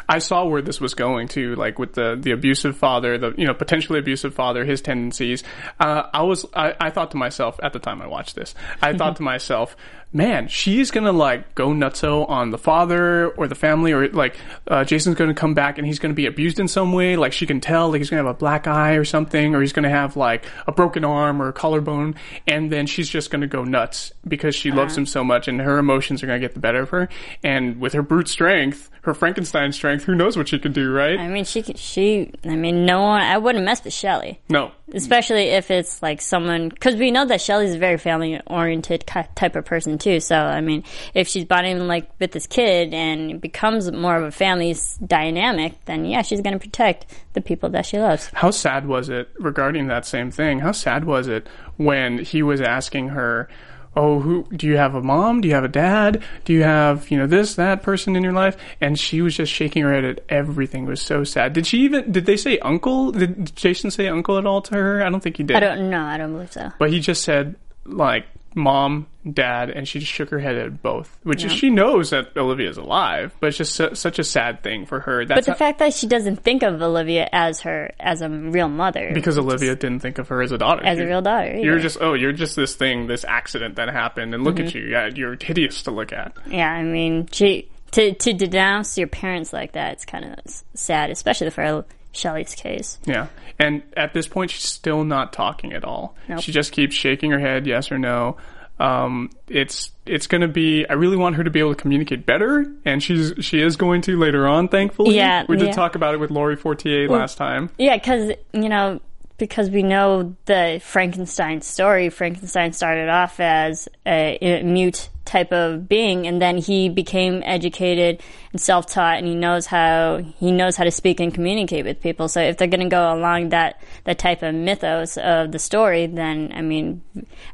I 0.08 0.18
saw 0.18 0.44
where 0.44 0.62
this 0.62 0.80
was 0.80 0.94
going 0.94 1.28
to, 1.28 1.54
like 1.56 1.78
with 1.78 1.94
the 1.94 2.16
the 2.20 2.30
abusive 2.30 2.76
father, 2.76 3.18
the 3.18 3.34
you 3.36 3.46
know 3.46 3.54
potentially 3.54 3.98
abusive 3.98 4.34
father, 4.34 4.64
his 4.64 4.80
tendencies. 4.80 5.42
Uh, 5.78 6.04
I 6.12 6.22
was 6.22 6.46
I, 6.54 6.74
I 6.80 6.90
thought 6.90 7.10
to 7.12 7.16
myself 7.16 7.58
at 7.62 7.72
the 7.72 7.78
time 7.78 8.00
I 8.00 8.06
watched 8.06 8.36
this, 8.36 8.54
I 8.80 8.96
thought 8.96 9.16
to 9.16 9.22
myself, 9.22 9.76
man, 10.12 10.48
she's 10.48 10.90
gonna 10.90 11.12
like 11.12 11.54
go 11.54 11.68
nutso 11.68 12.28
on 12.28 12.50
the 12.50 12.58
father 12.58 13.28
or 13.30 13.46
the 13.46 13.54
family, 13.54 13.92
or 13.92 14.08
like 14.08 14.36
uh, 14.66 14.84
Jason's 14.84 15.16
gonna 15.16 15.34
come 15.34 15.54
back 15.54 15.78
and 15.78 15.86
he's 15.86 15.98
gonna 15.98 16.14
be 16.14 16.26
abused 16.26 16.58
in 16.58 16.68
some 16.68 16.92
way. 16.92 17.16
Like 17.16 17.32
she 17.32 17.46
can 17.46 17.60
tell, 17.60 17.90
like 17.90 17.98
he's 17.98 18.10
gonna 18.10 18.22
have 18.22 18.30
a 18.30 18.38
black 18.38 18.66
eye 18.66 18.94
or 18.94 19.04
something, 19.04 19.54
or 19.54 19.60
he's 19.60 19.72
gonna 19.72 19.90
have 19.90 20.16
like 20.16 20.44
a 20.66 20.72
broken 20.72 21.04
arm 21.04 21.40
or 21.40 21.48
a 21.48 21.52
collarbone, 21.52 22.14
and 22.46 22.70
then 22.70 22.86
she's 22.86 23.08
just 23.08 23.30
gonna 23.30 23.46
go 23.46 23.64
nuts 23.64 24.12
because 24.26 24.54
she 24.54 24.70
loves 24.70 24.96
him 24.96 25.06
so 25.06 25.22
much, 25.22 25.48
and 25.48 25.60
her 25.60 25.78
emotions 25.78 26.22
are 26.22 26.26
gonna 26.26 26.40
get 26.40 26.54
the 26.54 26.60
better 26.60 26.82
of 26.82 26.90
her. 26.90 27.08
And 27.42 27.80
with 27.80 27.92
her 27.92 28.02
brute 28.02 28.28
strength, 28.28 28.90
her 29.02 29.14
Frankenstein 29.14 29.72
strength. 29.72 30.04
Who 30.04 30.14
knows 30.14 30.36
what 30.36 30.48
she 30.48 30.58
can 30.58 30.72
do, 30.72 30.92
right? 30.92 31.18
I 31.18 31.28
mean, 31.28 31.44
she 31.44 31.62
could, 31.62 31.78
she. 31.78 32.32
I 32.44 32.56
mean, 32.56 32.84
no 32.84 33.02
one. 33.02 33.22
I 33.22 33.38
wouldn't 33.38 33.64
mess 33.64 33.82
with 33.82 33.94
Shelley, 33.94 34.40
no. 34.48 34.72
especially 34.92 35.44
if 35.44 35.70
it's 35.70 36.02
like 36.02 36.20
someone 36.20 36.68
because 36.68 36.96
we 36.96 37.10
know 37.10 37.24
that 37.24 37.40
Shelley's 37.40 37.74
a 37.74 37.78
very 37.78 37.96
family 37.96 38.40
oriented 38.46 39.06
type 39.06 39.56
of 39.56 39.64
person 39.64 39.98
too. 40.00 40.20
So 40.20 40.36
I 40.36 40.60
mean, 40.60 40.84
if 41.14 41.28
she's 41.28 41.44
bonding 41.44 41.86
like 41.86 42.10
with 42.18 42.32
this 42.32 42.46
kid 42.46 42.92
and 42.94 43.30
it 43.30 43.40
becomes 43.40 43.90
more 43.92 44.16
of 44.16 44.24
a 44.24 44.30
family 44.30 44.70
s- 44.72 44.96
dynamic, 44.98 45.74
then 45.84 46.04
yeah, 46.04 46.22
she's 46.22 46.40
going 46.40 46.54
to 46.54 46.58
protect 46.58 47.06
the 47.34 47.40
people 47.40 47.68
that 47.70 47.86
she 47.86 47.98
loves. 47.98 48.28
How 48.34 48.50
sad 48.50 48.86
was 48.86 49.08
it 49.08 49.28
regarding 49.38 49.86
that 49.88 50.06
same 50.06 50.30
thing? 50.30 50.58
How 50.60 50.72
sad 50.72 51.04
was 51.04 51.28
it 51.28 51.46
when 51.76 52.18
he 52.18 52.42
was 52.42 52.60
asking 52.60 53.08
her, 53.10 53.48
"Oh, 53.96 54.20
who 54.20 54.46
do 54.54 54.66
you 54.66 54.76
have 54.76 54.94
a 54.94 55.02
mom? 55.02 55.40
Do 55.40 55.48
you 55.48 55.54
have 55.54 55.64
a 55.64 55.68
dad? 55.68 56.22
Do 56.44 56.52
you 56.52 56.62
have, 56.62 57.10
you 57.10 57.18
know, 57.18 57.26
this 57.26 57.54
that 57.54 57.82
person 57.82 58.16
in 58.16 58.22
your 58.22 58.32
life?" 58.32 58.56
And 58.80 58.98
she 58.98 59.20
was 59.22 59.36
just 59.36 59.52
shaking 59.52 59.82
her 59.82 59.92
head 59.92 60.04
at 60.04 60.20
everything. 60.28 60.84
It 60.84 60.90
was 60.90 61.02
so 61.02 61.24
sad. 61.24 61.52
Did 61.52 61.66
she 61.66 61.78
even 61.82 62.10
did 62.12 62.26
they 62.26 62.36
say 62.36 62.58
uncle? 62.58 63.12
Did 63.12 63.54
Jason 63.56 63.90
say 63.90 64.08
uncle 64.08 64.38
at 64.38 64.46
all 64.46 64.62
to 64.62 64.74
her? 64.74 65.02
I 65.04 65.10
don't 65.10 65.20
think 65.22 65.36
he 65.36 65.42
did. 65.42 65.56
I 65.56 65.60
don't 65.60 65.90
know. 65.90 66.02
I 66.02 66.16
don't 66.18 66.32
believe 66.32 66.52
so. 66.52 66.70
But 66.78 66.90
he 66.90 67.00
just 67.00 67.22
said 67.22 67.56
like 67.84 68.26
mom, 68.54 69.06
dad, 69.32 69.70
and 69.70 69.86
she 69.86 69.98
just 70.00 70.10
shook 70.10 70.30
her 70.30 70.38
head 70.38 70.56
at 70.56 70.82
both, 70.82 71.18
which 71.22 71.44
is 71.44 71.52
she 71.52 71.70
knows 71.70 72.10
that 72.10 72.36
Olivia's 72.36 72.76
alive, 72.78 73.32
but 73.40 73.48
it's 73.48 73.58
just 73.58 73.74
su- 73.74 73.94
such 73.94 74.18
a 74.18 74.24
sad 74.24 74.62
thing 74.62 74.86
for 74.86 75.00
her. 75.00 75.24
That's 75.24 75.46
But 75.46 75.52
the 75.52 75.58
fact 75.58 75.78
that 75.78 75.94
she 75.94 76.06
doesn't 76.06 76.36
think 76.42 76.62
of 76.62 76.80
Olivia 76.82 77.28
as 77.32 77.60
her 77.60 77.92
as 78.00 78.22
a 78.22 78.28
real 78.28 78.68
mother, 78.68 79.10
because 79.14 79.38
Olivia 79.38 79.76
didn't 79.76 80.00
think 80.00 80.18
of 80.18 80.28
her 80.28 80.42
as 80.42 80.52
a 80.52 80.58
daughter. 80.58 80.84
as 80.84 80.98
a 80.98 81.06
real 81.06 81.22
daughter, 81.22 81.56
You're 81.56 81.78
just 81.78 81.98
oh, 82.00 82.14
you're 82.14 82.32
just 82.32 82.56
this 82.56 82.74
thing, 82.74 83.06
this 83.06 83.24
accident 83.24 83.76
that 83.76 83.88
happened, 83.88 84.34
and 84.34 84.42
look 84.44 84.56
Mm-hmm. 84.56 84.66
at 84.66 84.74
you. 84.74 84.82
Yeah, 84.82 85.10
you're 85.14 85.36
hideous 85.40 85.82
to 85.84 85.90
look 85.90 86.12
at. 86.12 86.32
yeah. 86.48 86.70
I 86.70 86.82
mean, 86.82 87.28
she 87.30 87.68
to 87.92 88.14
to 88.14 88.32
denounce 88.32 88.98
your 88.98 89.08
parents 89.08 89.52
like 89.52 89.72
that, 89.72 89.92
it's 89.94 90.04
kind 90.04 90.24
of 90.24 90.38
sad, 90.74 91.10
especially 91.10 91.50
for 91.50 91.84
Shelley's 92.12 92.54
case. 92.54 92.98
Yeah, 93.04 93.28
and 93.58 93.82
at 93.96 94.12
this 94.14 94.26
point, 94.26 94.50
she's 94.50 94.64
still 94.64 95.04
not 95.04 95.32
talking 95.32 95.72
at 95.72 95.84
all. 95.84 96.16
Nope. 96.28 96.40
She 96.40 96.52
just 96.52 96.72
keeps 96.72 96.94
shaking 96.94 97.30
her 97.30 97.38
head, 97.38 97.66
yes 97.66 97.90
or 97.92 97.98
no. 97.98 98.36
Um, 98.78 99.30
it's 99.48 99.92
it's 100.06 100.26
going 100.26 100.40
to 100.40 100.48
be. 100.48 100.86
I 100.88 100.94
really 100.94 101.18
want 101.18 101.36
her 101.36 101.44
to 101.44 101.50
be 101.50 101.60
able 101.60 101.74
to 101.74 101.80
communicate 101.80 102.24
better, 102.24 102.64
and 102.84 103.02
she's 103.02 103.34
she 103.40 103.60
is 103.60 103.76
going 103.76 104.00
to 104.02 104.18
later 104.18 104.48
on. 104.48 104.68
Thankfully, 104.68 105.16
Yeah, 105.16 105.44
we 105.48 105.56
did 105.58 105.68
yeah. 105.68 105.72
talk 105.72 105.94
about 105.94 106.14
it 106.14 106.20
with 106.20 106.30
Laurie 106.30 106.56
Fortier 106.56 107.06
last 107.08 107.36
time. 107.36 107.68
Yeah, 107.76 107.96
because 107.96 108.32
you 108.54 108.70
know, 108.70 109.00
because 109.36 109.68
we 109.68 109.82
know 109.82 110.34
the 110.46 110.80
Frankenstein 110.82 111.60
story. 111.60 112.08
Frankenstein 112.08 112.72
started 112.72 113.10
off 113.10 113.38
as 113.38 113.86
a, 114.06 114.38
a 114.40 114.62
mute 114.62 115.10
type 115.24 115.52
of 115.52 115.88
being, 115.88 116.26
and 116.26 116.40
then 116.40 116.56
he 116.58 116.88
became 116.88 117.42
educated 117.44 118.22
and 118.52 118.60
self-taught, 118.60 119.18
and 119.18 119.26
he 119.26 119.34
knows 119.34 119.66
how 119.66 120.18
he 120.38 120.50
knows 120.50 120.76
how 120.76 120.84
to 120.84 120.90
speak 120.90 121.20
and 121.20 121.32
communicate 121.32 121.84
with 121.84 122.00
people. 122.00 122.28
So 122.28 122.40
if 122.40 122.56
they're 122.56 122.68
going 122.68 122.80
to 122.80 122.88
go 122.88 123.12
along 123.12 123.50
that 123.50 123.80
that 124.04 124.18
type 124.18 124.42
of 124.42 124.54
mythos 124.54 125.16
of 125.18 125.52
the 125.52 125.58
story, 125.58 126.06
then 126.06 126.52
I 126.54 126.62
mean, 126.62 127.02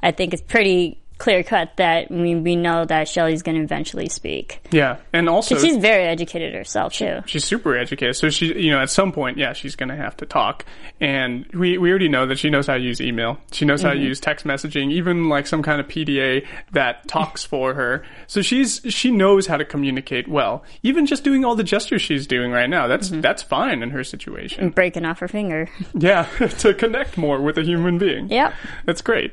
I 0.02 0.12
think 0.12 0.32
it's 0.32 0.42
pretty 0.42 1.02
clear 1.18 1.42
cut 1.42 1.76
that 1.76 2.10
we 2.10 2.34
we 2.34 2.56
know 2.56 2.84
that 2.84 3.08
Shelley's 3.08 3.42
going 3.42 3.56
to 3.56 3.62
eventually 3.62 4.08
speak. 4.08 4.60
Yeah, 4.70 4.98
and 5.12 5.28
also 5.28 5.58
She's 5.58 5.76
very 5.78 6.04
educated 6.04 6.54
herself 6.54 6.92
too. 6.94 7.20
she's 7.26 7.44
super 7.44 7.76
educated. 7.76 8.16
So 8.16 8.30
she, 8.30 8.58
you 8.58 8.70
know, 8.70 8.80
at 8.80 8.90
some 8.90 9.12
point, 9.12 9.38
yeah, 9.38 9.52
she's 9.52 9.76
going 9.76 9.88
to 9.88 9.96
have 9.96 10.16
to 10.18 10.26
talk. 10.26 10.64
And 11.00 11.46
we, 11.52 11.76
we 11.78 11.90
already 11.90 12.08
know 12.08 12.26
that 12.26 12.38
she 12.38 12.48
knows 12.50 12.66
how 12.66 12.74
to 12.74 12.80
use 12.80 13.00
email. 13.00 13.38
She 13.52 13.64
knows 13.64 13.82
how 13.82 13.92
to 13.92 13.98
use 13.98 14.18
text 14.20 14.46
messaging, 14.46 14.90
even 14.92 15.28
like 15.28 15.46
some 15.46 15.62
kind 15.62 15.80
of 15.80 15.88
PDA 15.88 16.46
that 16.72 17.06
talks 17.08 17.44
for 17.46 17.74
her. 17.74 18.04
So 18.26 18.40
she's, 18.42 18.80
she 18.88 19.10
knows 19.10 19.46
how 19.46 19.56
to 19.58 19.64
communicate 19.64 20.26
well. 20.28 20.64
Even 20.82 21.04
just 21.06 21.22
doing 21.24 21.44
all 21.44 21.54
the 21.54 21.64
gestures 21.64 22.00
she's 22.02 22.26
doing 22.26 22.50
right 22.50 22.68
now, 22.70 22.86
that's, 22.86 23.10
that's 23.10 23.42
fine 23.42 23.82
in 23.82 23.90
her 23.90 24.04
situation. 24.04 24.70
Breaking 24.70 25.04
off 25.04 25.18
her 25.18 25.28
finger. 25.28 25.68
Yeah, 25.94 26.24
to 26.58 26.72
connect 26.74 27.18
more 27.18 27.40
with 27.42 27.58
a 27.58 27.62
human 27.62 27.98
being. 27.98 28.30
Yep. 28.30 28.54
That's 28.86 29.02
great. 29.02 29.32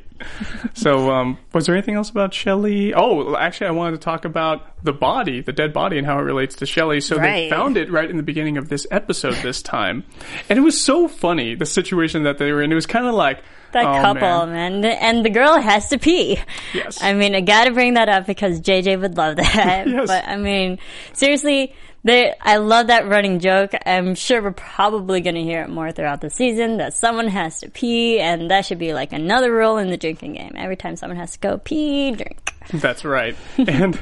So, 0.74 1.12
um, 1.12 1.38
was 1.54 1.66
there 1.66 1.73
anything 1.74 1.96
else 1.96 2.10
about 2.10 2.34
Shelley? 2.34 2.94
Oh, 2.94 3.36
actually, 3.36 3.68
I 3.68 3.72
wanted 3.72 3.94
to 4.00 4.04
talk 4.04 4.26
about 4.26 4.84
the 4.84 4.94
body, 4.94 5.42
the 5.42 5.54
dead 5.54 5.74
body, 5.74 5.98
and 5.98 6.06
how 6.06 6.18
it 6.20 6.24
relates 6.24 6.56
to 6.58 6.66
Shelley. 6.66 7.02
So 7.02 7.16
they 7.18 7.50
found 7.50 7.78
it 7.78 7.92
right 7.92 8.10
in 8.10 8.18
the 8.18 8.24
beginning 8.24 8.58
of 8.58 8.70
this 8.70 8.86
episode 8.92 9.36
this 9.36 9.62
time, 9.62 10.04
and 10.50 10.58
it 10.60 10.62
was 10.62 10.80
so 10.80 11.08
funny 11.08 11.56
the 11.56 11.66
situation 11.66 12.24
that 12.24 12.38
they 12.38 12.52
were 12.52 12.62
in. 12.62 12.72
It 12.72 12.76
was 12.76 12.86
kind 12.86 13.06
of 13.08 13.14
like 13.14 13.44
That 13.72 13.86
oh, 13.86 14.02
couple, 14.02 14.48
man. 14.48 14.82
man. 14.82 14.86
And 14.86 15.26
the 15.26 15.30
girl 15.30 15.60
has 15.60 15.90
to 15.90 15.98
pee. 15.98 16.40
Yes. 16.74 17.02
I 17.02 17.14
mean, 17.14 17.34
I 17.36 17.42
gotta 17.42 17.72
bring 17.72 17.96
that 17.96 18.10
up 18.10 18.26
because 18.28 18.62
JJ 18.62 19.00
would 19.02 19.18
love 19.18 19.38
that. 19.38 19.88
Yes. 19.88 20.08
But 20.08 20.28
I 20.28 20.38
mean, 20.38 20.80
seriously, 21.14 21.74
they, 22.04 22.34
I 22.42 22.58
love 22.58 22.88
that 22.88 23.08
running 23.08 23.40
joke. 23.40 23.72
I'm 23.86 24.16
sure 24.16 24.42
we're 24.42 24.52
probably 24.52 25.22
gonna 25.22 25.42
hear 25.42 25.62
it 25.62 25.70
more 25.70 25.92
throughout 25.92 26.22
the 26.22 26.30
season 26.30 26.78
that 26.78 26.94
someone 26.94 27.28
has 27.28 27.62
to 27.62 27.70
pee 27.70 28.20
and 28.20 28.52
that 28.52 28.66
should 28.66 28.80
be 28.80 28.94
like 28.94 29.14
another 29.14 29.52
rule 29.54 29.78
in 29.78 29.90
the 29.90 29.98
drinking 29.98 30.34
game. 30.34 30.54
Every 30.56 30.76
time 30.76 30.96
someone 30.96 31.18
has 31.18 31.34
to 31.34 31.40
go 31.40 31.58
pee, 31.58 32.12
drink. 32.12 32.54
That's 32.74 33.06
right. 33.06 33.36
And 33.58 34.00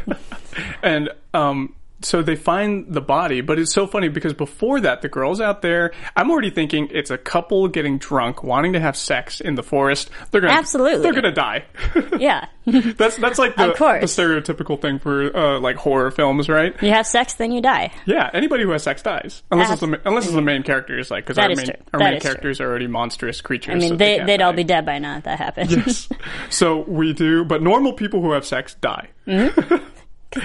and 0.83 1.09
um 1.33 1.75
so 2.01 2.21
they 2.21 2.35
find 2.35 2.85
the 2.87 3.01
body, 3.01 3.41
but 3.41 3.59
it's 3.59 3.73
so 3.73 3.87
funny 3.87 4.09
because 4.09 4.33
before 4.33 4.81
that, 4.81 5.01
the 5.01 5.09
girl's 5.09 5.41
out 5.41 5.61
there. 5.61 5.91
I'm 6.15 6.31
already 6.31 6.49
thinking 6.49 6.89
it's 6.91 7.11
a 7.11 7.17
couple 7.17 7.67
getting 7.67 7.97
drunk, 7.97 8.43
wanting 8.43 8.73
to 8.73 8.79
have 8.79 8.95
sex 8.95 9.41
in 9.41 9.55
the 9.55 9.63
forest. 9.63 10.09
They're 10.31 10.41
gonna 10.41 10.53
Absolutely. 10.53 11.03
They're 11.03 11.13
gonna 11.13 11.31
die. 11.31 11.65
Yeah. 12.17 12.45
that's 12.65 13.17
that's 13.17 13.39
like 13.39 13.55
the, 13.55 13.67
the 13.67 14.05
stereotypical 14.05 14.79
thing 14.79 14.99
for 14.99 15.35
uh, 15.35 15.59
like 15.59 15.77
horror 15.77 16.11
films, 16.11 16.47
right? 16.47 16.75
you 16.81 16.91
have 16.91 17.07
sex, 17.07 17.33
then 17.33 17.51
you 17.51 17.61
die. 17.61 17.91
Yeah, 18.05 18.29
anybody 18.33 18.63
who 18.63 18.71
has 18.71 18.83
sex 18.83 19.01
dies, 19.01 19.41
unless 19.51 19.69
Ab- 19.69 19.73
it's 19.73 19.81
the, 19.81 20.01
unless 20.07 20.25
it's 20.25 20.35
the 20.35 20.41
main 20.41 20.61
characters, 20.61 21.09
like 21.09 21.25
because 21.25 21.39
our 21.39 21.49
main 21.49 21.71
our 21.93 21.99
main 21.99 22.13
is 22.13 22.21
true. 22.21 22.29
characters 22.29 22.61
are 22.61 22.69
already 22.69 22.87
monstrous 22.87 23.41
creatures. 23.41 23.75
I 23.75 23.77
mean, 23.79 23.89
so 23.89 23.95
they, 23.95 24.17
can't 24.17 24.27
they'd 24.27 24.41
all 24.41 24.53
be 24.53 24.63
dead 24.63 24.85
by 24.85 24.99
now 24.99 25.17
if 25.17 25.23
that 25.23 25.39
happened. 25.39 25.71
Yes. 25.71 26.07
so 26.49 26.81
we 26.81 27.13
do, 27.13 27.43
but 27.45 27.63
normal 27.63 27.93
people 27.93 28.21
who 28.21 28.31
have 28.33 28.45
sex 28.45 28.75
die. 28.75 29.09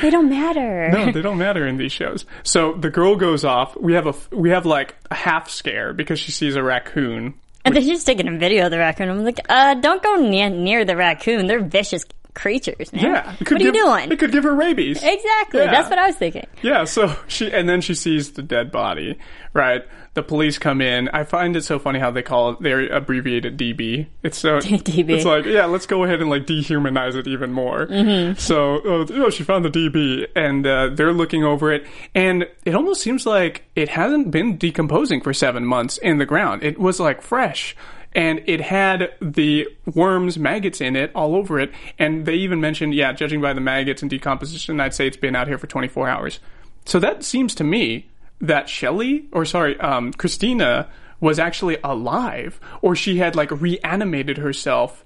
they 0.03 0.11
don't 0.11 0.29
matter. 0.29 0.91
No, 0.91 1.13
they 1.13 1.23
don't 1.23 1.39
matter 1.39 1.67
in 1.67 1.77
these 1.77 1.93
shows. 1.93 2.25
So 2.43 2.75
the 2.75 2.91
girl 2.91 3.17
goes 3.17 3.45
off. 3.45 3.77
We 3.77 3.95
have 3.95 4.07
a 4.07 4.15
we 4.35 4.51
have 4.51 4.67
like 4.67 4.95
a 5.11 5.15
half 5.15 5.49
scare 5.49 5.93
because 5.93 6.19
she 6.19 6.33
sees 6.33 6.57
a 6.57 6.63
raccoon. 6.63 7.35
And 7.65 7.75
then 7.75 7.83
she's 7.83 8.05
taking 8.05 8.29
a 8.29 8.39
video 8.39 8.67
of 8.67 8.71
the 8.71 8.79
raccoon. 8.79 9.09
I'm 9.09 9.25
like, 9.25 9.41
uh, 9.49 9.75
don't 9.75 10.01
go 10.01 10.17
near, 10.17 10.49
near 10.49 10.85
the 10.85 10.97
raccoon. 10.97 11.49
They're 11.49 11.65
vicious 11.65 12.05
creatures, 12.37 12.93
man. 12.93 13.03
Yeah, 13.03 13.35
What 13.39 13.53
are 13.53 13.59
you 13.59 13.73
doing? 13.73 14.13
It 14.13 14.19
could 14.19 14.31
give 14.31 14.45
her 14.45 14.55
rabies. 14.55 15.03
Exactly. 15.03 15.61
Yeah. 15.61 15.71
That's 15.73 15.91
what 15.91 15.99
I 15.99 16.07
was 16.07 16.17
thinking. 16.17 16.47
Yeah, 16.63 16.85
so 16.85 17.17
she 17.27 17.51
and 17.51 17.69
then 17.69 17.81
she 17.81 17.95
sees 17.95 18.33
the 18.33 18.43
dead 18.43 18.71
body, 18.71 19.19
right? 19.53 19.83
The 20.15 20.23
police 20.23 20.59
come 20.59 20.81
in. 20.81 21.09
I 21.09 21.25
find 21.25 21.57
it 21.57 21.65
so 21.65 21.79
funny 21.79 21.99
how 21.99 22.11
they 22.11 22.23
call 22.23 22.51
it 22.51 22.61
they 22.61 22.89
abbreviate 22.89 23.45
it 23.45 23.57
DB. 23.57 24.07
It's 24.23 24.39
so 24.39 24.59
DB. 24.61 25.11
It's 25.11 25.25
like, 25.25 25.47
yeah, 25.47 25.65
let's 25.65 25.87
go 25.87 26.05
ahead 26.05 26.21
and 26.21 26.31
like 26.31 26.47
dehumanize 26.47 27.17
it 27.17 27.27
even 27.27 27.53
more. 27.53 27.87
Mm-hmm. 27.87 28.39
So, 28.39 29.05
you 29.09 29.19
know, 29.19 29.31
she 29.31 29.43
found 29.43 29.65
the 29.65 29.71
DB 29.71 30.27
and 30.37 30.67
uh, 30.67 30.91
they're 30.93 31.13
looking 31.13 31.43
over 31.43 31.73
it 31.73 31.87
and 32.15 32.47
it 32.65 32.75
almost 32.75 33.01
seems 33.01 33.27
like 33.27 33.65
it 33.75 33.89
hasn't 33.89 34.31
been 34.31 34.57
decomposing 34.59 35.21
for 35.23 35.33
7 35.33 35.65
months 35.65 35.99
in 35.99 36.19
the 36.19 36.27
ground. 36.27 36.63
It 36.63 36.79
was 36.79 37.01
like 37.01 37.23
fresh 37.23 37.75
and 38.17 38.43
it 38.47 38.61
had 38.61 39.11
the 39.21 39.69
worms, 39.95 40.39
maggots 40.39 40.81
in 40.81 40.97
it 40.97 41.13
all 41.15 41.37
over 41.37 41.61
it. 41.61 41.71
And 41.99 42.27
they 42.27 42.35
even 42.35 42.61
mentioned, 42.61 42.95
yeah, 42.95 43.13
judging 43.13 43.41
by 43.41 43.53
the 43.53 43.61
maggots 43.61 44.03
and 44.03 44.11
decomposition, 44.11 44.81
I'd 44.81 44.95
say 44.95 45.07
it's 45.07 45.17
been 45.19 45.37
out 45.37 45.47
here 45.47 45.59
for 45.59 45.67
24 45.69 46.09
hours. 46.09 46.41
So 46.87 46.99
that 46.99 47.23
seems 47.23 47.55
to 47.57 47.65
me 47.65 48.09
that 48.41 48.69
Shelley, 48.69 49.27
or 49.33 49.45
sorry, 49.45 49.79
um, 49.81 50.13
Christina 50.13 50.89
was 51.21 51.39
actually 51.39 51.77
alive, 51.85 52.59
or 52.83 52.97
she 52.97 53.19
had 53.19 53.37
like 53.37 53.51
reanimated 53.51 54.39
herself 54.39 55.05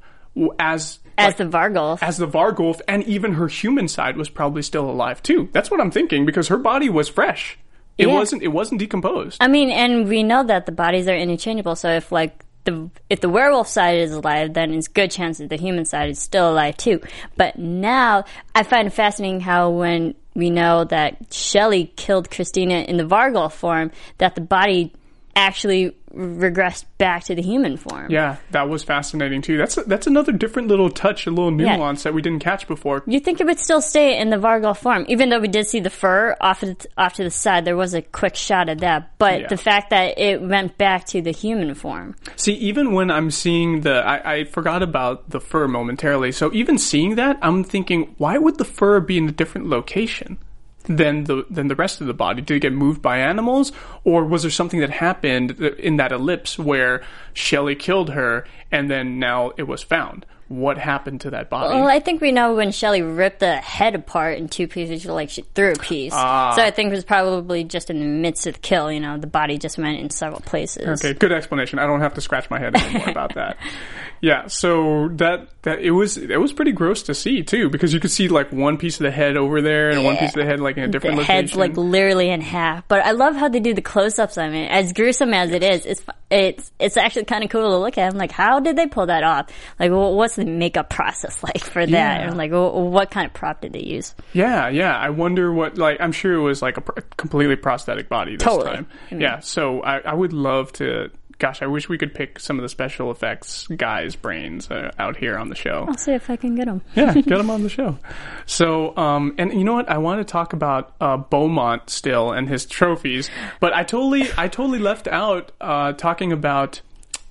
as 0.58 0.98
As 1.18 1.34
the 1.36 1.44
Vargulf. 1.44 1.98
as 2.02 2.16
the 2.18 2.26
Vargulf, 2.26 2.80
and 2.88 3.02
even 3.04 3.34
her 3.34 3.48
human 3.48 3.88
side 3.88 4.16
was 4.16 4.28
probably 4.28 4.62
still 4.62 4.88
alive 4.88 5.22
too. 5.22 5.48
That's 5.52 5.70
what 5.70 5.80
I'm 5.80 5.90
thinking 5.90 6.24
because 6.26 6.48
her 6.48 6.56
body 6.56 6.88
was 6.88 7.08
fresh. 7.08 7.58
It 7.98 8.08
Yeah. 8.08 8.14
wasn't. 8.14 8.42
It 8.42 8.48
wasn't 8.48 8.78
decomposed. 8.80 9.36
I 9.40 9.48
mean, 9.48 9.70
and 9.70 10.08
we 10.08 10.22
know 10.22 10.42
that 10.44 10.66
the 10.66 10.72
bodies 10.72 11.06
are 11.08 11.16
interchangeable. 11.16 11.76
So 11.76 11.90
if 11.90 12.10
like 12.12 12.44
the 12.64 12.90
if 13.08 13.20
the 13.20 13.28
werewolf 13.28 13.68
side 13.68 13.98
is 13.98 14.12
alive, 14.12 14.54
then 14.54 14.72
it's 14.72 14.88
good 14.88 15.10
chance 15.10 15.38
that 15.38 15.48
the 15.48 15.56
human 15.56 15.84
side 15.84 16.10
is 16.10 16.18
still 16.18 16.50
alive 16.50 16.76
too. 16.76 17.00
But 17.36 17.58
now 17.58 18.24
I 18.54 18.62
find 18.62 18.86
it 18.86 18.92
fascinating 18.92 19.40
how 19.40 19.70
when 19.70 20.14
we 20.34 20.50
know 20.50 20.84
that 20.84 21.32
Shelley 21.32 21.92
killed 21.96 22.30
Christina 22.30 22.80
in 22.80 22.96
the 22.96 23.04
Vargulf 23.04 23.52
form, 23.52 23.90
that 24.18 24.34
the 24.34 24.40
body 24.40 24.92
actually 25.36 25.96
regressed 26.14 26.84
back 26.98 27.22
to 27.24 27.34
the 27.36 27.42
human 27.42 27.76
form. 27.76 28.10
Yeah, 28.10 28.36
that 28.50 28.68
was 28.68 28.82
fascinating 28.82 29.42
too. 29.42 29.56
That's 29.56 29.76
that's 29.86 30.06
another 30.08 30.32
different 30.32 30.66
little 30.68 30.90
touch, 30.90 31.26
a 31.26 31.30
little 31.30 31.52
Yeah. 31.60 31.76
nuance 31.76 32.02
that 32.02 32.12
we 32.14 32.20
didn't 32.20 32.40
catch 32.40 32.66
before. 32.66 33.04
You 33.06 33.20
think 33.20 33.40
it 33.40 33.46
would 33.46 33.58
still 33.60 33.80
stay 33.80 34.18
in 34.18 34.30
the 34.30 34.36
Vargulf 34.36 34.78
form, 34.78 35.04
even 35.08 35.28
though 35.28 35.38
we 35.38 35.46
did 35.48 35.66
see 35.68 35.78
the 35.80 35.88
fur 35.90 36.36
off 36.40 36.60
the, 36.62 36.76
off 36.98 37.14
to 37.14 37.22
the 37.24 37.30
side. 37.30 37.64
There 37.64 37.76
was 37.76 37.94
a 37.94 38.02
quick 38.02 38.34
shot 38.34 38.68
of 38.68 38.78
that, 38.80 39.12
but 39.18 39.42
Yeah. 39.42 39.46
the 39.48 39.56
fact 39.56 39.90
that 39.90 40.18
it 40.18 40.42
went 40.42 40.76
back 40.78 41.06
to 41.06 41.22
the 41.22 41.30
human 41.30 41.74
form. 41.74 42.16
See, 42.36 42.54
even 42.54 42.92
when 42.92 43.10
I'm 43.10 43.30
seeing 43.30 43.82
the, 43.82 44.04
I, 44.04 44.34
I 44.34 44.44
forgot 44.44 44.82
about 44.82 45.30
the 45.30 45.40
fur 45.40 45.68
momentarily. 45.68 46.32
So 46.32 46.50
even 46.52 46.76
seeing 46.76 47.14
that, 47.14 47.38
I'm 47.40 47.62
thinking, 47.62 48.14
why 48.18 48.36
would 48.36 48.58
the 48.58 48.64
fur 48.64 48.98
be 49.00 49.16
in 49.16 49.28
a 49.28 49.32
different 49.32 49.68
location? 49.68 50.38
Than 50.84 51.24
the 51.24 51.44
than 51.50 51.68
the 51.68 51.74
rest 51.74 52.00
of 52.00 52.06
the 52.06 52.14
body? 52.14 52.42
Did 52.42 52.56
it 52.56 52.60
get 52.60 52.72
moved 52.72 53.02
by 53.02 53.18
animals, 53.18 53.72
or 54.04 54.24
was 54.24 54.42
there 54.42 54.50
something 54.50 54.80
that 54.80 54.90
happened 54.90 55.60
in 55.60 55.96
that 55.96 56.12
ellipse 56.12 56.58
where 56.58 57.02
Shelley 57.32 57.74
killed 57.74 58.10
her 58.10 58.46
and 58.70 58.90
then 58.90 59.18
now 59.18 59.52
it 59.56 59.64
was 59.64 59.82
found? 59.82 60.26
What 60.48 60.78
happened 60.78 61.20
to 61.20 61.30
that 61.30 61.48
body? 61.48 61.76
Well, 61.76 61.86
I 61.86 62.00
think 62.00 62.20
we 62.20 62.32
know 62.32 62.56
when 62.56 62.72
Shelley 62.72 63.02
ripped 63.02 63.38
the 63.38 63.54
head 63.54 63.94
apart 63.94 64.36
in 64.36 64.48
two 64.48 64.66
pieces, 64.66 65.06
like 65.06 65.30
she 65.30 65.42
threw 65.54 65.72
a 65.72 65.76
piece. 65.76 66.12
Ah. 66.12 66.54
So 66.56 66.62
I 66.64 66.72
think 66.72 66.88
it 66.88 66.96
was 66.96 67.04
probably 67.04 67.62
just 67.62 67.88
in 67.88 68.00
the 68.00 68.04
midst 68.04 68.48
of 68.48 68.54
the 68.54 68.60
kill. 68.60 68.90
You 68.90 68.98
know, 68.98 69.16
the 69.16 69.28
body 69.28 69.58
just 69.58 69.78
went 69.78 70.00
in 70.00 70.10
several 70.10 70.40
places. 70.40 71.04
Okay, 71.04 71.16
good 71.16 71.30
explanation. 71.30 71.78
I 71.78 71.86
don't 71.86 72.00
have 72.00 72.14
to 72.14 72.20
scratch 72.20 72.50
my 72.50 72.58
head 72.58 72.74
anymore 72.74 73.10
about 73.10 73.36
that. 73.36 73.58
Yeah, 74.22 74.48
so 74.48 75.08
that 75.14 75.48
that 75.62 75.80
it 75.80 75.92
was 75.92 76.16
it 76.18 76.38
was 76.38 76.52
pretty 76.52 76.72
gross 76.72 77.04
to 77.04 77.14
see 77.14 77.42
too 77.42 77.70
because 77.70 77.94
you 77.94 78.00
could 78.00 78.10
see 78.10 78.28
like 78.28 78.52
one 78.52 78.76
piece 78.76 79.00
of 79.00 79.04
the 79.04 79.10
head 79.10 79.36
over 79.36 79.62
there 79.62 79.90
and 79.90 80.04
one 80.04 80.16
piece 80.18 80.30
of 80.30 80.36
the 80.36 80.44
head 80.44 80.60
like 80.60 80.76
in 80.76 80.84
a 80.84 80.88
different 80.88 81.16
the 81.16 81.22
location. 81.22 81.34
head's 81.36 81.56
like 81.56 81.76
literally 81.76 82.28
in 82.28 82.40
half. 82.42 82.86
But 82.88 83.04
I 83.04 83.12
love 83.12 83.34
how 83.34 83.48
they 83.48 83.60
do 83.60 83.72
the 83.72 83.80
close-ups 83.82 84.36
on 84.36 84.54
it. 84.54 84.70
As 84.70 84.92
gruesome 84.92 85.32
as 85.32 85.52
it 85.52 85.62
is, 85.62 85.86
it's 85.86 86.02
it's 86.30 86.70
it's 86.78 86.96
actually 86.98 87.24
kind 87.24 87.44
of 87.44 87.50
cool 87.50 87.62
to 87.70 87.78
look 87.78 87.96
at. 87.96 88.12
I'm 88.12 88.18
like, 88.18 88.32
how 88.32 88.60
did 88.60 88.76
they 88.76 88.86
pull 88.86 89.06
that 89.06 89.22
off? 89.24 89.46
Like, 89.78 89.90
wh- 89.90 90.14
what's 90.14 90.36
the 90.36 90.44
makeup 90.44 90.90
process 90.90 91.42
like 91.42 91.64
for 91.64 91.84
that? 91.86 91.90
Yeah. 91.90 92.28
And 92.28 92.36
like, 92.36 92.50
wh- 92.50 92.74
what 92.74 93.10
kind 93.10 93.26
of 93.26 93.32
prop 93.32 93.62
did 93.62 93.72
they 93.72 93.82
use? 93.82 94.14
Yeah, 94.34 94.68
yeah. 94.68 94.96
I 94.96 95.10
wonder 95.10 95.50
what, 95.52 95.78
like, 95.78 95.98
I'm 96.00 96.12
sure 96.12 96.34
it 96.34 96.40
was 96.42 96.60
like 96.62 96.76
a 96.76 96.82
pr- 96.82 97.00
completely 97.16 97.56
prosthetic 97.56 98.08
body 98.08 98.36
this 98.36 98.44
Totally. 98.44 98.76
time. 98.76 98.86
Yeah, 99.10 99.40
so 99.40 99.80
I, 99.80 99.98
I 100.00 100.14
would 100.14 100.32
love 100.32 100.72
to. 100.74 101.10
Gosh, 101.40 101.62
I 101.62 101.66
wish 101.66 101.88
we 101.88 101.96
could 101.96 102.12
pick 102.14 102.38
some 102.38 102.58
of 102.58 102.62
the 102.62 102.68
special 102.68 103.10
effects 103.10 103.66
guys' 103.68 104.14
brains 104.14 104.70
uh, 104.70 104.92
out 104.98 105.16
here 105.16 105.38
on 105.38 105.48
the 105.48 105.54
show. 105.54 105.86
I'll 105.88 105.96
see 105.96 106.12
if 106.12 106.28
I 106.28 106.36
can 106.36 106.54
get 106.54 106.66
them. 106.66 106.82
Yeah, 106.94 107.14
get 107.14 107.28
them 107.38 107.48
on 107.50 107.62
the 107.62 107.70
show. 107.70 107.98
So, 108.44 108.94
um, 108.98 109.34
and 109.38 109.50
you 109.54 109.64
know 109.64 109.72
what? 109.72 109.88
I 109.88 109.96
want 109.96 110.20
to 110.20 110.30
talk 110.30 110.52
about 110.52 110.94
uh, 111.00 111.16
Beaumont 111.16 111.88
still 111.88 112.30
and 112.30 112.46
his 112.46 112.66
trophies, 112.66 113.30
but 113.58 113.72
I 113.72 113.84
totally, 113.84 114.28
I 114.36 114.48
totally 114.48 114.80
left 114.80 115.08
out 115.08 115.50
uh, 115.62 115.94
talking 115.94 116.30
about 116.30 116.82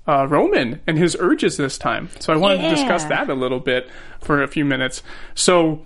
uh, 0.07 0.27
Roman 0.27 0.81
and 0.87 0.97
his 0.97 1.15
urges 1.19 1.57
this 1.57 1.77
time. 1.77 2.09
So 2.19 2.33
I 2.33 2.37
wanted 2.37 2.63
to 2.63 2.69
discuss 2.71 3.05
that 3.05 3.29
a 3.29 3.35
little 3.35 3.59
bit 3.59 3.91
for 4.21 4.41
a 4.41 4.47
few 4.47 4.65
minutes. 4.65 5.03
So. 5.35 5.83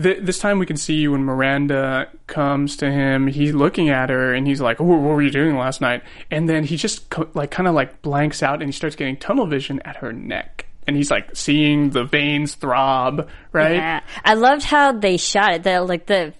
Th- 0.00 0.18
this 0.20 0.38
time 0.38 0.58
we 0.58 0.66
can 0.66 0.76
see 0.76 1.08
when 1.08 1.24
Miranda 1.24 2.08
comes 2.26 2.76
to 2.78 2.90
him, 2.90 3.26
he's 3.26 3.54
looking 3.54 3.88
at 3.88 4.10
her 4.10 4.34
and 4.34 4.46
he's 4.46 4.60
like, 4.60 4.80
"Oh, 4.80 4.84
what 4.84 5.00
were 5.00 5.22
you 5.22 5.30
doing 5.30 5.56
last 5.56 5.80
night?" 5.80 6.02
And 6.30 6.48
then 6.48 6.64
he 6.64 6.76
just 6.76 7.08
co- 7.08 7.28
like 7.34 7.50
kind 7.50 7.66
of 7.66 7.74
like 7.74 8.02
blanks 8.02 8.42
out 8.42 8.60
and 8.60 8.68
he 8.68 8.72
starts 8.72 8.96
getting 8.96 9.16
tunnel 9.16 9.46
vision 9.46 9.80
at 9.84 9.96
her 9.96 10.12
neck, 10.12 10.66
and 10.86 10.96
he's 10.96 11.10
like 11.10 11.34
seeing 11.34 11.90
the 11.90 12.04
veins 12.04 12.54
throb, 12.54 13.28
right? 13.52 13.76
Yeah, 13.76 14.00
I 14.24 14.34
loved 14.34 14.64
how 14.64 14.92
they 14.92 15.16
shot 15.16 15.54
it. 15.54 15.62
The 15.62 15.80
like 15.80 16.06
the 16.06 16.34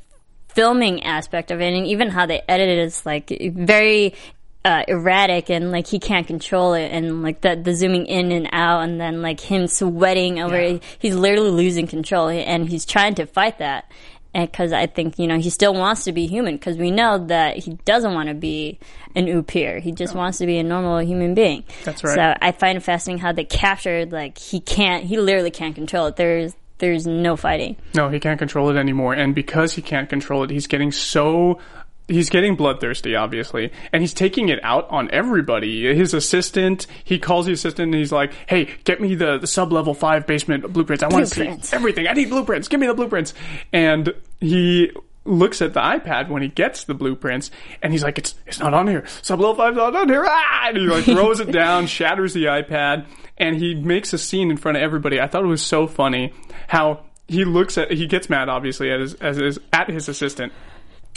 filming 0.49 1.05
aspect 1.05 1.51
of 1.51 1.61
it, 1.61 1.73
and 1.73 1.87
even 1.87 2.09
how 2.09 2.27
they 2.27 2.43
edited 2.49 2.79
it 2.79 2.83
is 2.83 3.07
like 3.07 3.31
very 3.55 4.15
uh, 4.67 4.83
erratic, 4.89 5.49
and 5.49 5.71
like 5.71 5.87
he 5.87 6.01
can't 6.01 6.27
control 6.27 6.75
it, 6.75 6.89
and 6.89 7.23
like 7.23 7.41
the 7.41 7.55
the 7.55 7.73
zooming 7.73 8.07
in 8.07 8.33
and 8.33 8.49
out, 8.53 8.81
and 8.81 9.01
then 9.01 9.23
like 9.23 9.39
him 9.39 9.69
sweating 9.69 10.41
over. 10.41 10.61
Yeah. 10.61 10.79
He's 10.99 11.15
literally 11.15 11.51
losing 11.51 11.87
control, 11.87 12.29
and 12.29 12.69
he's 12.69 12.85
trying 12.85 13.15
to 13.15 13.27
fight 13.27 13.59
that. 13.59 13.91
Because 14.35 14.73
I 14.73 14.87
think 14.87 15.21
you 15.21 15.29
know 15.29 15.39
he 15.39 15.51
still 15.51 15.73
wants 15.73 16.05
to 16.05 16.13
be 16.13 16.27
human. 16.27 16.57
Because 16.57 16.77
we 16.77 16.91
know 16.91 17.27
that 17.29 17.59
he 17.59 17.79
doesn't 17.85 18.13
want 18.13 18.29
to 18.29 18.35
be 18.35 18.81
an 19.15 19.27
Upir. 19.27 19.81
He 19.81 19.93
just 19.93 20.17
wants 20.17 20.39
to 20.39 20.47
be 20.47 20.59
a 20.59 20.65
normal 20.65 20.99
human 20.99 21.35
being. 21.35 21.63
That's 21.85 22.03
right. 22.03 22.15
So 22.17 22.35
I 22.43 22.51
find 22.51 22.77
it 22.77 22.83
fascinating 22.83 23.23
how 23.23 23.33
they 23.33 23.45
captured 23.45 24.11
like 24.11 24.37
he 24.37 24.59
can't. 24.59 25.05
He 25.05 25.17
literally 25.17 25.53
can't 25.53 25.77
control 25.77 26.09
it. 26.09 26.17
There's 26.17 26.55
there's 26.79 27.07
no 27.07 27.37
fighting. 27.37 27.77
No, 27.95 28.09
he 28.09 28.21
can't 28.21 28.39
control 28.39 28.69
it 28.69 28.77
anymore. 28.77 29.15
And 29.15 29.35
because 29.35 29.73
he 29.73 29.81
can't 29.81 30.09
control 30.09 30.43
it, 30.43 30.51
he's 30.51 30.67
getting 30.67 30.93
so. 30.93 31.59
He's 32.09 32.31
getting 32.31 32.55
bloodthirsty, 32.55 33.17
obviously, 33.17 33.73
and 33.93 34.01
he's 34.01 34.15
taking 34.15 34.49
it 34.49 34.61
out 34.63 34.89
on 34.91 35.11
everybody. 35.13 35.93
His 35.93 36.15
assistant, 36.15 36.87
he 37.03 37.19
calls 37.19 37.47
the 37.47 37.53
assistant 37.53 37.87
and 37.87 37.95
he's 37.95 38.13
like, 38.13 38.33
"Hey, 38.47 38.69
get 38.85 39.01
me 39.01 39.17
the, 39.17 39.39
the 39.39 39.47
sub 39.49 39.73
level 39.73 39.93
five 39.93 40.25
basement 40.25 40.73
blueprints. 40.73 41.03
I 41.03 41.09
want 41.09 41.27
to 41.27 41.35
see 41.35 41.75
everything. 41.75 42.07
I 42.07 42.13
need 42.13 42.31
blueprints. 42.31 42.69
Give 42.69 42.79
me 42.79 42.87
the 42.87 42.95
blueprints." 42.95 43.35
And 43.73 44.15
he 44.41 44.93
looks 45.25 45.61
at 45.61 45.75
the 45.75 45.81
iPad 45.81 46.29
when 46.29 46.43
he 46.43 46.49
gets 46.49 46.85
the 46.85 46.95
blueprints, 46.95 47.51
and 47.83 47.93
he's 47.93 48.05
like, 48.05 48.19
"It's 48.19 48.37
it's 48.47 48.61
not 48.61 48.73
on 48.73 48.87
here. 48.87 49.05
Sub 49.23 49.41
level 49.41 49.57
five's 49.57 49.77
not 49.77 49.97
on 49.97 50.09
here." 50.09 50.25
Ah! 50.25 50.69
And 50.69 50.77
he 50.77 50.85
like 50.85 51.05
throws 51.07 51.41
it 51.41 51.51
down, 51.51 51.89
shatters 51.89 52.35
the 52.35 52.45
iPad, 52.45 53.07
and 53.37 53.57
he 53.57 53.75
makes 53.75 54.13
a 54.13 54.19
scene 54.19 54.51
in 54.53 54.57
front 54.57 54.77
of 54.77 54.83
everybody. 54.85 55.21
I 55.21 55.27
thought 55.27 55.43
it 55.43 55.49
was 55.49 55.63
so 55.63 55.89
funny 55.89 56.33
how 56.69 57.01
he 57.29 57.45
looks 57.45 57.77
at 57.77 57.91
he 57.91 58.07
gets 58.07 58.31
mad 58.31 58.49
obviously 58.49 58.91
at 58.93 59.01
his 59.01 59.15
as 59.15 59.37
his 59.39 59.59
at 59.73 59.89
his 59.91 60.09
assistant. 60.09 60.53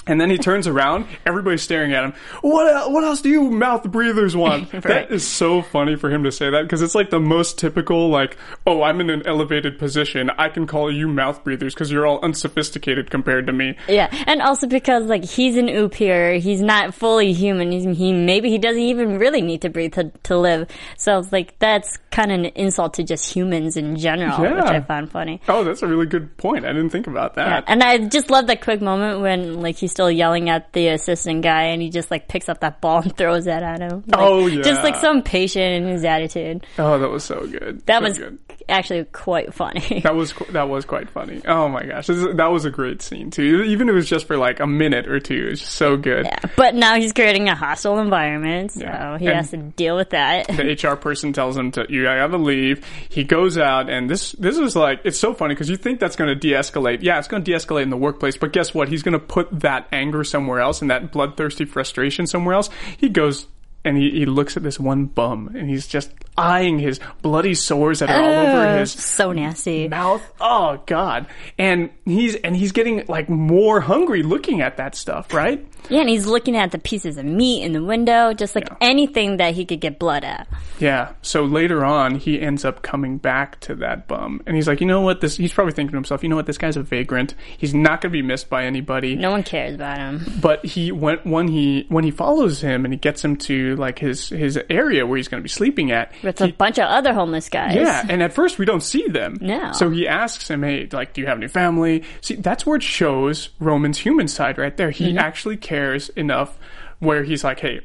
And 0.07 0.19
then 0.19 0.29
he 0.29 0.37
turns 0.49 0.65
around, 0.67 1.05
everybody's 1.25 1.61
staring 1.61 1.93
at 1.93 2.03
him. 2.03 2.13
What 2.41 2.73
el- 2.73 2.91
what 2.91 3.03
else 3.03 3.21
do 3.21 3.29
you 3.29 3.43
mouth 3.51 3.83
breathers 3.91 4.35
want? 4.35 4.69
That 4.89 5.11
is 5.11 5.27
so 5.27 5.61
funny 5.61 5.95
for 5.97 6.09
him 6.09 6.23
to 6.23 6.31
say 6.31 6.49
that 6.49 6.63
because 6.63 6.81
it's 6.81 6.95
like 6.95 7.09
the 7.09 7.19
most 7.19 7.59
typical 7.59 8.09
like, 8.09 8.37
"Oh, 8.65 8.81
I'm 8.81 8.99
in 9.01 9.09
an 9.09 9.23
elevated 9.27 9.77
position. 9.77 10.29
I 10.31 10.49
can 10.49 10.65
call 10.67 10.91
you 10.91 11.07
mouth 11.07 11.43
breathers 11.43 11.73
because 11.73 11.91
you're 11.91 12.07
all 12.07 12.19
unsophisticated 12.23 13.11
compared 13.11 13.45
to 13.47 13.53
me." 13.53 13.75
Yeah, 13.87 14.07
and 14.27 14.41
also 14.41 14.67
because 14.67 15.03
like 15.05 15.23
he's 15.25 15.57
an 15.57 15.67
Upir, 15.67 16.39
he's 16.39 16.61
not 16.61 16.93
fully 16.95 17.33
human. 17.33 17.71
He's, 17.71 17.97
he 17.97 18.13
maybe 18.13 18.49
he 18.49 18.57
doesn't 18.57 18.81
even 18.81 19.19
really 19.19 19.41
need 19.41 19.61
to 19.61 19.69
breathe 19.69 19.93
to, 19.95 20.11
to 20.23 20.37
live. 20.37 20.67
So 20.97 21.19
it's 21.19 21.31
like 21.31 21.57
that's 21.59 21.97
kind 22.11 22.31
of 22.31 22.39
an 22.39 22.45
insult 22.55 22.95
to 22.95 23.03
just 23.03 23.31
humans 23.31 23.77
in 23.77 23.95
general, 23.97 24.39
which 24.41 24.63
I 24.65 24.79
found 24.81 25.11
funny. 25.11 25.41
Oh, 25.47 25.63
that's 25.63 25.83
a 25.83 25.87
really 25.87 26.07
good 26.07 26.35
point. 26.37 26.65
I 26.65 26.69
didn't 26.69 26.89
think 26.89 27.05
about 27.07 27.33
Yeah, 27.37 27.45
that. 27.61 27.65
and 27.67 27.83
I 27.83 27.97
just 28.07 28.31
love 28.31 28.47
that 28.47 28.61
quick 28.61 28.81
moment 28.81 29.21
when 29.21 29.61
like 29.61 29.77
he's 29.77 29.91
still 29.99 30.09
yelling 30.09 30.49
at 30.49 30.71
the 30.71 30.87
assistant 30.87 31.41
guy, 31.41 31.63
and 31.63 31.81
he 31.81 31.89
just 31.89 32.09
like 32.09 32.29
picks 32.29 32.47
up 32.47 32.61
that 32.61 32.79
ball 32.79 33.01
and 33.01 33.13
throws 33.17 33.47
it 33.47 33.51
at 33.51 33.81
him. 33.81 34.01
Like, 34.07 34.15
Oh, 34.17 34.47
yeah. 34.47 34.61
just 34.61 34.81
like 34.81 34.95
so 34.95 35.11
impatient 35.11 35.83
in 35.83 35.89
his 35.89 36.05
attitude. 36.05 36.65
oh, 36.77 36.97
that 36.97 37.09
was 37.09 37.25
so 37.25 37.45
good. 37.45 37.85
That 37.85 37.99
So 37.99 38.03
was 38.07 38.17
good. 38.17 38.39
Actually 38.69 39.05
quite 39.05 39.53
funny. 39.53 40.01
That 40.03 40.15
was 40.15 40.33
that 40.51 40.69
was 40.69 40.85
quite 40.85 41.09
funny. 41.09 41.41
Oh 41.47 41.67
my 41.69 41.83
gosh, 41.85 42.07
this 42.07 42.17
is- 42.17 42.35
that 42.37 42.47
was 42.51 42.65
a 42.65 42.69
great 42.69 43.01
scene 43.01 43.31
too. 43.31 43.63
Even 43.63 43.89
if 43.89 43.93
it 43.93 43.95
was 43.95 44.09
just 44.09 44.27
for 44.27 44.37
like 44.37 44.59
a 44.59 44.67
minute 44.67 45.07
or 45.07 45.19
two, 45.19 45.49
it's 45.51 45.61
just 45.61 45.73
so 45.75 45.97
good. 45.97 46.25
Yeah, 46.25 46.39
but 46.55 46.75
now 46.75 46.95
he's 46.95 47.13
creating 47.13 47.49
a 47.49 47.55
hostile 47.55 47.99
environment, 47.99 48.71
so 48.71 48.81
Yeah. 48.81 49.17
he 49.17 49.25
And- 49.27 49.35
has 49.35 49.51
to 49.51 49.57
deal 49.57 49.95
with 49.95 50.11
that. 50.11 50.47
the 50.47 50.71
HR 50.71 50.95
person 50.95 51.33
tells 51.33 51.57
him 51.57 51.71
to 51.71 51.85
you 51.89 52.03
gotta 52.03 52.37
leave. 52.37 52.85
He 53.09 53.23
goes 53.23 53.57
out, 53.57 53.89
and 53.89 54.09
this 54.09 54.31
this 54.33 54.57
is 54.57 54.75
like 54.75 55.01
it's 55.03 55.19
so 55.19 55.33
funny 55.33 55.53
because 55.53 55.69
you 55.69 55.75
think 55.77 55.99
that's 55.99 56.15
going 56.15 56.29
to 56.29 56.35
de-escalate. 56.35 56.99
Yeah, 57.01 57.19
it's 57.19 57.27
going 57.27 57.43
to 57.43 57.51
de-escalate 57.51 57.83
in 57.83 57.89
the 57.89 57.97
workplace, 57.97 58.37
but 58.37 58.53
guess 58.53 58.73
what? 58.73 58.87
He's 58.89 59.03
going 59.03 59.13
to 59.13 59.19
put 59.19 59.47
that 59.61 59.87
anger 59.91 60.23
somewhere 60.23 60.59
else 60.59 60.81
and 60.81 60.91
that 60.91 61.11
bloodthirsty 61.11 61.65
frustration 61.65 62.27
somewhere 62.27 62.55
else. 62.55 62.69
He 62.97 63.09
goes. 63.09 63.47
And 63.85 63.97
he, 63.97 64.11
he 64.11 64.25
looks 64.25 64.57
at 64.57 64.63
this 64.63 64.79
one 64.79 65.05
bum 65.05 65.51
and 65.55 65.69
he's 65.69 65.87
just 65.87 66.11
eyeing 66.37 66.79
his 66.79 66.99
bloody 67.21 67.53
sores 67.53 67.99
that 67.99 68.09
are 68.09 68.21
all 68.21 68.47
over 68.47 68.79
his 68.79 68.91
so 68.91 69.31
nasty. 69.31 69.87
mouth. 69.87 70.21
Oh 70.41 70.81
god. 70.85 71.27
And 71.57 71.89
he's 72.05 72.35
and 72.35 72.55
he's 72.55 72.71
getting 72.71 73.05
like 73.07 73.29
more 73.29 73.79
hungry 73.79 74.21
looking 74.23 74.61
at 74.61 74.77
that 74.77 74.95
stuff, 74.95 75.33
right? 75.33 75.65
Yeah, 75.89 76.01
and 76.01 76.09
he's 76.09 76.25
looking 76.25 76.57
at 76.57 76.71
the 76.71 76.77
pieces 76.77 77.17
of 77.17 77.25
meat 77.25 77.63
in 77.63 77.71
the 77.71 77.83
window, 77.83 78.33
just 78.33 78.53
like 78.53 78.67
anything 78.81 79.37
that 79.37 79.53
he 79.55 79.65
could 79.65 79.79
get 79.79 79.97
blood 79.97 80.23
at. 80.23 80.47
Yeah. 80.79 81.13
So 81.21 81.45
later 81.45 81.85
on, 81.85 82.15
he 82.15 82.39
ends 82.39 82.65
up 82.65 82.81
coming 82.81 83.17
back 83.17 83.59
to 83.61 83.75
that 83.75 84.07
bum, 84.07 84.41
and 84.45 84.55
he's 84.55 84.67
like, 84.67 84.81
you 84.81 84.87
know 84.87 85.01
what? 85.01 85.21
This 85.21 85.37
he's 85.37 85.53
probably 85.53 85.73
thinking 85.73 85.91
to 85.91 85.97
himself, 85.97 86.21
you 86.21 86.29
know 86.29 86.35
what? 86.35 86.45
This 86.45 86.57
guy's 86.57 86.77
a 86.77 86.83
vagrant. 86.83 87.33
He's 87.57 87.73
not 87.73 88.01
going 88.01 88.11
to 88.11 88.17
be 88.17 88.21
missed 88.21 88.49
by 88.49 88.65
anybody. 88.65 89.15
No 89.15 89.31
one 89.31 89.43
cares 89.43 89.75
about 89.75 89.97
him. 89.97 90.25
But 90.41 90.65
he 90.65 90.91
went 90.91 91.25
when 91.25 91.47
he 91.47 91.85
when 91.89 92.03
he 92.03 92.11
follows 92.11 92.61
him 92.61 92.85
and 92.85 92.93
he 92.93 92.97
gets 92.97 93.23
him 93.23 93.35
to 93.37 93.68
like 93.75 93.99
his 93.99 94.29
his 94.29 94.59
area 94.69 95.05
where 95.05 95.17
he's 95.17 95.27
going 95.27 95.39
to 95.41 95.43
be 95.43 95.49
sleeping 95.49 95.91
at. 95.91 96.11
With 96.23 96.39
he- 96.39 96.45
a 96.49 96.53
bunch 96.53 96.77
of 96.77 96.85
other 96.85 97.13
homeless 97.13 97.49
guys. 97.49 97.75
yeah, 97.75 98.05
and 98.09 98.21
at 98.23 98.33
first 98.33 98.57
we 98.59 98.65
don't 98.65 98.83
see 98.83 99.07
them. 99.07 99.37
No. 99.41 99.71
So 99.73 99.89
he 99.89 100.07
asks 100.07 100.49
him, 100.49 100.63
"Hey, 100.63 100.87
like, 100.91 101.13
do 101.13 101.21
you 101.21 101.27
have 101.27 101.37
any 101.37 101.47
family?" 101.47 102.03
See, 102.21 102.35
that's 102.35 102.65
where 102.65 102.75
it 102.77 102.83
shows 102.83 103.49
Roman's 103.59 103.97
human 103.97 104.27
side 104.27 104.57
right 104.57 104.75
there. 104.75 104.91
He 104.91 105.09
Mm-hmm. 105.09 105.17
actually 105.19 105.57
cares 105.57 106.09
enough 106.09 106.57
where 106.99 107.23
he's 107.23 107.43
like, 107.43 107.59
"Hey." 107.59 107.81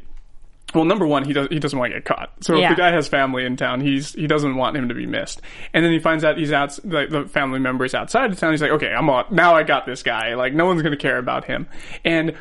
Well, 0.74 0.84
number 0.84 1.06
one, 1.06 1.24
he 1.24 1.32
does 1.32 1.46
he 1.50 1.60
doesn't 1.60 1.78
want 1.78 1.92
to 1.92 2.00
get 2.00 2.04
caught. 2.04 2.32
So 2.40 2.56
Yeah. 2.56 2.70
if 2.72 2.76
the 2.76 2.82
guy 2.82 2.90
has 2.90 3.06
family 3.06 3.44
in 3.44 3.56
town, 3.56 3.80
he's 3.80 4.12
he 4.14 4.26
doesn't 4.26 4.56
want 4.56 4.76
him 4.76 4.88
to 4.88 4.94
be 4.94 5.06
missed. 5.06 5.40
And 5.72 5.84
then 5.84 5.92
he 5.92 6.00
finds 6.00 6.24
out 6.24 6.36
he's 6.36 6.50
out 6.50 6.76
like 6.84 7.10
the 7.10 7.26
family 7.26 7.60
member 7.60 7.84
is 7.84 7.94
outside 7.94 8.32
of 8.32 8.40
town. 8.40 8.50
He's 8.50 8.60
like, 8.62 8.72
okay, 8.72 8.92
I'm 8.92 9.08
on 9.08 9.26
now. 9.30 9.54
I 9.54 9.62
got 9.62 9.86
this 9.86 10.02
guy. 10.02 10.34
Like 10.34 10.52
no 10.52 10.66
one's 10.66 10.82
gonna 10.82 10.96
care 10.96 11.18
about 11.18 11.44
him. 11.44 11.68
And 12.04 12.34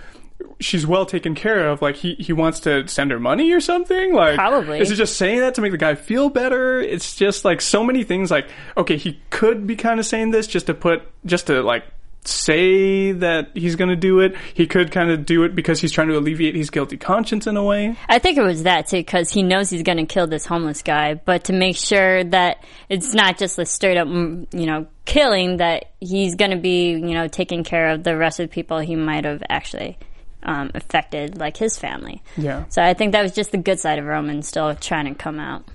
she's 0.60 0.86
well 0.86 1.06
taken 1.06 1.36
care 1.36 1.70
of. 1.70 1.82
Like 1.82 1.96
he 1.96 2.16
he 2.16 2.34
wants 2.34 2.62
to 2.62 2.88
send 2.88 3.12
her 3.12 3.20
money 3.20 3.52
or 3.52 3.60
something. 3.60 4.14
Like 4.14 4.36
Probably. 4.36 4.80
is 4.80 4.90
he 4.90 4.96
just 4.96 5.18
saying 5.18 5.40
that 5.40 5.56
to 5.56 5.62
make 5.62 5.72
the 5.72 5.78
guy 5.78 5.96
feel 5.96 6.30
better? 6.30 6.80
It's 6.80 7.16
just 7.16 7.46
like 7.46 7.62
so 7.62 7.84
many 7.84 8.04
things. 8.04 8.32
Like 8.32 8.48
okay, 8.78 8.98
he 8.98 9.20
could 9.30 9.68
be 9.68 9.76
kind 9.76 10.00
of 10.00 10.06
saying 10.06 10.32
this 10.32 10.48
just 10.48 10.68
to 10.68 10.74
put 10.74 11.04
just 11.26 11.48
to 11.48 11.62
like 11.62 11.84
say 12.26 13.12
that 13.12 13.50
he's 13.54 13.76
going 13.76 13.90
to 13.90 13.96
do 13.96 14.20
it. 14.20 14.36
He 14.54 14.68
could 14.68 14.92
kind 14.92 15.12
of 15.12 15.26
do 15.26 15.44
it 15.44 15.56
because 15.56 15.80
he's 15.80 15.92
trying 15.92 16.08
to 16.10 16.18
alleviate 16.18 16.56
his 16.56 16.70
guilty 16.70 16.98
conscience 16.98 17.48
in 17.48 17.58
a 17.58 17.64
way. 17.64 17.98
I 18.08 18.20
think 18.20 18.38
it 18.38 18.44
was 18.44 18.64
that 18.64 18.88
too, 18.88 18.98
because 18.98 19.30
he 19.30 19.44
knows 19.44 19.70
he's 19.70 19.84
going 19.84 19.98
to 19.98 20.06
kill 20.06 20.28
this 20.28 20.46
homeless 20.46 20.82
guy, 20.82 21.16
but 21.16 21.46
to 21.46 21.54
make 21.54 21.76
sure 21.76 22.24
that 22.26 22.64
it's 22.90 23.14
not 23.14 23.38
just 23.38 23.60
a 23.60 23.66
straight 23.66 23.98
up, 23.98 24.08
mm, 24.08 24.48
you 24.54 24.66
know, 24.66 24.88
killing, 25.06 25.58
that 25.58 25.92
he's 26.00 26.36
going 26.36 26.52
to 26.52 26.58
be, 26.58 26.92
you 26.92 27.14
know, 27.14 27.28
taking 27.28 27.64
care 27.64 27.90
of 27.90 28.04
the 28.04 28.16
rest 28.16 28.40
of 28.40 28.50
the 28.50 28.54
people 28.54 28.80
he 28.80 28.96
might 28.96 29.26
have 29.26 29.44
actually 29.50 29.98
um, 30.44 30.72
affected, 30.74 31.38
like 31.38 31.58
his 31.58 31.78
family. 31.78 32.22
Yeah. 32.38 32.66
So 32.70 32.84
I 32.84 32.94
think 32.94 33.12
that 33.14 33.22
was 33.22 33.34
just 33.34 33.52
the 33.52 33.58
good 33.58 33.80
side 33.80 34.00
of 34.00 34.06
Roman 34.06 34.42
still 34.42 34.74
trying 34.76 35.06
to 35.06 35.16
come 35.16 35.40
out. 35.40 35.66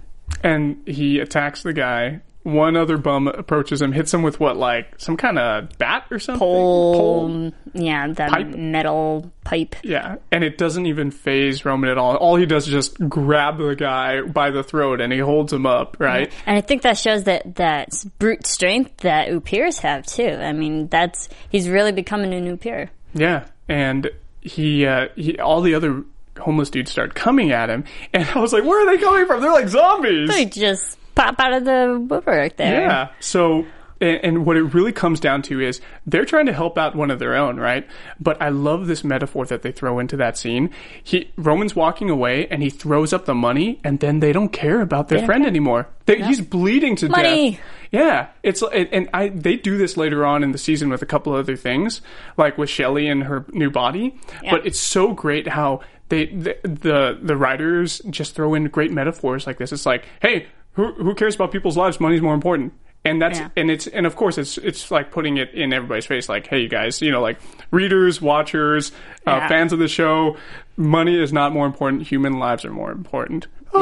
And 0.43 0.87
he 0.87 1.19
attacks 1.21 1.63
the 1.63 1.73
guy. 1.73 2.21
One 2.45 2.77
other 2.77 2.97
bum 2.97 3.29
approaches 3.29 3.83
him, 3.83 3.93
hits 3.93 4.15
him 4.15 4.23
with 4.23 4.41
what, 4.41 4.57
like 4.57 4.99
some 4.99 5.19
kind 5.19 5.39
of 5.39 5.77
bat 5.77 6.07
or 6.11 6.19
something? 6.19 6.39
Pole, 6.39 7.53
yeah, 7.75 8.07
the 8.07 8.27
Pipe? 8.27 8.47
metal 8.47 9.31
pipe. 9.45 9.77
Yeah, 9.83 10.17
and 10.31 10.43
it 10.43 10.57
doesn't 10.57 10.87
even 10.87 11.11
phase 11.11 11.67
Roman 11.67 11.91
at 11.91 11.99
all. 11.99 12.17
All 12.17 12.37
he 12.37 12.47
does 12.47 12.67
is 12.67 12.73
just 12.73 13.07
grab 13.07 13.59
the 13.59 13.75
guy 13.75 14.23
by 14.23 14.51
the 14.51 14.63
throat 14.63 15.03
and 15.03 15.13
he 15.13 15.19
holds 15.19 15.53
him 15.53 15.67
up, 15.67 15.97
right? 15.99 16.33
And 16.47 16.57
I 16.57 16.63
think 16.63 16.83
that 16.83 16.97
shows 16.97 17.25
that 17.25 17.57
that 17.57 17.91
brute 18.19 18.47
strength 18.47 18.99
that 18.99 19.29
Upirs 19.29 19.81
have 19.81 20.07
too. 20.07 20.31
I 20.31 20.53
mean, 20.53 20.89
that's 20.89 21.29
he's 21.51 21.69
really 21.69 21.93
becoming 21.93 22.33
a 22.33 22.41
new 22.41 22.57
Upir. 22.57 22.89
Yeah, 23.13 23.47
and 23.69 24.11
he, 24.41 24.87
uh, 24.87 25.09
he, 25.17 25.39
all 25.39 25.61
the 25.61 25.75
other 25.75 26.05
homeless 26.39 26.71
dudes 26.71 26.91
start 26.91 27.15
coming 27.15 27.51
at 27.51 27.71
him, 27.71 27.85
and 28.13 28.29
I 28.35 28.39
was 28.39 28.53
like, 28.53 28.65
"Where 28.65 28.87
are 28.87 28.97
they 28.97 29.03
coming 29.03 29.27
from? 29.27 29.41
They're 29.41 29.53
like 29.53 29.69
zombies." 29.69 30.29
They 30.29 30.45
just 30.45 30.99
pop 31.15 31.39
out 31.41 31.53
of 31.53 31.65
the 31.65 32.05
woodwork 32.09 32.57
there. 32.57 32.83
Yeah. 32.83 33.09
So, 33.21 33.67
and, 34.01 34.21
and 34.25 34.47
what 34.47 34.57
it 34.57 34.63
really 34.75 34.93
comes 34.93 35.21
down 35.21 35.43
to 35.43 35.61
is 35.61 35.81
they're 36.07 36.25
trying 36.25 36.47
to 36.47 36.53
help 36.53 36.79
out 36.79 36.95
one 36.95 37.11
of 37.11 37.19
their 37.19 37.35
own, 37.37 37.59
right? 37.59 37.87
But 38.21 38.41
I 38.41 38.49
love 38.49 38.87
this 38.87 39.05
metaphor 39.05 39.47
that 39.47 39.63
they 39.63 39.73
throw 39.73 39.99
into 39.99 40.17
that 40.19 40.37
scene. 40.37 40.71
He 41.03 41.31
Roman's 41.37 41.75
walking 41.75 42.11
away 42.11 42.47
and 42.49 42.63
he 42.63 42.71
throws 42.71 43.13
up 43.13 43.25
the 43.25 43.35
money, 43.35 43.81
and 43.85 44.01
then 44.01 44.21
they 44.21 44.33
don't 44.33 44.51
care 44.51 44.81
about 44.81 45.09
their 45.09 45.25
friend 45.25 45.43
care. 45.43 45.49
anymore. 45.49 45.89
They, 46.07 46.23
He's 46.23 46.41
bleeding 46.41 46.97
to 46.97 47.09
Money. 47.09 47.53
death. 47.53 47.61
Yeah, 47.91 48.29
it's 48.43 48.63
and, 48.63 48.89
and 48.93 49.11
I 49.13 49.29
they 49.29 49.57
do 49.57 49.79
this 49.79 49.97
later 49.97 50.25
on 50.25 50.43
in 50.43 50.53
the 50.53 50.59
season 50.59 50.91
with 50.91 51.03
a 51.03 51.07
couple 51.07 51.35
other 51.35 51.57
things, 51.57 52.01
like 52.37 52.59
with 52.59 52.71
Shelley 52.71 53.09
and 53.09 53.25
her 53.25 53.45
new 53.53 53.71
body. 53.71 54.19
But 54.51 54.67
it's 54.67 54.79
so 54.79 55.13
great 55.13 55.49
how 55.49 55.81
they 56.09 56.27
the, 56.27 56.57
the 56.63 57.19
the 57.21 57.37
writers 57.37 58.01
just 58.11 58.35
throw 58.35 58.55
in 58.55 58.65
great 58.69 58.91
metaphors 58.93 59.47
like 59.47 59.59
this. 59.59 59.73
It's 59.73 59.87
like, 59.87 60.05
hey, 60.21 60.47
who 60.73 60.93
who 60.95 61.15
cares 61.15 61.35
about 61.35 61.53
people's 61.53 61.77
lives? 61.77 62.01
Money's 62.01 62.23
more 62.23 62.35
important. 62.35 62.73
And 63.05 63.23
that's 63.23 63.39
Yeah. 63.39 63.49
and 63.57 63.71
it's 63.71 63.87
and 63.87 64.07
of 64.07 64.17
course 64.17 64.37
it's 64.39 64.59
it's 64.59 64.91
like 64.91 65.11
putting 65.11 65.37
it 65.39 65.55
in 65.55 65.73
everybody's 65.73 66.05
face 66.05 66.29
like 66.29 66.47
hey 66.47 66.61
you 66.61 66.69
guys 66.69 67.01
you 67.01 67.11
know 67.11 67.23
like 67.23 67.39
readers 67.71 68.21
watchers 68.21 68.91
uh, 69.27 69.31
Yeah. 69.31 69.49
fans 69.49 69.73
of 69.73 69.79
the 69.79 69.89
show 69.89 70.37
money 70.77 71.19
is 71.19 71.33
not 71.33 71.53
more 71.53 71.65
important 71.65 72.03
human 72.03 72.39
lives 72.39 72.65
are 72.65 72.73
more 72.73 72.91
important 72.91 73.47
Yeah, 73.75 73.81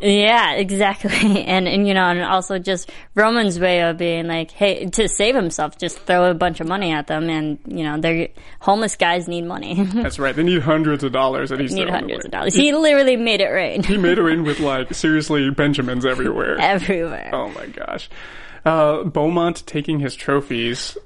exactly. 0.00 1.44
And 1.44 1.68
and 1.68 1.86
you 1.86 1.94
know, 1.94 2.04
and 2.04 2.22
also 2.22 2.58
just 2.58 2.90
Roman's 3.14 3.58
way 3.60 3.82
of 3.82 3.96
being 3.98 4.26
like, 4.26 4.50
hey, 4.50 4.86
to 4.86 5.08
save 5.08 5.34
himself, 5.34 5.78
just 5.78 5.98
throw 6.00 6.30
a 6.30 6.34
bunch 6.34 6.60
of 6.60 6.66
money 6.66 6.92
at 6.92 7.06
them, 7.06 7.28
and 7.28 7.58
you 7.66 7.84
know, 7.84 8.00
they're 8.00 8.28
homeless 8.60 8.96
guys 8.96 9.28
need 9.28 9.42
money, 9.42 9.82
that's 9.94 10.18
right 10.18 10.34
they 10.34 10.42
need 10.42 10.62
hundreds 10.62 11.04
of 11.04 11.12
dollars 11.12 11.50
and 11.50 11.60
he's 11.60 11.72
need 11.72 11.88
hundreds 11.88 12.24
of 12.24 12.30
dollars. 12.30 12.54
He 12.54 12.72
literally 12.72 13.16
made 13.16 13.40
it 13.40 13.48
rain 13.48 13.82
he 13.82 13.96
made 13.96 14.18
it 14.18 14.22
rain 14.22 14.42
with 14.44 14.60
like 14.60 14.94
seriously 14.94 15.50
Benjamins 15.50 16.06
everywhere. 16.06 16.58
everywhere. 16.58 17.30
Oh 17.32 17.48
my 17.50 17.66
gosh. 17.66 18.08
Uh, 18.64 19.04
Beaumont 19.04 19.66
taking 19.66 20.00
his 20.00 20.14
trophies. 20.14 20.96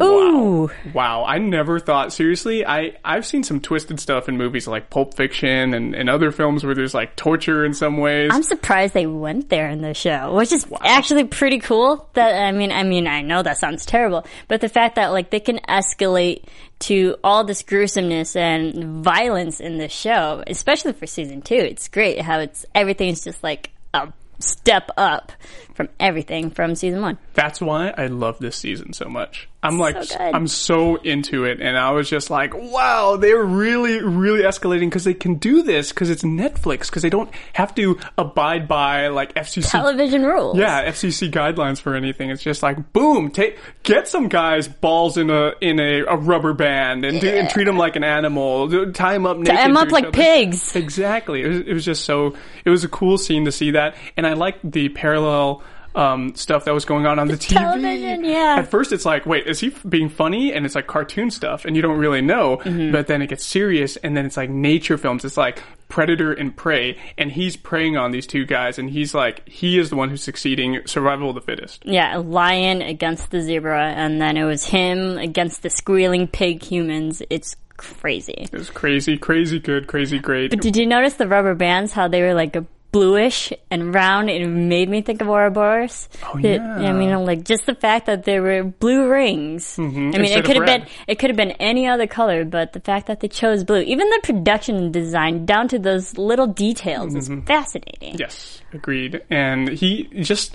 Ooh. 0.00 0.68
Wow. 0.68 0.70
Wow. 0.94 1.24
I 1.24 1.38
never 1.38 1.80
thought, 1.80 2.12
seriously, 2.12 2.64
I, 2.64 2.96
I've 3.04 3.26
seen 3.26 3.42
some 3.42 3.60
twisted 3.60 3.98
stuff 4.00 4.28
in 4.28 4.36
movies 4.36 4.68
like 4.68 4.90
Pulp 4.90 5.14
Fiction 5.14 5.74
and, 5.74 5.94
and 5.94 6.08
other 6.08 6.30
films 6.30 6.64
where 6.64 6.74
there's 6.74 6.94
like 6.94 7.16
torture 7.16 7.64
in 7.64 7.74
some 7.74 7.98
ways. 7.98 8.30
I'm 8.32 8.42
surprised 8.42 8.94
they 8.94 9.06
went 9.06 9.48
there 9.48 9.68
in 9.68 9.82
the 9.82 9.94
show, 9.94 10.34
which 10.34 10.52
is 10.52 10.66
actually 10.80 11.24
pretty 11.24 11.58
cool. 11.58 12.08
That 12.14 12.34
I 12.34 12.52
mean, 12.52 12.72
I 12.72 12.84
mean, 12.84 13.06
I 13.06 13.22
know 13.22 13.42
that 13.42 13.58
sounds 13.58 13.84
terrible, 13.84 14.26
but 14.48 14.60
the 14.60 14.68
fact 14.68 14.94
that 14.94 15.08
like 15.08 15.30
they 15.30 15.40
can 15.40 15.58
escalate 15.68 16.44
to 16.80 17.16
all 17.22 17.44
this 17.44 17.62
gruesomeness 17.62 18.36
and 18.36 19.04
violence 19.04 19.60
in 19.60 19.78
the 19.78 19.88
show, 19.88 20.42
especially 20.46 20.92
for 20.92 21.06
season 21.06 21.42
two, 21.42 21.54
it's 21.54 21.88
great 21.88 22.20
how 22.20 22.38
it's 22.38 22.64
everything's 22.74 23.24
just 23.24 23.42
like 23.42 23.70
a 23.92 24.12
step 24.38 24.90
up 24.96 25.32
from 25.74 25.88
everything 25.98 26.50
from 26.50 26.74
season 26.74 27.02
one. 27.02 27.18
That's 27.34 27.60
why 27.60 27.92
I 27.96 28.06
love 28.06 28.38
this 28.38 28.56
season 28.56 28.92
so 28.94 29.06
much. 29.06 29.49
I'm 29.62 29.78
like, 29.78 29.96
good. 29.96 30.16
I'm 30.18 30.46
so 30.46 30.96
into 30.96 31.44
it, 31.44 31.60
and 31.60 31.76
I 31.76 31.90
was 31.90 32.08
just 32.08 32.30
like, 32.30 32.54
wow, 32.54 33.16
they're 33.16 33.44
really, 33.44 34.02
really 34.02 34.42
escalating 34.42 34.88
because 34.88 35.04
they 35.04 35.12
can 35.12 35.34
do 35.34 35.62
this 35.62 35.90
because 35.90 36.08
it's 36.08 36.22
Netflix 36.22 36.86
because 36.86 37.02
they 37.02 37.10
don't 37.10 37.30
have 37.52 37.74
to 37.74 37.98
abide 38.16 38.66
by 38.68 39.08
like 39.08 39.34
FCC 39.34 39.70
Television 39.70 40.22
rules. 40.24 40.56
Yeah, 40.56 40.88
FCC 40.88 41.30
guidelines 41.30 41.78
for 41.78 41.94
anything. 41.94 42.30
It's 42.30 42.42
just 42.42 42.62
like 42.62 42.92
boom, 42.94 43.30
take 43.30 43.58
get 43.82 44.08
some 44.08 44.28
guys 44.28 44.66
balls 44.66 45.18
in 45.18 45.28
a 45.28 45.52
in 45.60 45.78
a, 45.78 46.04
a 46.04 46.16
rubber 46.16 46.54
band 46.54 47.04
and, 47.04 47.20
do, 47.20 47.28
and 47.28 47.50
treat 47.50 47.64
them 47.64 47.76
like 47.76 47.96
an 47.96 48.04
animal. 48.04 48.68
Tie 48.92 49.12
them 49.12 49.26
up 49.26 49.36
naked. 49.36 49.54
Tie 49.54 49.62
'em 49.62 49.74
to 49.74 49.80
up 49.80 49.90
like 49.90 50.04
other. 50.06 50.12
pigs. 50.12 50.74
Exactly. 50.74 51.42
It 51.42 51.48
was, 51.48 51.60
it 51.60 51.72
was 51.74 51.84
just 51.84 52.04
so. 52.04 52.34
It 52.64 52.70
was 52.70 52.84
a 52.84 52.88
cool 52.88 53.18
scene 53.18 53.44
to 53.44 53.52
see 53.52 53.72
that, 53.72 53.94
and 54.16 54.26
I 54.26 54.32
liked 54.32 54.70
the 54.70 54.88
parallel. 54.88 55.62
Um, 55.94 56.36
stuff 56.36 56.66
that 56.66 56.74
was 56.74 56.84
going 56.84 57.06
on 57.06 57.18
on 57.18 57.26
the, 57.26 57.34
TV. 57.34 57.56
television, 57.56 58.24
yeah. 58.24 58.56
At 58.58 58.70
first, 58.70 58.92
it's 58.92 59.04
like, 59.04 59.26
wait, 59.26 59.48
is 59.48 59.58
he 59.58 59.68
f- 59.68 59.82
being 59.88 60.08
funny? 60.08 60.52
And 60.52 60.64
it's 60.64 60.76
like 60.76 60.86
cartoon 60.86 61.30
stuff, 61.32 61.64
and 61.64 61.74
you 61.74 61.82
don't 61.82 61.98
really 61.98 62.20
know. 62.20 62.58
Mm-hmm. 62.58 62.92
But 62.92 63.08
then 63.08 63.22
it 63.22 63.26
gets 63.26 63.44
serious, 63.44 63.96
and 63.96 64.16
then 64.16 64.24
it's 64.24 64.36
like 64.36 64.50
nature 64.50 64.96
films. 64.96 65.24
It's 65.24 65.36
like 65.36 65.62
predator 65.88 66.32
and 66.32 66.56
prey, 66.56 66.96
and 67.18 67.30
he's 67.30 67.56
preying 67.56 67.96
on 67.96 68.12
these 68.12 68.26
two 68.26 68.46
guys, 68.46 68.78
and 68.78 68.88
he's 68.88 69.14
like, 69.14 69.46
he 69.48 69.78
is 69.78 69.90
the 69.90 69.96
one 69.96 70.08
who's 70.08 70.22
succeeding. 70.22 70.80
Survival 70.86 71.30
of 71.30 71.34
the 71.34 71.40
fittest. 71.40 71.84
Yeah, 71.84 72.16
a 72.16 72.20
lion 72.20 72.80
against 72.80 73.30
the 73.30 73.42
zebra, 73.42 73.90
and 73.90 74.20
then 74.20 74.36
it 74.36 74.44
was 74.44 74.64
him 74.64 75.18
against 75.18 75.62
the 75.62 75.70
squealing 75.70 76.28
pig 76.28 76.62
humans. 76.62 77.20
It's 77.28 77.56
crazy. 77.76 78.48
It 78.52 78.52
was 78.52 78.70
crazy, 78.70 79.18
crazy 79.18 79.58
good, 79.58 79.86
crazy 79.86 80.18
great. 80.18 80.50
But 80.50 80.60
did 80.60 80.76
you 80.76 80.86
notice 80.86 81.14
the 81.14 81.26
rubber 81.26 81.54
bands? 81.54 81.92
How 81.92 82.08
they 82.08 82.22
were 82.22 82.34
like 82.34 82.56
a 82.56 82.64
bluish 82.92 83.52
and 83.70 83.94
round? 83.94 84.30
It 84.30 84.46
made 84.46 84.88
me 84.88 85.02
think 85.02 85.20
of 85.20 85.28
Ouroboros. 85.28 86.08
Oh 86.24 86.38
yeah. 86.38 86.76
I 86.76 86.92
mean, 86.92 87.10
like 87.24 87.44
just 87.44 87.66
the 87.66 87.74
fact 87.74 88.06
that 88.06 88.24
there 88.24 88.42
were 88.42 88.64
blue 88.64 89.08
rings. 89.08 89.76
Mm-hmm. 89.76 89.98
I 89.98 90.00
mean, 90.00 90.20
Instead 90.20 90.38
it 90.38 90.44
could 90.44 90.56
have 90.56 90.66
been 90.66 90.86
it 91.06 91.18
could 91.18 91.30
have 91.30 91.36
been 91.36 91.52
any 91.52 91.86
other 91.86 92.06
color, 92.06 92.44
but 92.44 92.72
the 92.72 92.80
fact 92.80 93.06
that 93.06 93.20
they 93.20 93.28
chose 93.28 93.64
blue, 93.64 93.80
even 93.80 94.08
the 94.10 94.20
production 94.22 94.92
design 94.92 95.46
down 95.46 95.68
to 95.68 95.78
those 95.78 96.16
little 96.18 96.46
details, 96.46 97.14
is 97.14 97.28
mm-hmm. 97.28 97.46
fascinating. 97.46 98.16
Yes, 98.18 98.62
agreed. 98.72 99.22
And 99.30 99.68
he 99.68 100.04
just 100.22 100.54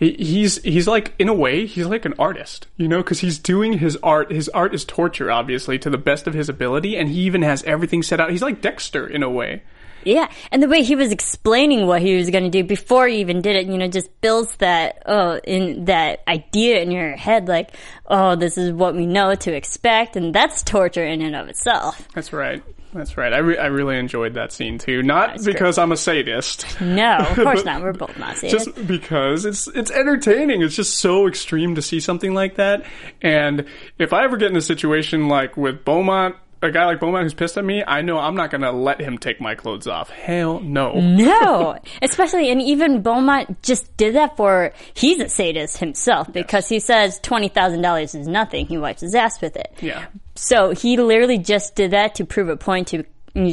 he's 0.00 0.62
he's 0.62 0.88
like 0.88 1.14
in 1.18 1.28
a 1.28 1.34
way 1.34 1.66
he's 1.66 1.86
like 1.86 2.04
an 2.04 2.14
artist, 2.18 2.66
you 2.76 2.88
know, 2.88 2.98
because 2.98 3.20
he's 3.20 3.38
doing 3.38 3.74
his 3.74 3.96
art. 4.02 4.32
His 4.32 4.48
art 4.48 4.74
is 4.74 4.84
torture, 4.84 5.30
obviously, 5.30 5.78
to 5.80 5.90
the 5.90 5.98
best 5.98 6.26
of 6.26 6.34
his 6.34 6.48
ability, 6.48 6.96
and 6.96 7.08
he 7.08 7.20
even 7.20 7.42
has 7.42 7.62
everything 7.64 8.02
set 8.02 8.20
out. 8.20 8.30
He's 8.30 8.42
like 8.42 8.60
Dexter 8.60 9.06
in 9.06 9.22
a 9.22 9.30
way. 9.30 9.62
Yeah, 10.04 10.30
and 10.50 10.62
the 10.62 10.68
way 10.68 10.82
he 10.82 10.96
was 10.96 11.12
explaining 11.12 11.86
what 11.86 12.02
he 12.02 12.16
was 12.16 12.30
going 12.30 12.44
to 12.44 12.50
do 12.50 12.64
before 12.64 13.08
he 13.08 13.18
even 13.20 13.40
did 13.40 13.56
it, 13.56 13.66
you 13.66 13.78
know, 13.78 13.88
just 13.88 14.08
builds 14.20 14.54
that 14.56 15.02
oh 15.06 15.38
in 15.44 15.86
that 15.86 16.22
idea 16.28 16.80
in 16.80 16.90
your 16.90 17.16
head, 17.16 17.48
like 17.48 17.74
oh, 18.06 18.36
this 18.36 18.58
is 18.58 18.72
what 18.72 18.94
we 18.94 19.06
know 19.06 19.34
to 19.34 19.54
expect, 19.54 20.16
and 20.16 20.34
that's 20.34 20.62
torture 20.62 21.04
in 21.04 21.22
and 21.22 21.36
of 21.36 21.48
itself. 21.48 22.08
That's 22.14 22.32
right. 22.32 22.62
That's 22.92 23.16
right. 23.16 23.32
I, 23.32 23.38
re- 23.38 23.58
I 23.58 23.66
really 23.66 23.96
enjoyed 23.98 24.34
that 24.34 24.52
scene 24.52 24.78
too. 24.78 25.02
Not 25.02 25.44
because 25.44 25.78
I'm 25.78 25.92
a 25.92 25.96
sadist. 25.96 26.80
No, 26.80 27.18
of 27.18 27.36
course 27.36 27.64
not. 27.64 27.82
We're 27.82 27.92
both 27.92 28.18
not 28.18 28.36
saying 28.36 28.50
just 28.50 28.86
because 28.86 29.44
it's 29.44 29.68
it's 29.68 29.90
entertaining. 29.92 30.62
It's 30.62 30.74
just 30.74 30.98
so 30.98 31.28
extreme 31.28 31.76
to 31.76 31.82
see 31.82 32.00
something 32.00 32.34
like 32.34 32.56
that. 32.56 32.84
And 33.22 33.66
if 33.98 34.12
I 34.12 34.24
ever 34.24 34.36
get 34.36 34.50
in 34.50 34.56
a 34.56 34.62
situation 34.62 35.28
like 35.28 35.56
with 35.56 35.84
Beaumont, 35.84 36.34
a 36.62 36.70
guy 36.70 36.84
like 36.86 37.00
Beaumont 37.00 37.24
who's 37.24 37.34
pissed 37.34 37.56
at 37.56 37.64
me, 37.64 37.82
I 37.86 38.02
know 38.02 38.18
I'm 38.18 38.34
not 38.34 38.50
gonna 38.50 38.72
let 38.72 39.00
him 39.00 39.18
take 39.18 39.40
my 39.40 39.54
clothes 39.54 39.86
off. 39.86 40.10
Hell 40.10 40.60
no. 40.60 40.92
No, 41.00 41.78
especially 42.02 42.50
and 42.50 42.60
even 42.60 43.02
Beaumont 43.02 43.62
just 43.62 43.96
did 43.96 44.14
that 44.14 44.36
for 44.36 44.72
he's 44.94 45.20
a 45.20 45.28
sadist 45.28 45.78
himself 45.78 46.32
because 46.32 46.68
he 46.68 46.80
says 46.80 47.18
twenty 47.20 47.48
thousand 47.48 47.82
dollars 47.82 48.14
is 48.14 48.28
nothing. 48.28 48.66
He 48.66 48.78
wipes 48.78 49.00
his 49.00 49.14
ass 49.14 49.40
with 49.40 49.56
it. 49.56 49.72
Yeah. 49.80 50.06
So 50.34 50.72
he 50.72 50.96
literally 50.96 51.38
just 51.38 51.74
did 51.76 51.92
that 51.92 52.14
to 52.16 52.24
prove 52.24 52.48
a 52.48 52.56
point 52.56 52.88
to 52.88 53.04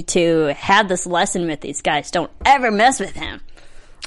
to 0.08 0.53
have 0.55 0.89
this 0.89 1.05
lesson 1.05 1.47
with 1.47 1.62
these 1.62 1.82
guys. 1.82 2.12
Don't 2.12 2.32
ever 2.45 2.72
mess 2.72 2.99
with 2.99 3.16
him. 3.16 3.41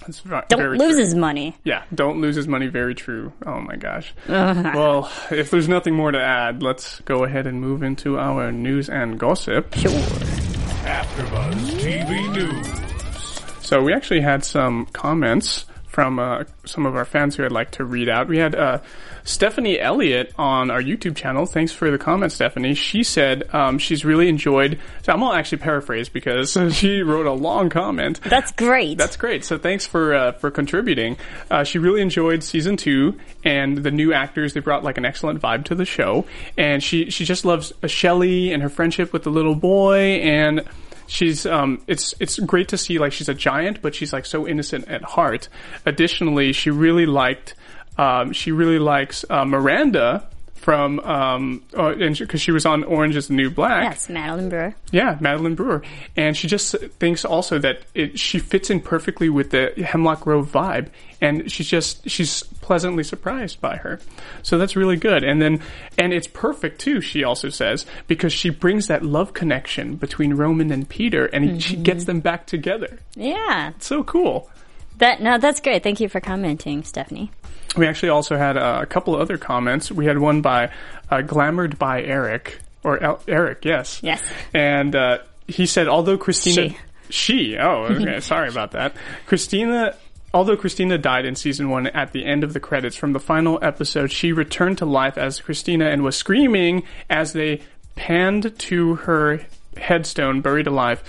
That's 0.00 0.24
right. 0.26 0.48
Don't 0.48 0.60
very 0.60 0.78
lose 0.78 0.94
true. 0.94 1.04
his 1.04 1.14
money. 1.14 1.56
Yeah, 1.64 1.82
don't 1.94 2.20
lose 2.20 2.36
his 2.36 2.48
money. 2.48 2.68
Very 2.68 2.94
true. 2.94 3.32
Oh 3.44 3.60
my 3.60 3.76
gosh. 3.76 4.14
well, 4.28 5.10
if 5.30 5.50
there's 5.50 5.68
nothing 5.68 5.94
more 5.94 6.10
to 6.10 6.20
add, 6.20 6.62
let's 6.62 7.00
go 7.00 7.24
ahead 7.24 7.46
and 7.46 7.60
move 7.60 7.82
into 7.82 8.18
our 8.18 8.50
news 8.50 8.88
and 8.88 9.18
gossip. 9.18 9.74
Sure. 9.74 9.90
AfterBuzz 9.90 11.54
TV 11.80 12.32
News. 12.34 13.66
So 13.66 13.82
we 13.82 13.92
actually 13.92 14.20
had 14.20 14.44
some 14.44 14.86
comments 14.86 15.66
from 15.90 16.20
uh, 16.20 16.44
some 16.64 16.86
of 16.86 16.94
our 16.94 17.04
fans 17.04 17.34
who 17.34 17.44
I'd 17.44 17.50
like 17.50 17.72
to 17.72 17.84
read 17.84 18.08
out. 18.08 18.28
We 18.28 18.38
had 18.38 18.54
uh, 18.54 18.78
Stephanie 19.24 19.78
Elliott 19.78 20.32
on 20.38 20.70
our 20.70 20.80
YouTube 20.80 21.16
channel. 21.16 21.46
Thanks 21.46 21.72
for 21.72 21.90
the 21.90 21.98
comment, 21.98 22.30
Stephanie. 22.30 22.74
She 22.74 23.02
said 23.02 23.52
um, 23.52 23.78
she's 23.78 24.04
really 24.04 24.28
enjoyed. 24.28 24.78
So 25.02 25.12
I'm 25.12 25.18
gonna 25.18 25.36
actually 25.36 25.58
paraphrase 25.58 26.08
because 26.08 26.52
she 26.72 27.02
wrote 27.02 27.26
a 27.26 27.32
long 27.32 27.70
comment. 27.70 28.20
That's 28.22 28.52
great. 28.52 28.98
That's 28.98 29.16
great. 29.16 29.44
So 29.44 29.58
thanks 29.58 29.84
for 29.84 30.14
uh, 30.14 30.32
for 30.32 30.50
contributing. 30.50 31.16
Uh, 31.50 31.64
she 31.64 31.78
really 31.78 32.00
enjoyed 32.00 32.44
season 32.44 32.76
two 32.76 33.18
and 33.44 33.78
the 33.78 33.90
new 33.90 34.12
actors. 34.12 34.54
They 34.54 34.60
brought 34.60 34.84
like 34.84 34.96
an 34.96 35.04
excellent 35.04 35.42
vibe 35.42 35.64
to 35.66 35.74
the 35.74 35.84
show, 35.84 36.24
and 36.56 36.82
she 36.82 37.10
she 37.10 37.24
just 37.24 37.44
loves 37.44 37.72
Shelley 37.86 38.52
and 38.52 38.62
her 38.62 38.68
friendship 38.68 39.12
with 39.12 39.24
the 39.24 39.30
little 39.30 39.56
boy 39.56 40.20
and. 40.20 40.64
She's 41.10 41.44
um, 41.44 41.82
it's 41.88 42.14
it's 42.20 42.38
great 42.38 42.68
to 42.68 42.78
see 42.78 43.00
like 43.00 43.12
she's 43.12 43.28
a 43.28 43.34
giant, 43.34 43.82
but 43.82 43.96
she's 43.96 44.12
like 44.12 44.24
so 44.24 44.46
innocent 44.46 44.88
at 44.88 45.02
heart. 45.02 45.48
Additionally, 45.84 46.52
she 46.52 46.70
really 46.70 47.04
liked 47.04 47.54
um, 47.98 48.32
she 48.32 48.52
really 48.52 48.78
likes 48.78 49.24
uh, 49.28 49.44
Miranda 49.44 50.28
from 50.60 51.00
um, 51.00 51.62
uh, 51.74 51.94
because 51.94 52.40
she 52.40 52.52
was 52.52 52.66
on 52.66 52.84
Orange 52.84 53.16
is 53.16 53.28
the 53.28 53.34
New 53.34 53.50
Black. 53.50 53.82
yes, 53.84 54.08
Madeline 54.08 54.48
Brewer. 54.50 54.74
Yeah, 54.92 55.16
Madeline 55.20 55.54
Brewer, 55.54 55.82
and 56.16 56.36
she 56.36 56.48
just 56.48 56.76
thinks 56.98 57.24
also 57.24 57.58
that 57.60 57.82
it, 57.94 58.18
she 58.18 58.38
fits 58.38 58.68
in 58.70 58.80
perfectly 58.80 59.28
with 59.30 59.50
the 59.50 59.72
Hemlock 59.82 60.20
Grove 60.20 60.50
vibe, 60.52 60.88
and 61.20 61.50
she's 61.50 61.66
just 61.68 62.08
she's 62.08 62.42
pleasantly 62.60 63.02
surprised 63.04 63.60
by 63.60 63.76
her. 63.76 64.00
So 64.42 64.58
that's 64.58 64.76
really 64.76 64.96
good. 64.96 65.24
And 65.24 65.40
then 65.40 65.62
and 65.98 66.12
it's 66.12 66.26
perfect 66.28 66.80
too. 66.80 67.00
She 67.00 67.24
also 67.24 67.48
says 67.48 67.86
because 68.06 68.32
she 68.32 68.50
brings 68.50 68.86
that 68.88 69.02
love 69.02 69.32
connection 69.32 69.96
between 69.96 70.34
Roman 70.34 70.70
and 70.70 70.88
Peter, 70.88 71.24
and 71.26 71.62
she 71.62 71.76
gets 71.76 72.04
them 72.04 72.20
back 72.20 72.46
together. 72.46 72.98
Yeah, 73.14 73.70
It's 73.70 73.86
so 73.86 74.04
cool. 74.04 74.50
that 74.98 75.22
no, 75.22 75.38
that's 75.38 75.60
great. 75.60 75.82
Thank 75.82 76.00
you 76.00 76.08
for 76.10 76.20
commenting, 76.20 76.84
Stephanie. 76.84 77.30
We 77.76 77.86
actually 77.86 78.08
also 78.08 78.36
had 78.36 78.56
a 78.56 78.84
couple 78.86 79.14
other 79.14 79.38
comments. 79.38 79.92
We 79.92 80.06
had 80.06 80.18
one 80.18 80.42
by 80.42 80.72
uh, 81.10 81.18
Glamored 81.18 81.78
by 81.78 82.02
Eric, 82.02 82.58
or 82.82 83.02
El- 83.02 83.22
Eric, 83.28 83.64
yes. 83.64 84.00
Yes. 84.02 84.22
And 84.52 84.94
uh, 84.96 85.18
he 85.46 85.66
said, 85.66 85.88
although 85.88 86.18
Christina. 86.18 86.70
She. 86.70 86.78
She, 87.10 87.56
oh, 87.56 87.84
okay, 87.90 88.20
sorry 88.20 88.48
about 88.48 88.72
that. 88.72 88.94
Christina. 89.26 89.96
Although 90.32 90.56
Christina 90.56 90.96
died 90.96 91.24
in 91.24 91.34
season 91.34 91.70
one 91.70 91.88
at 91.88 92.12
the 92.12 92.24
end 92.24 92.44
of 92.44 92.52
the 92.52 92.60
credits 92.60 92.94
from 92.94 93.12
the 93.12 93.18
final 93.18 93.58
episode, 93.62 94.12
she 94.12 94.32
returned 94.32 94.78
to 94.78 94.86
life 94.86 95.18
as 95.18 95.40
Christina 95.40 95.86
and 95.86 96.04
was 96.04 96.14
screaming 96.14 96.84
as 97.08 97.32
they 97.32 97.62
panned 97.96 98.56
to 98.56 98.94
her 98.94 99.40
headstone 99.76 100.40
buried 100.40 100.68
alive. 100.68 101.02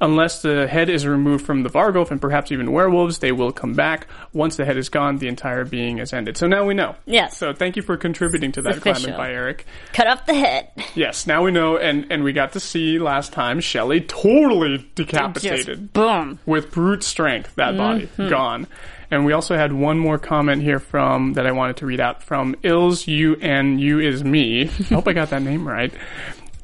Unless 0.00 0.42
the 0.42 0.66
head 0.66 0.90
is 0.90 1.06
removed 1.06 1.46
from 1.46 1.62
the 1.62 1.70
Vargulf 1.70 2.10
and 2.10 2.20
perhaps 2.20 2.52
even 2.52 2.72
werewolves, 2.72 3.18
they 3.20 3.32
will 3.32 3.52
come 3.52 3.74
back. 3.74 4.06
Once 4.32 4.56
the 4.56 4.64
head 4.64 4.76
is 4.76 4.88
gone, 4.88 5.18
the 5.18 5.28
entire 5.28 5.64
being 5.64 5.98
is 5.98 6.12
ended. 6.12 6.36
So 6.36 6.46
now 6.46 6.66
we 6.66 6.74
know. 6.74 6.96
Yes. 7.06 7.38
So 7.38 7.52
thank 7.54 7.76
you 7.76 7.82
for 7.82 7.96
contributing 7.96 8.52
to 8.52 8.62
that 8.62 8.78
official. 8.78 9.04
comment 9.04 9.16
by 9.16 9.32
Eric. 9.32 9.64
Cut 9.92 10.06
off 10.06 10.26
the 10.26 10.34
head. 10.34 10.70
Yes, 10.94 11.26
now 11.26 11.42
we 11.44 11.50
know, 11.50 11.76
and, 11.76 12.06
and 12.10 12.24
we 12.24 12.32
got 12.32 12.52
to 12.52 12.60
see 12.60 12.98
last 12.98 13.32
time 13.32 13.60
Shelley 13.60 14.00
totally 14.00 14.78
Just 14.78 14.94
decapitated 14.94 15.92
boom. 15.92 16.38
with 16.46 16.70
brute 16.70 17.02
strength, 17.02 17.54
that 17.56 17.76
body 17.76 18.06
mm-hmm. 18.06 18.28
gone. 18.28 18.66
And 19.10 19.24
we 19.24 19.32
also 19.32 19.56
had 19.56 19.72
one 19.72 19.98
more 19.98 20.18
comment 20.18 20.62
here 20.62 20.80
from 20.80 21.34
that 21.34 21.46
I 21.46 21.52
wanted 21.52 21.76
to 21.78 21.86
read 21.86 22.00
out 22.00 22.22
from 22.22 22.56
Ills 22.62 23.06
You 23.06 23.36
and 23.40 23.80
You 23.80 24.00
is 24.00 24.24
Me. 24.24 24.62
I 24.62 24.66
hope 24.94 25.06
I 25.06 25.12
got 25.12 25.30
that 25.30 25.42
name 25.42 25.66
right. 25.66 25.92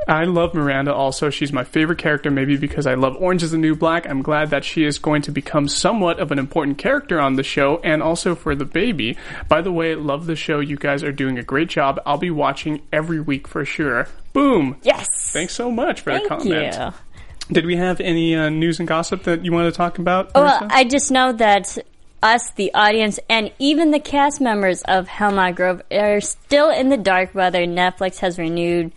I 0.08 0.24
love 0.24 0.54
Miranda 0.54 0.92
also. 0.92 1.30
She's 1.30 1.52
my 1.52 1.64
favorite 1.64 1.98
character, 1.98 2.30
maybe 2.30 2.56
because 2.56 2.86
I 2.86 2.94
love 2.94 3.16
Orange 3.16 3.42
is 3.42 3.52
the 3.52 3.58
New 3.58 3.74
Black. 3.74 4.08
I'm 4.08 4.22
glad 4.22 4.50
that 4.50 4.64
she 4.64 4.84
is 4.84 4.98
going 4.98 5.22
to 5.22 5.32
become 5.32 5.68
somewhat 5.68 6.18
of 6.18 6.32
an 6.32 6.38
important 6.38 6.78
character 6.78 7.20
on 7.20 7.34
the 7.36 7.42
show 7.42 7.78
and 7.78 8.02
also 8.02 8.34
for 8.34 8.54
the 8.54 8.64
baby. 8.64 9.16
By 9.48 9.62
the 9.62 9.72
way, 9.72 9.94
love 9.94 10.26
the 10.26 10.36
show. 10.36 10.60
You 10.60 10.76
guys 10.76 11.02
are 11.02 11.12
doing 11.12 11.38
a 11.38 11.42
great 11.42 11.68
job. 11.68 12.00
I'll 12.04 12.18
be 12.18 12.30
watching 12.30 12.82
every 12.92 13.20
week 13.20 13.46
for 13.46 13.64
sure. 13.64 14.08
Boom. 14.32 14.76
Yes. 14.82 15.32
Thanks 15.32 15.54
so 15.54 15.70
much 15.70 16.00
for 16.00 16.12
Thank 16.12 16.24
the 16.24 16.28
comment. 16.36 16.76
you. 16.76 17.54
Did 17.54 17.66
we 17.66 17.76
have 17.76 18.00
any 18.00 18.34
uh, 18.34 18.48
news 18.48 18.78
and 18.78 18.88
gossip 18.88 19.24
that 19.24 19.44
you 19.44 19.52
want 19.52 19.72
to 19.72 19.76
talk 19.76 19.98
about? 19.98 20.34
Well, 20.34 20.66
I 20.70 20.84
just 20.84 21.10
know 21.10 21.32
that 21.32 21.76
us, 22.22 22.50
the 22.52 22.72
audience, 22.72 23.18
and 23.28 23.52
even 23.58 23.90
the 23.90 24.00
cast 24.00 24.40
members 24.40 24.82
of 24.82 25.08
Hemlock 25.08 25.56
Grove 25.56 25.82
are 25.90 26.20
still 26.20 26.70
in 26.70 26.88
the 26.88 26.96
dark 26.96 27.34
whether 27.34 27.66
Netflix 27.66 28.18
has 28.20 28.38
renewed 28.38 28.92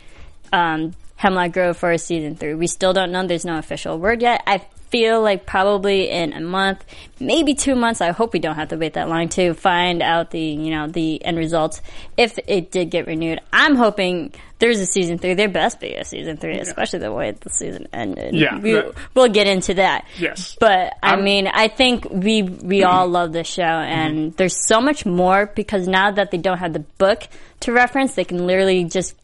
um, 0.56 0.94
Hemlock 1.18 1.52
Grove 1.54 1.78
for 1.78 1.92
a 1.92 1.98
season 1.98 2.36
three. 2.36 2.54
We 2.56 2.68
still 2.68 2.94
don't 2.94 3.12
know. 3.12 3.26
There's 3.26 3.46
no 3.46 3.58
official 3.58 3.98
word 4.00 4.22
yet. 4.22 4.44
I 4.48 4.60
feel 4.90 5.22
like 5.22 5.46
probably 5.46 6.10
in 6.10 6.32
a 6.34 6.40
month, 6.40 6.86
maybe 7.20 7.54
two 7.54 7.76
months. 7.76 8.02
I 8.02 8.12
hope 8.12 8.34
we 8.34 8.40
don't 8.40 8.56
have 8.56 8.70
to 8.70 8.78
wait 8.78 8.94
that 8.94 9.10
long 9.10 9.30
to 9.30 9.54
find 9.54 10.02
out 10.02 10.32
the 10.32 10.40
you 10.40 10.72
know 10.72 10.88
the 10.88 11.24
end 11.26 11.38
results 11.38 11.82
if 12.18 12.38
it 12.48 12.72
did 12.72 12.90
get 12.92 13.08
renewed. 13.08 13.40
I'm 13.52 13.76
hoping 13.76 14.34
there's 14.60 14.80
a 14.80 14.86
season 14.86 15.18
three. 15.18 15.34
There 15.34 15.50
best 15.50 15.80
be 15.82 15.96
a 15.96 16.06
season 16.06 16.38
three, 16.38 16.60
especially 16.60 17.00
the 17.00 17.12
way 17.12 17.32
the 17.32 17.50
season 17.50 17.88
ended. 17.92 18.36
Yeah, 18.36 18.60
we, 18.60 18.74
that- 18.74 18.94
we'll 19.16 19.28
get 19.30 19.48
into 19.48 19.74
that. 19.76 20.06
Yes. 20.18 20.56
but 20.60 20.94
I 21.04 21.12
I'm- 21.16 21.24
mean, 21.24 21.48
I 21.48 21.68
think 21.68 22.08
we 22.10 22.44
we 22.44 22.84
all 22.84 23.08
love 23.08 23.34
this 23.34 23.48
show, 23.48 23.64
and 23.64 24.34
there's 24.38 24.56
so 24.68 24.80
much 24.82 25.06
more 25.06 25.48
because 25.48 25.88
now 25.88 26.12
that 26.12 26.32
they 26.32 26.38
don't 26.38 26.60
have 26.60 26.74
the 26.74 26.86
book 27.00 27.28
to 27.62 27.72
reference, 27.74 28.14
they 28.16 28.24
can 28.26 28.46
literally 28.46 28.84
just 28.86 29.16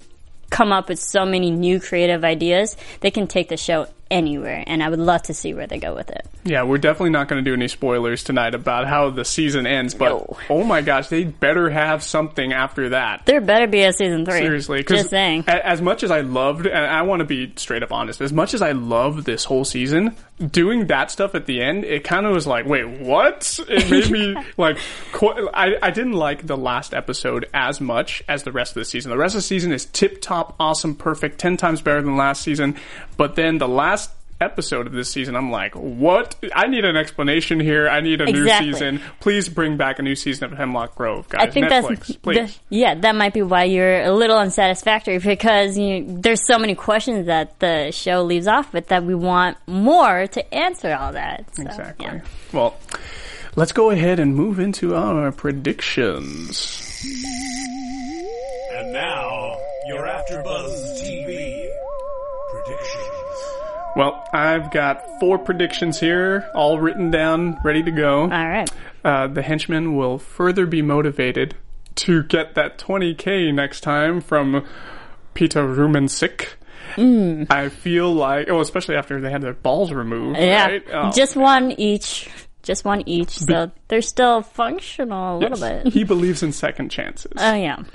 come 0.51 0.71
up 0.71 0.87
with 0.89 0.99
so 0.99 1.25
many 1.25 1.49
new 1.49 1.79
creative 1.79 2.23
ideas. 2.23 2.77
They 2.99 3.09
can 3.09 3.25
take 3.25 3.49
the 3.49 3.57
show 3.57 3.87
anywhere, 4.11 4.63
and 4.67 4.83
I 4.83 4.89
would 4.89 4.99
love 4.99 5.23
to 5.23 5.33
see 5.33 5.53
where 5.55 5.65
they 5.65 5.79
go 5.79 5.95
with 5.95 6.09
it. 6.11 6.27
Yeah, 6.43 6.63
we're 6.63 6.77
definitely 6.77 7.11
not 7.11 7.27
going 7.27 7.43
to 7.43 7.49
do 7.49 7.53
any 7.55 7.67
spoilers 7.67 8.23
tonight 8.23 8.53
about 8.53 8.87
how 8.87 9.09
the 9.09 9.23
season 9.25 9.65
ends, 9.65 9.93
but 9.95 10.09
No. 10.09 10.37
oh 10.49 10.63
my 10.63 10.81
gosh, 10.81 11.07
they 11.07 11.23
better 11.23 11.69
have 11.69 12.03
something 12.03 12.51
after 12.53 12.89
that. 12.89 13.25
There 13.25 13.41
better 13.41 13.67
be 13.67 13.83
a 13.83 13.93
season 13.93 14.25
three. 14.25 14.39
Seriously, 14.39 14.83
just 14.83 15.09
saying. 15.09 15.45
as 15.47 15.81
much 15.81 16.03
as 16.03 16.11
I 16.11 16.21
loved, 16.21 16.65
and 16.67 16.75
I 16.85 17.03
want 17.03 17.21
to 17.21 17.25
be 17.25 17.53
straight 17.55 17.81
up 17.83 17.91
honest, 17.91 18.21
as 18.21 18.33
much 18.33 18.53
as 18.53 18.61
I 18.61 18.73
loved 18.73 19.25
this 19.25 19.43
whole 19.45 19.63
season, 19.65 20.15
doing 20.45 20.87
that 20.87 21.11
stuff 21.11 21.35
at 21.35 21.45
the 21.45 21.61
end, 21.61 21.85
it 21.85 22.03
kind 22.03 22.25
of 22.25 22.33
was 22.33 22.47
like, 22.47 22.65
wait, 22.65 22.87
what? 22.87 23.59
It 23.69 23.89
made 23.89 24.09
me 24.09 24.35
like, 24.57 24.77
qu- 25.13 25.49
I, 25.53 25.75
I 25.81 25.91
didn't 25.91 26.13
like 26.13 26.45
the 26.47 26.57
last 26.57 26.93
episode 26.93 27.45
as 27.53 27.79
much 27.79 28.23
as 28.27 28.43
the 28.43 28.51
rest 28.51 28.71
of 28.71 28.81
the 28.81 28.85
season. 28.85 29.11
The 29.11 29.17
rest 29.17 29.35
of 29.35 29.39
the 29.39 29.43
season 29.43 29.71
is 29.71 29.85
tip 29.85 30.21
top, 30.21 30.55
awesome, 30.59 30.95
perfect, 30.95 31.39
ten 31.39 31.55
times 31.57 31.81
better 31.81 32.01
than 32.01 32.17
last 32.17 32.41
season, 32.41 32.75
but 33.17 33.35
then 33.35 33.59
the 33.59 33.67
last 33.67 34.00
episode 34.41 34.87
of 34.87 34.93
this 34.93 35.09
season 35.09 35.35
i'm 35.35 35.51
like 35.51 35.75
what 35.75 36.35
i 36.55 36.67
need 36.67 36.83
an 36.83 36.97
explanation 36.97 37.59
here 37.59 37.87
i 37.87 38.01
need 38.01 38.19
a 38.21 38.25
Exactly. 38.27 38.67
new 38.67 38.73
season 38.73 39.01
please 39.19 39.47
bring 39.47 39.77
back 39.77 39.99
a 39.99 40.01
new 40.01 40.15
season 40.15 40.45
of 40.51 40.57
hemlock 40.57 40.95
grove 40.95 41.29
guys 41.29 41.47
I 41.47 41.49
think 41.51 41.67
Netflix, 41.67 41.97
that's 42.07 42.15
please 42.17 42.59
the- 42.69 42.75
yeah, 42.75 42.95
that 42.95 43.15
might 43.15 43.33
be 43.33 43.41
why 43.41 43.65
you're 43.65 44.01
a 44.01 44.11
little 44.11 44.37
unsatisfactory 44.37 45.19
because 45.19 45.77
you, 45.77 46.05
there's 46.07 46.45
so 46.45 46.57
many 46.57 46.73
questions 46.75 47.27
that 47.27 47.59
the 47.59 47.91
show 47.91 48.23
leaves 48.23 48.47
off 48.47 48.73
with 48.73 48.87
that 48.87 49.03
we 49.03 49.13
want 49.15 49.57
more 49.67 50.25
to 50.27 50.53
answer 50.53 50.95
all 50.95 51.11
that. 51.13 51.45
So, 51.55 51.63
Exactly. 51.63 52.05
yeah. 52.07 52.21
Well, 52.53 52.75
let's 53.55 53.71
go 53.73 53.89
ahead 53.91 54.19
and 54.19 54.35
move 54.35 54.59
into 54.59 54.95
our 54.95 55.31
predictions. 55.31 57.03
And 58.73 58.93
now, 58.93 59.57
your 59.87 60.03
AfterBuzz 60.07 61.01
TV 61.01 61.25
predictions. 61.25 61.90
Well, 63.95 64.23
I've 64.33 64.71
got 64.71 65.19
four 65.19 65.37
predictions 65.37 65.99
here, 65.99 66.49
all 66.55 66.79
written 66.79 67.11
down, 67.11 67.59
ready 67.63 67.83
to 67.83 67.91
go. 67.91 68.21
All 68.21 68.29
right. 68.29 68.69
Uh, 69.03 69.27
the 69.27 69.41
henchmen 69.41 69.95
will 69.95 70.17
further 70.17 70.65
be 70.65 70.81
motivated 70.81 71.55
to 71.95 72.23
get 72.23 72.55
that 72.55 72.77
20k 72.77 73.53
next 73.53 73.81
time 73.81 74.21
from 74.21 74.65
Peter 75.33 75.63
Rumancek. 75.63 76.47
I 76.97 77.69
feel 77.69 78.13
like, 78.13 78.49
oh, 78.49 78.59
especially 78.59 78.95
after 78.95 79.19
they 79.21 79.31
had 79.31 79.41
their 79.41 79.53
balls 79.53 79.91
removed, 79.93 80.37
Yeah. 80.39 80.65
right? 80.67 80.83
Oh. 80.91 81.11
Just 81.11 81.35
one 81.35 81.71
each. 81.73 82.29
Just 82.63 82.85
one 82.85 83.03
each. 83.07 83.31
So 83.31 83.71
they're 83.87 84.01
still 84.01 84.41
functional 84.41 85.37
a 85.37 85.39
little 85.39 85.59
bit. 85.59 85.93
He 85.93 86.03
believes 86.03 86.43
in 86.43 86.51
second 86.51 86.89
chances. 86.89 87.33
Oh 87.37 87.53
yeah. 87.53 87.83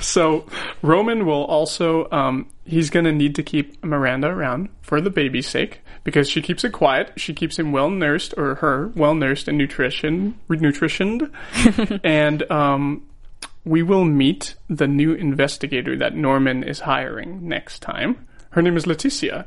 So 0.00 0.46
Roman 0.82 1.26
will 1.26 1.44
also 1.44 2.08
um, 2.10 2.48
he's 2.64 2.90
going 2.90 3.04
to 3.04 3.12
need 3.12 3.34
to 3.34 3.42
keep 3.42 3.82
Miranda 3.84 4.28
around 4.28 4.68
for 4.80 5.00
the 5.00 5.10
baby's 5.10 5.46
sake 5.46 5.80
because 6.04 6.28
she 6.28 6.40
keeps 6.40 6.64
it 6.64 6.72
quiet. 6.72 7.12
She 7.16 7.34
keeps 7.34 7.58
him 7.58 7.72
well 7.72 7.90
nursed 7.90 8.34
or 8.36 8.56
her 8.56 8.88
well 8.94 9.14
nursed 9.14 9.48
and 9.48 9.58
nutrition 9.58 10.38
nutritioned, 10.48 11.30
and 12.04 12.50
um, 12.50 13.06
we 13.64 13.82
will 13.82 14.04
meet 14.04 14.54
the 14.68 14.88
new 14.88 15.12
investigator 15.12 15.96
that 15.96 16.14
Norman 16.14 16.62
is 16.62 16.80
hiring 16.80 17.46
next 17.46 17.80
time. 17.80 18.26
Her 18.50 18.62
name 18.62 18.76
is 18.76 18.86
Leticia. 18.86 19.46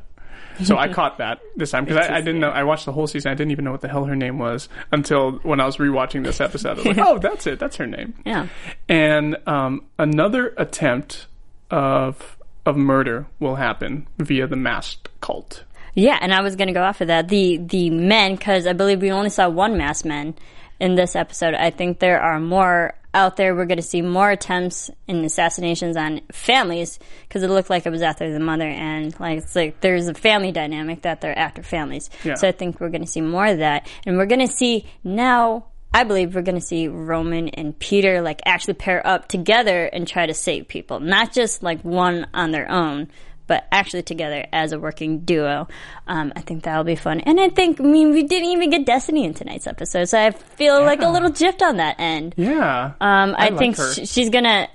So 0.63 0.77
I 0.77 0.87
caught 0.87 1.17
that 1.17 1.39
this 1.55 1.71
time 1.71 1.85
because 1.85 2.07
I, 2.07 2.17
I 2.17 2.21
didn't 2.21 2.39
know. 2.39 2.49
I 2.49 2.63
watched 2.63 2.85
the 2.85 2.91
whole 2.91 3.07
season. 3.07 3.31
I 3.31 3.35
didn't 3.35 3.51
even 3.51 3.65
know 3.65 3.71
what 3.71 3.81
the 3.81 3.87
hell 3.87 4.05
her 4.05 4.15
name 4.15 4.37
was 4.37 4.69
until 4.91 5.33
when 5.43 5.59
I 5.59 5.65
was 5.65 5.77
rewatching 5.77 6.23
this 6.23 6.39
episode. 6.41 6.71
I 6.71 6.73
was 6.73 6.85
like, 6.85 6.97
"Oh, 6.99 7.17
that's 7.17 7.47
it. 7.47 7.59
That's 7.59 7.75
her 7.77 7.87
name." 7.87 8.13
Yeah. 8.25 8.47
and 8.87 9.37
um, 9.47 9.85
another 9.97 10.53
attempt 10.57 11.27
of 11.69 12.37
of 12.65 12.77
murder 12.77 13.25
will 13.39 13.55
happen 13.55 14.07
via 14.17 14.47
the 14.47 14.55
masked 14.55 15.09
cult. 15.21 15.63
Yeah, 15.93 16.17
and 16.21 16.33
I 16.33 16.41
was 16.41 16.55
gonna 16.55 16.73
go 16.73 16.83
after 16.83 17.05
that. 17.05 17.27
The 17.27 17.57
the 17.57 17.89
men, 17.89 18.35
because 18.35 18.67
I 18.67 18.73
believe 18.73 19.01
we 19.01 19.11
only 19.11 19.29
saw 19.29 19.49
one 19.49 19.77
masked 19.77 20.05
man 20.05 20.35
in 20.81 20.95
this 20.95 21.15
episode. 21.15 21.53
I 21.53 21.69
think 21.69 21.99
there 21.99 22.19
are 22.19 22.39
more 22.39 22.95
out 23.13 23.37
there. 23.37 23.55
We're 23.55 23.67
going 23.67 23.77
to 23.77 23.83
see 23.83 24.01
more 24.01 24.31
attempts 24.31 24.89
and 25.07 25.23
assassinations 25.23 25.95
on 25.95 26.21
families 26.31 26.97
because 27.27 27.43
it 27.43 27.49
looked 27.51 27.69
like 27.69 27.85
it 27.85 27.91
was 27.91 28.01
after 28.01 28.33
the 28.33 28.39
mother, 28.39 28.67
and 28.67 29.17
like 29.19 29.37
it's 29.37 29.55
like 29.55 29.79
there's 29.79 30.07
a 30.07 30.15
family 30.15 30.51
dynamic 30.51 31.03
that 31.03 31.21
they're 31.21 31.37
after 31.37 31.61
families. 31.61 32.09
Yeah. 32.23 32.33
So 32.33 32.47
I 32.47 32.51
think 32.51 32.81
we're 32.81 32.89
going 32.89 33.03
to 33.03 33.07
see 33.07 33.21
more 33.21 33.45
of 33.45 33.59
that, 33.59 33.87
and 34.05 34.17
we're 34.17 34.25
going 34.25 34.45
to 34.45 34.51
see 34.51 34.87
now. 35.03 35.67
I 35.93 36.05
believe 36.05 36.33
we're 36.33 36.41
going 36.41 36.55
to 36.55 36.61
see 36.61 36.87
Roman 36.87 37.49
and 37.49 37.77
Peter 37.77 38.21
like 38.21 38.41
actually 38.45 38.75
pair 38.75 39.05
up 39.05 39.27
together 39.27 39.85
and 39.85 40.07
try 40.07 40.25
to 40.25 40.33
save 40.33 40.69
people, 40.69 41.01
not 41.01 41.33
just 41.33 41.63
like 41.63 41.81
one 41.81 42.27
on 42.33 42.51
their 42.51 42.71
own, 42.71 43.09
but 43.51 43.67
actually 43.69 44.01
together 44.01 44.45
as 44.53 44.71
a 44.71 44.79
working 44.79 45.25
duo. 45.25 45.67
Um, 46.07 46.31
I 46.37 46.39
think 46.39 46.63
that'll 46.63 46.85
be 46.85 46.95
fun. 46.95 47.19
And 47.19 47.37
I 47.37 47.49
think, 47.49 47.81
I 47.81 47.83
mean, 47.83 48.11
we 48.11 48.23
didn't 48.23 48.47
even 48.47 48.69
get 48.69 48.85
Destiny 48.85 49.25
in 49.25 49.33
tonight's 49.33 49.67
episode, 49.67 50.05
so 50.05 50.17
I 50.17 50.31
feel 50.31 50.79
like 50.79 51.01
a 51.01 51.09
little 51.09 51.29
gypped 51.31 51.61
on 51.61 51.75
that 51.75 51.97
end. 51.99 52.33
Yeah. 52.37 52.93
Um, 53.01 53.35
I, 53.37 53.49
like 53.49 53.57
think 53.57 53.75
sh- 53.75 54.07
she's 54.09 54.29
gonna. 54.29 54.69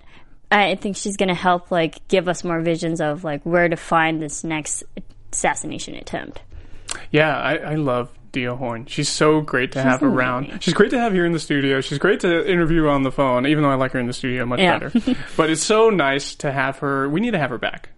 I 0.53 0.75
think 0.75 0.99
she's 0.99 1.17
gonna 1.17 1.33
help, 1.35 1.71
like, 1.71 2.07
give 2.09 2.29
us 2.29 2.45
more 2.45 2.61
visions 2.61 3.01
of 3.01 3.25
like 3.25 3.45
where 3.45 3.67
to 3.67 3.77
find 3.77 4.21
this 4.21 4.45
next 4.45 4.85
assassination 5.33 5.95
attempt. 5.95 6.43
Yeah, 7.11 7.35
I, 7.35 7.55
I 7.57 7.75
love 7.77 8.11
Dia 8.33 8.55
Horn. 8.55 8.85
She's 8.85 9.09
so 9.09 9.41
great 9.41 9.73
to 9.73 9.83
have 9.83 10.03
around. 10.03 10.63
She's 10.63 10.75
great 10.75 10.91
to 10.91 10.99
have 11.01 11.15
here 11.15 11.25
in 11.25 11.33
the 11.33 11.39
studio. 11.39 11.81
She's 11.81 11.97
great 11.97 12.21
to 12.21 12.47
interview 12.47 12.89
on 12.89 13.05
the 13.05 13.11
phone, 13.11 13.47
even 13.47 13.63
though 13.63 13.71
I 13.71 13.77
like 13.77 13.93
her 13.93 13.99
in 13.99 14.07
the 14.07 14.13
studio 14.13 14.45
much 14.45 14.61
Yeah. 14.61 14.79
better. 14.79 15.17
but 15.39 15.49
it's 15.49 15.63
so 15.63 15.89
nice 15.89 16.35
to 16.37 16.53
have 16.53 16.81
her. 16.81 17.09
We 17.09 17.21
need 17.21 17.31
to 17.31 17.39
have 17.39 17.49
her 17.49 17.57
back. 17.59 17.89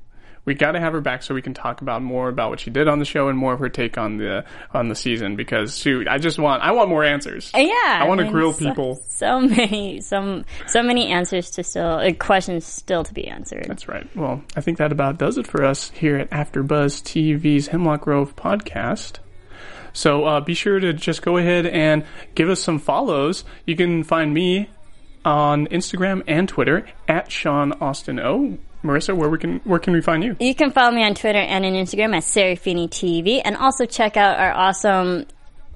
We 0.48 0.54
got 0.54 0.72
to 0.72 0.80
have 0.80 0.92
her 0.94 1.00
back 1.00 1.22
so 1.22 1.34
we 1.34 1.42
can 1.42 1.54
talk 1.54 1.80
about 1.82 2.02
more 2.02 2.28
about 2.28 2.50
what 2.50 2.58
she 2.60 2.70
did 2.70 2.88
on 2.88 2.98
the 2.98 3.04
show 3.04 3.28
and 3.28 3.38
more 3.38 3.52
of 3.52 3.60
her 3.60 3.68
take 3.68 3.96
on 3.98 4.16
the 4.16 4.44
on 4.72 4.88
the 4.88 4.94
season. 4.94 5.36
Because 5.36 5.78
shoot, 5.78 6.08
I 6.08 6.18
just 6.18 6.38
want 6.38 6.62
I 6.62 6.72
want 6.72 6.88
more 6.88 7.04
answers. 7.04 7.52
Yeah, 7.54 7.62
I 7.84 8.06
want 8.08 8.18
to 8.18 8.24
mean, 8.24 8.32
grill 8.32 8.52
so- 8.52 8.58
people. 8.58 9.02
So 9.08 9.40
many, 9.40 10.00
some, 10.00 10.44
so 10.68 10.80
many 10.82 11.08
answers 11.08 11.50
to 11.52 11.64
still, 11.64 11.86
uh, 11.86 12.12
questions 12.12 12.64
still 12.64 13.02
to 13.02 13.12
be 13.12 13.26
answered. 13.26 13.64
That's 13.66 13.88
right. 13.88 14.06
Well, 14.16 14.42
I 14.56 14.60
think 14.60 14.78
that 14.78 14.92
about 14.92 15.18
does 15.18 15.38
it 15.38 15.46
for 15.46 15.64
us 15.64 15.90
here 15.90 16.16
at 16.16 16.30
AfterBuzz 16.30 17.02
TV's 17.02 17.66
Hemlock 17.66 18.02
Grove 18.02 18.36
podcast. 18.36 19.18
So 19.92 20.24
uh, 20.24 20.40
be 20.40 20.54
sure 20.54 20.78
to 20.78 20.92
just 20.92 21.22
go 21.22 21.36
ahead 21.36 21.66
and 21.66 22.04
give 22.36 22.48
us 22.48 22.60
some 22.60 22.78
follows. 22.78 23.42
You 23.66 23.74
can 23.74 24.04
find 24.04 24.32
me 24.32 24.70
on 25.24 25.66
Instagram 25.66 26.22
and 26.28 26.48
Twitter 26.48 26.86
at 27.08 27.32
Sean 27.32 27.72
Austin 27.80 28.20
O. 28.20 28.58
Marissa, 28.82 29.16
where 29.16 29.28
we 29.28 29.38
can 29.38 29.60
where 29.64 29.78
can 29.78 29.92
we 29.92 30.00
find 30.00 30.22
you? 30.22 30.36
You 30.40 30.54
can 30.54 30.70
follow 30.70 30.92
me 30.92 31.04
on 31.04 31.14
Twitter 31.14 31.38
and 31.38 31.64
on 31.64 31.72
Instagram 31.72 32.16
at 32.16 32.22
Serafini 32.22 32.88
TV, 32.88 33.40
and 33.44 33.56
also 33.56 33.86
check 33.86 34.16
out 34.16 34.38
our 34.38 34.52
awesome 34.52 35.26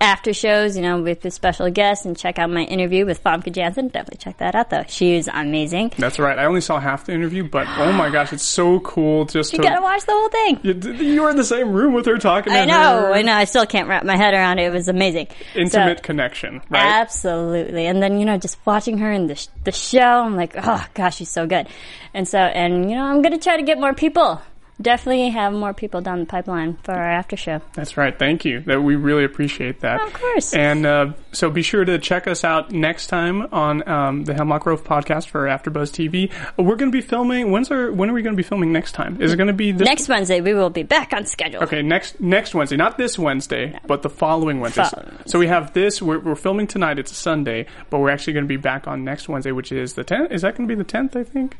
after 0.02 0.34
shows, 0.34 0.76
you 0.76 0.82
know, 0.82 1.00
with 1.00 1.20
the 1.20 1.30
special 1.30 1.70
guests, 1.70 2.04
and 2.04 2.18
check 2.18 2.38
out 2.38 2.50
my 2.50 2.62
interview 2.64 3.06
with 3.06 3.22
Famke 3.22 3.52
Janssen. 3.52 3.86
Definitely 3.88 4.18
check 4.18 4.38
that 4.38 4.54
out, 4.54 4.68
though. 4.68 4.84
She 4.88 5.14
is 5.14 5.30
amazing. 5.32 5.92
That's 5.96 6.18
right. 6.18 6.38
I 6.38 6.44
only 6.44 6.60
saw 6.60 6.78
half 6.80 7.04
the 7.06 7.12
interview, 7.12 7.48
but 7.48 7.66
oh 7.78 7.92
my 7.92 8.10
gosh, 8.10 8.32
it's 8.32 8.42
so 8.44 8.80
cool 8.80 9.24
just 9.24 9.52
You 9.52 9.58
to. 9.58 9.62
gotta 9.62 9.80
watch 9.80 10.04
the 10.04 10.12
whole 10.12 10.28
thing. 10.28 10.58
You, 10.62 10.92
you 11.14 11.22
were 11.22 11.30
in 11.30 11.36
the 11.36 11.44
same 11.44 11.72
room 11.72 11.94
with 11.94 12.04
her 12.06 12.18
talking. 12.18 12.52
I 12.52 12.64
know, 12.64 12.74
her. 13.02 13.12
I 13.14 13.22
know. 13.22 13.34
I 13.34 13.44
still 13.44 13.64
can't 13.64 13.88
wrap 13.88 14.04
my 14.04 14.16
head 14.16 14.34
around 14.34 14.58
it. 14.58 14.64
It 14.64 14.72
was 14.72 14.88
amazing. 14.88 15.28
Intimate 15.54 15.98
So- 15.98 16.02
connection, 16.02 16.60
right? 16.68 16.82
Absolutely. 17.00 17.86
And 17.86 18.02
then, 18.02 18.18
you 18.18 18.26
know, 18.26 18.36
just 18.38 18.58
watching 18.66 18.98
her 18.98 19.10
in 19.12 19.28
the, 19.28 19.36
sh- 19.36 19.46
the 19.64 19.72
show, 19.72 20.00
I'm 20.00 20.34
like, 20.36 20.54
oh 20.56 20.84
gosh, 20.94 21.16
she's 21.16 21.30
so 21.30 21.46
good. 21.46 21.68
And 22.12 22.26
so, 22.26 22.38
and, 22.38 22.90
you 22.90 22.96
know, 22.96 23.04
I'm 23.04 23.22
to 23.22 23.38
try 23.38 23.56
to 23.56 23.62
get 23.62 23.78
more 23.78 23.94
people. 23.94 24.40
Definitely 24.80 25.28
have 25.30 25.52
more 25.52 25.72
people 25.74 26.00
down 26.00 26.18
the 26.20 26.26
pipeline 26.26 26.76
for 26.82 26.92
our 26.92 27.10
after 27.10 27.36
show. 27.36 27.60
That's 27.74 27.96
right. 27.96 28.18
Thank 28.18 28.44
you. 28.44 28.60
That 28.60 28.82
we 28.82 28.96
really 28.96 29.22
appreciate 29.22 29.80
that. 29.80 30.00
Of 30.00 30.12
course. 30.12 30.54
And 30.54 30.84
uh, 30.86 31.12
so 31.30 31.50
be 31.50 31.62
sure 31.62 31.84
to 31.84 31.98
check 31.98 32.26
us 32.26 32.42
out 32.42 32.72
next 32.72 33.06
time 33.06 33.42
on 33.52 33.86
um, 33.88 34.24
the 34.24 34.34
Hemlock 34.34 34.62
Grove 34.64 34.82
podcast 34.82 35.28
for 35.28 35.44
AfterBuzz 35.46 35.90
TV. 35.92 36.32
We're 36.56 36.76
going 36.76 36.90
to 36.90 36.96
be 36.96 37.02
filming. 37.02 37.52
When's 37.52 37.70
our? 37.70 37.92
When 37.92 38.10
are 38.10 38.12
we 38.12 38.22
going 38.22 38.34
to 38.34 38.36
be 38.36 38.42
filming 38.42 38.72
next 38.72 38.92
time? 38.92 39.20
Is 39.22 39.32
it 39.32 39.36
going 39.36 39.46
to 39.48 39.52
be 39.52 39.70
this? 39.72 39.86
Next 39.86 40.08
Wednesday, 40.08 40.40
we 40.40 40.54
will 40.54 40.70
be 40.70 40.82
back 40.82 41.12
on 41.12 41.26
schedule. 41.26 41.62
Okay, 41.62 41.82
next 41.82 42.18
next 42.20 42.54
Wednesday, 42.54 42.76
not 42.76 42.98
this 42.98 43.18
Wednesday, 43.18 43.78
but 43.86 44.02
the 44.02 44.10
following 44.10 44.58
Wednesday. 44.60 44.84
So- 44.84 44.96
Following 44.96 45.18
So 45.26 45.38
we 45.38 45.46
have 45.46 45.74
this. 45.74 46.02
We're, 46.02 46.18
we're 46.18 46.34
filming 46.34 46.66
tonight. 46.66 46.98
It's 46.98 47.12
a 47.12 47.14
Sunday, 47.14 47.66
but 47.90 47.98
we're 48.00 48.10
actually 48.10 48.32
going 48.32 48.44
to 48.46 48.48
be 48.48 48.56
back 48.56 48.88
on 48.88 49.04
next 49.04 49.28
Wednesday, 49.28 49.52
which 49.52 49.70
is 49.70 49.94
the 49.94 50.02
tenth. 50.02 50.32
Is 50.32 50.42
that 50.42 50.56
going 50.56 50.68
to 50.68 50.74
be 50.74 50.78
the 50.78 50.88
tenth? 50.88 51.14
I 51.14 51.22
think. 51.24 51.56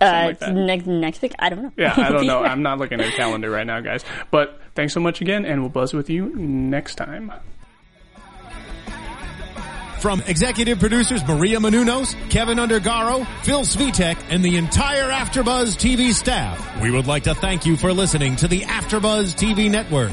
Uh, 0.00 0.32
like 0.40 0.52
next, 0.52 0.86
next 0.86 1.22
week? 1.22 1.34
I 1.38 1.48
don't 1.48 1.62
know. 1.62 1.72
Yeah, 1.76 1.94
I 1.96 2.10
don't 2.10 2.26
know. 2.26 2.42
I'm 2.44 2.62
not 2.62 2.78
looking 2.78 3.00
at 3.00 3.08
a 3.08 3.12
calendar 3.12 3.50
right 3.50 3.66
now, 3.66 3.80
guys. 3.80 4.04
But 4.30 4.60
thanks 4.74 4.92
so 4.92 5.00
much 5.00 5.20
again, 5.20 5.44
and 5.44 5.60
we'll 5.60 5.70
buzz 5.70 5.92
with 5.94 6.10
you 6.10 6.34
next 6.34 6.96
time. 6.96 7.32
From 10.00 10.20
executive 10.26 10.78
producers 10.78 11.26
Maria 11.26 11.58
Menounos, 11.58 12.14
Kevin 12.28 12.58
Undergaro, 12.58 13.26
Phil 13.42 13.62
Svitek, 13.62 14.18
and 14.28 14.44
the 14.44 14.58
entire 14.58 15.10
AfterBuzz 15.10 15.76
TV 15.78 16.12
staff, 16.12 16.82
we 16.82 16.90
would 16.90 17.06
like 17.06 17.22
to 17.22 17.34
thank 17.34 17.64
you 17.64 17.74
for 17.78 17.90
listening 17.90 18.36
to 18.36 18.46
the 18.46 18.60
AfterBuzz 18.60 19.34
TV 19.34 19.70
network. 19.70 20.12